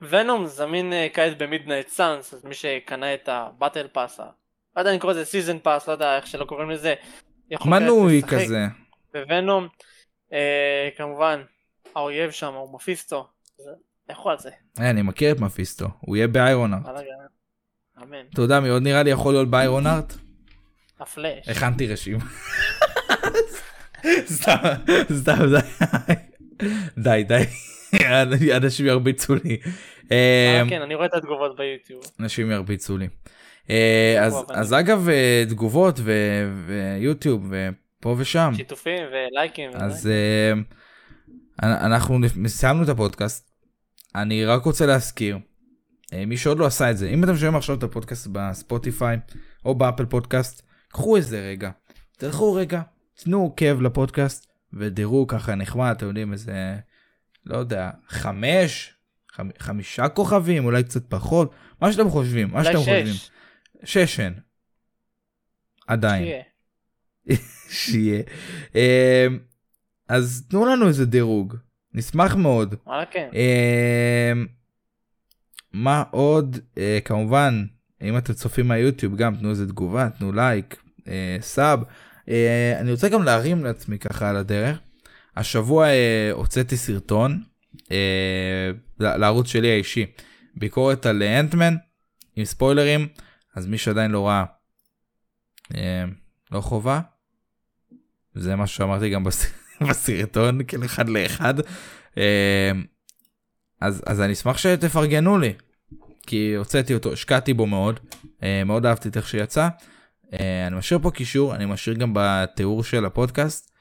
Venom 0.00 0.46
זמין 0.46 0.92
אה, 0.92 1.06
כעת 1.14 1.38
ב 1.38 1.44
Midnight 1.44 1.88
Suns, 1.88 2.34
אז 2.34 2.44
מי 2.44 2.54
שקנה 2.54 3.14
את 3.14 3.28
ה 3.28 3.36
battle 3.36 3.86
pass, 3.92 4.20
לא 4.20 4.80
יודע 4.80 4.94
אם 4.94 4.98
קורא 4.98 5.12
לזה 5.12 5.24
season 5.24 5.58
pass, 5.58 5.88
לא 5.88 5.92
יודע 5.92 6.16
איך 6.16 6.26
שלא 6.26 6.44
קוראים 6.44 6.70
לזה, 6.70 6.94
מנוי 7.64 8.22
כזה. 8.28 8.66
בוונום, 9.14 9.68
אה, 10.32 10.88
כמובן, 10.96 11.42
האויב 11.94 12.30
שם 12.30 12.54
הוא 12.54 12.74
מפיסטו, 12.74 13.26
אז 13.58 13.64
לכו 14.10 14.30
על 14.30 14.38
זה, 14.38 14.50
אה, 14.80 14.90
אני 14.90 15.02
מכיר 15.02 15.32
את 15.32 15.40
מפיסטו 15.40 15.86
הוא 16.00 16.16
יהיה 16.16 16.28
באיירונארט. 16.28 16.86
אמן, 18.02 18.26
אתה 18.32 18.42
יודע 18.42 18.60
מי 18.60 18.68
עוד 18.68 18.82
נראה 18.82 19.02
לי 19.02 19.10
יכול 19.10 19.34
להיות 19.34 19.50
באיירונארט? 19.50 20.14
הפלאש, 21.00 21.48
הכנתי 21.48 21.86
רשימה. 21.86 22.24
סתם, 24.36 24.56
סתם, 25.12 25.38
די, 26.98 27.24
די, 27.28 27.42
אנשים 28.56 28.86
ירביצו 28.86 29.34
לי. 29.34 29.56
אה, 30.12 30.60
אמ, 30.62 30.68
כן, 30.70 30.82
אני 30.82 30.94
רואה 30.94 31.06
את 31.06 31.14
התגובות 31.14 31.56
ביוטיוב, 31.56 32.02
אנשים 32.20 32.50
ירביצו 32.50 32.98
לי. 32.98 33.08
אה, 33.70 34.24
אז, 34.50 34.72
אגב 34.72 35.08
אה, 35.08 35.44
תגובות 35.48 36.00
ויוטיוב 36.66 37.50
ופה 37.50 38.14
ושם 38.18 38.52
שיתופים 38.56 39.02
ולייקים, 39.12 39.70
אז 39.74 40.06
אה, 40.06 40.52
אנ- 41.62 41.84
אנחנו 41.84 42.18
סיימנו 42.46 42.82
את 42.82 42.88
הפודקאסט. 42.88 43.50
אני 44.14 44.44
רק 44.44 44.62
רוצה 44.62 44.86
להזכיר 44.86 45.38
אה, 46.12 46.26
מי 46.26 46.36
שעוד 46.36 46.58
לא 46.58 46.66
עשה 46.66 46.90
את 46.90 46.98
זה 46.98 47.08
אם 47.08 47.24
אתם 47.24 47.36
שומעים 47.36 47.56
עכשיו 47.56 47.76
את 47.76 47.82
הפודקאסט 47.82 48.26
בספוטיפיי 48.32 49.16
או 49.64 49.74
באפל 49.74 50.04
פודקאסט 50.04 50.62
קחו 50.88 51.16
איזה 51.16 51.40
רגע 51.50 51.70
תלכו 52.18 52.54
רגע 52.54 52.80
תנו 53.24 53.42
עוקב 53.42 53.80
לפודקאסט 53.82 54.46
ודירוג 54.72 55.32
ככה 55.32 55.54
נחמד 55.54 55.90
אתם 55.96 56.06
יודעים 56.06 56.32
איזה 56.32 56.76
לא 57.46 57.56
יודע 57.56 57.90
חמש 58.08 58.94
חמ, 59.32 59.48
חמישה 59.58 60.08
כוכבים 60.08 60.64
אולי 60.64 60.84
קצת 60.84 61.10
פחות 61.10 61.50
מה 61.80 61.92
שאתם 61.92 62.10
חושבים 62.10 62.50
מה 62.52 62.64
שאתם 62.64 62.76
אולי 62.76 62.84
חושבים 62.84 63.06
שש, 63.84 63.98
ששן. 63.98 64.32
עדיין. 65.86 66.24
שיהיה. 66.24 66.42
שיהיה. 67.80 68.22
אמ, 68.74 69.38
אז 70.08 70.46
תנו 70.48 70.66
לנו 70.66 70.88
איזה 70.88 71.06
דירוג. 71.06 71.56
נשמח 71.94 72.34
מאוד. 72.34 72.74
וואלה 72.86 73.06
כן, 73.06 73.28
אמ, 73.32 74.46
מה 75.72 76.04
עוד? 76.10 76.58
אה, 76.78 76.98
כמובן, 77.04 77.64
אם 78.02 78.18
אתם 78.18 78.32
צופים 78.32 78.68
מהיוטיוב 78.68 79.16
גם 79.16 79.36
תנו 79.36 79.50
איזה 79.50 79.66
תגובה, 79.66 80.08
תנו 80.18 80.32
לייק, 80.32 80.82
אה, 81.08 81.36
סאב. 81.40 81.80
אה, 82.28 82.76
אני 82.80 82.90
רוצה 82.90 83.08
גם 83.08 83.22
להרים 83.22 83.64
לעצמי 83.64 83.98
ככה 83.98 84.30
על 84.30 84.36
הדרך. 84.36 84.78
השבוע 85.36 85.86
אה, 85.86 86.30
הוצאתי 86.32 86.76
סרטון 86.76 87.42
אה, 87.92 88.70
לערוץ 89.00 89.46
שלי 89.46 89.70
האישי. 89.70 90.06
ביקורת 90.54 91.06
על 91.06 91.22
אנטמן 91.22 91.76
עם 92.36 92.44
ספוילרים, 92.44 93.08
אז 93.54 93.66
מי 93.66 93.78
שעדיין 93.78 94.10
לא 94.10 94.26
ראה, 94.26 94.44
אה, 95.74 96.04
לא 96.52 96.60
חובה. 96.60 97.00
זה 98.34 98.56
מה 98.56 98.66
שאמרתי 98.66 99.10
גם 99.10 99.24
בס... 99.24 99.46
בסרטון, 99.88 100.64
כאילו 100.64 100.84
אחד 100.84 101.08
לאחד. 101.08 101.54
אה, 102.18 102.70
אז, 103.80 104.02
אז 104.06 104.20
אני 104.20 104.32
אשמח 104.32 104.58
שתפרגנו 104.58 105.38
לי, 105.38 105.52
כי 106.26 106.54
הוצאתי 106.54 106.94
אותו, 106.94 107.12
השקעתי 107.12 107.54
בו 107.54 107.66
מאוד, 107.66 108.00
אה, 108.42 108.64
מאוד 108.64 108.86
אהבתי 108.86 109.08
את 109.08 109.16
איך 109.16 109.28
שיצא. 109.28 109.68
אה, 110.32 110.66
אני 110.66 110.76
משאיר 110.76 111.00
פה 111.02 111.10
קישור, 111.10 111.54
אני 111.54 111.66
משאיר 111.66 111.96
גם 111.96 112.12
בתיאור 112.14 112.84
של 112.84 113.04
הפודקאסט. 113.04 113.75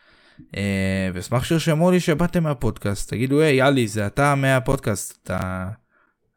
אה, 0.57 1.09
ואשמח 1.13 1.43
שירשמו 1.43 1.91
לי 1.91 1.99
שבאתם 1.99 2.43
מהפודקאסט, 2.43 3.09
תגידו, 3.09 3.41
היי, 3.41 3.55
יאלי, 3.55 3.87
זה 3.87 4.07
אתה 4.07 4.35
מהפודקאסט, 4.35 5.19
אתה 5.23 5.69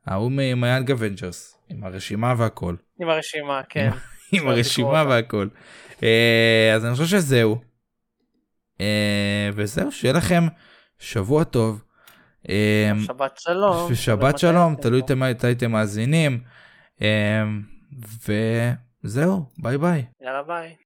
ההוא 0.07 0.33
מ 0.33 0.42
Young 0.42 0.91
Avengers, 0.91 1.59
עם 1.69 1.85
הרשימה 1.85 2.35
והכל. 2.39 2.75
עם 3.01 3.09
הרשימה, 3.09 3.61
כן, 3.69 3.91
עם 4.33 4.49
הרשימה. 4.49 5.05
והכל. 5.09 5.49
אה, 6.03 6.73
אז 6.75 6.85
אני 6.85 6.93
חושב 6.93 7.07
שזהו. 7.07 7.61
אה, 8.81 9.51
וזהו, 9.55 9.93
שיהיה 9.93 10.15
לכם 10.15 10.47
שבוע 10.99 11.45
טוב. 11.45 11.85
שבת 13.07 13.39
שלום, 13.39 13.93
מתי 14.29 14.39
שלום, 14.39 14.73
אתם 14.75 14.83
תלוי. 14.83 15.03
מתי 15.17 15.47
הייתם 15.47 15.71
מאזינים. 15.71 16.41
וזהו, 19.05 19.45
ביי 19.59 19.79
ביי. 19.79 20.05
יאללה 20.23 20.43
ביי. 20.43 20.75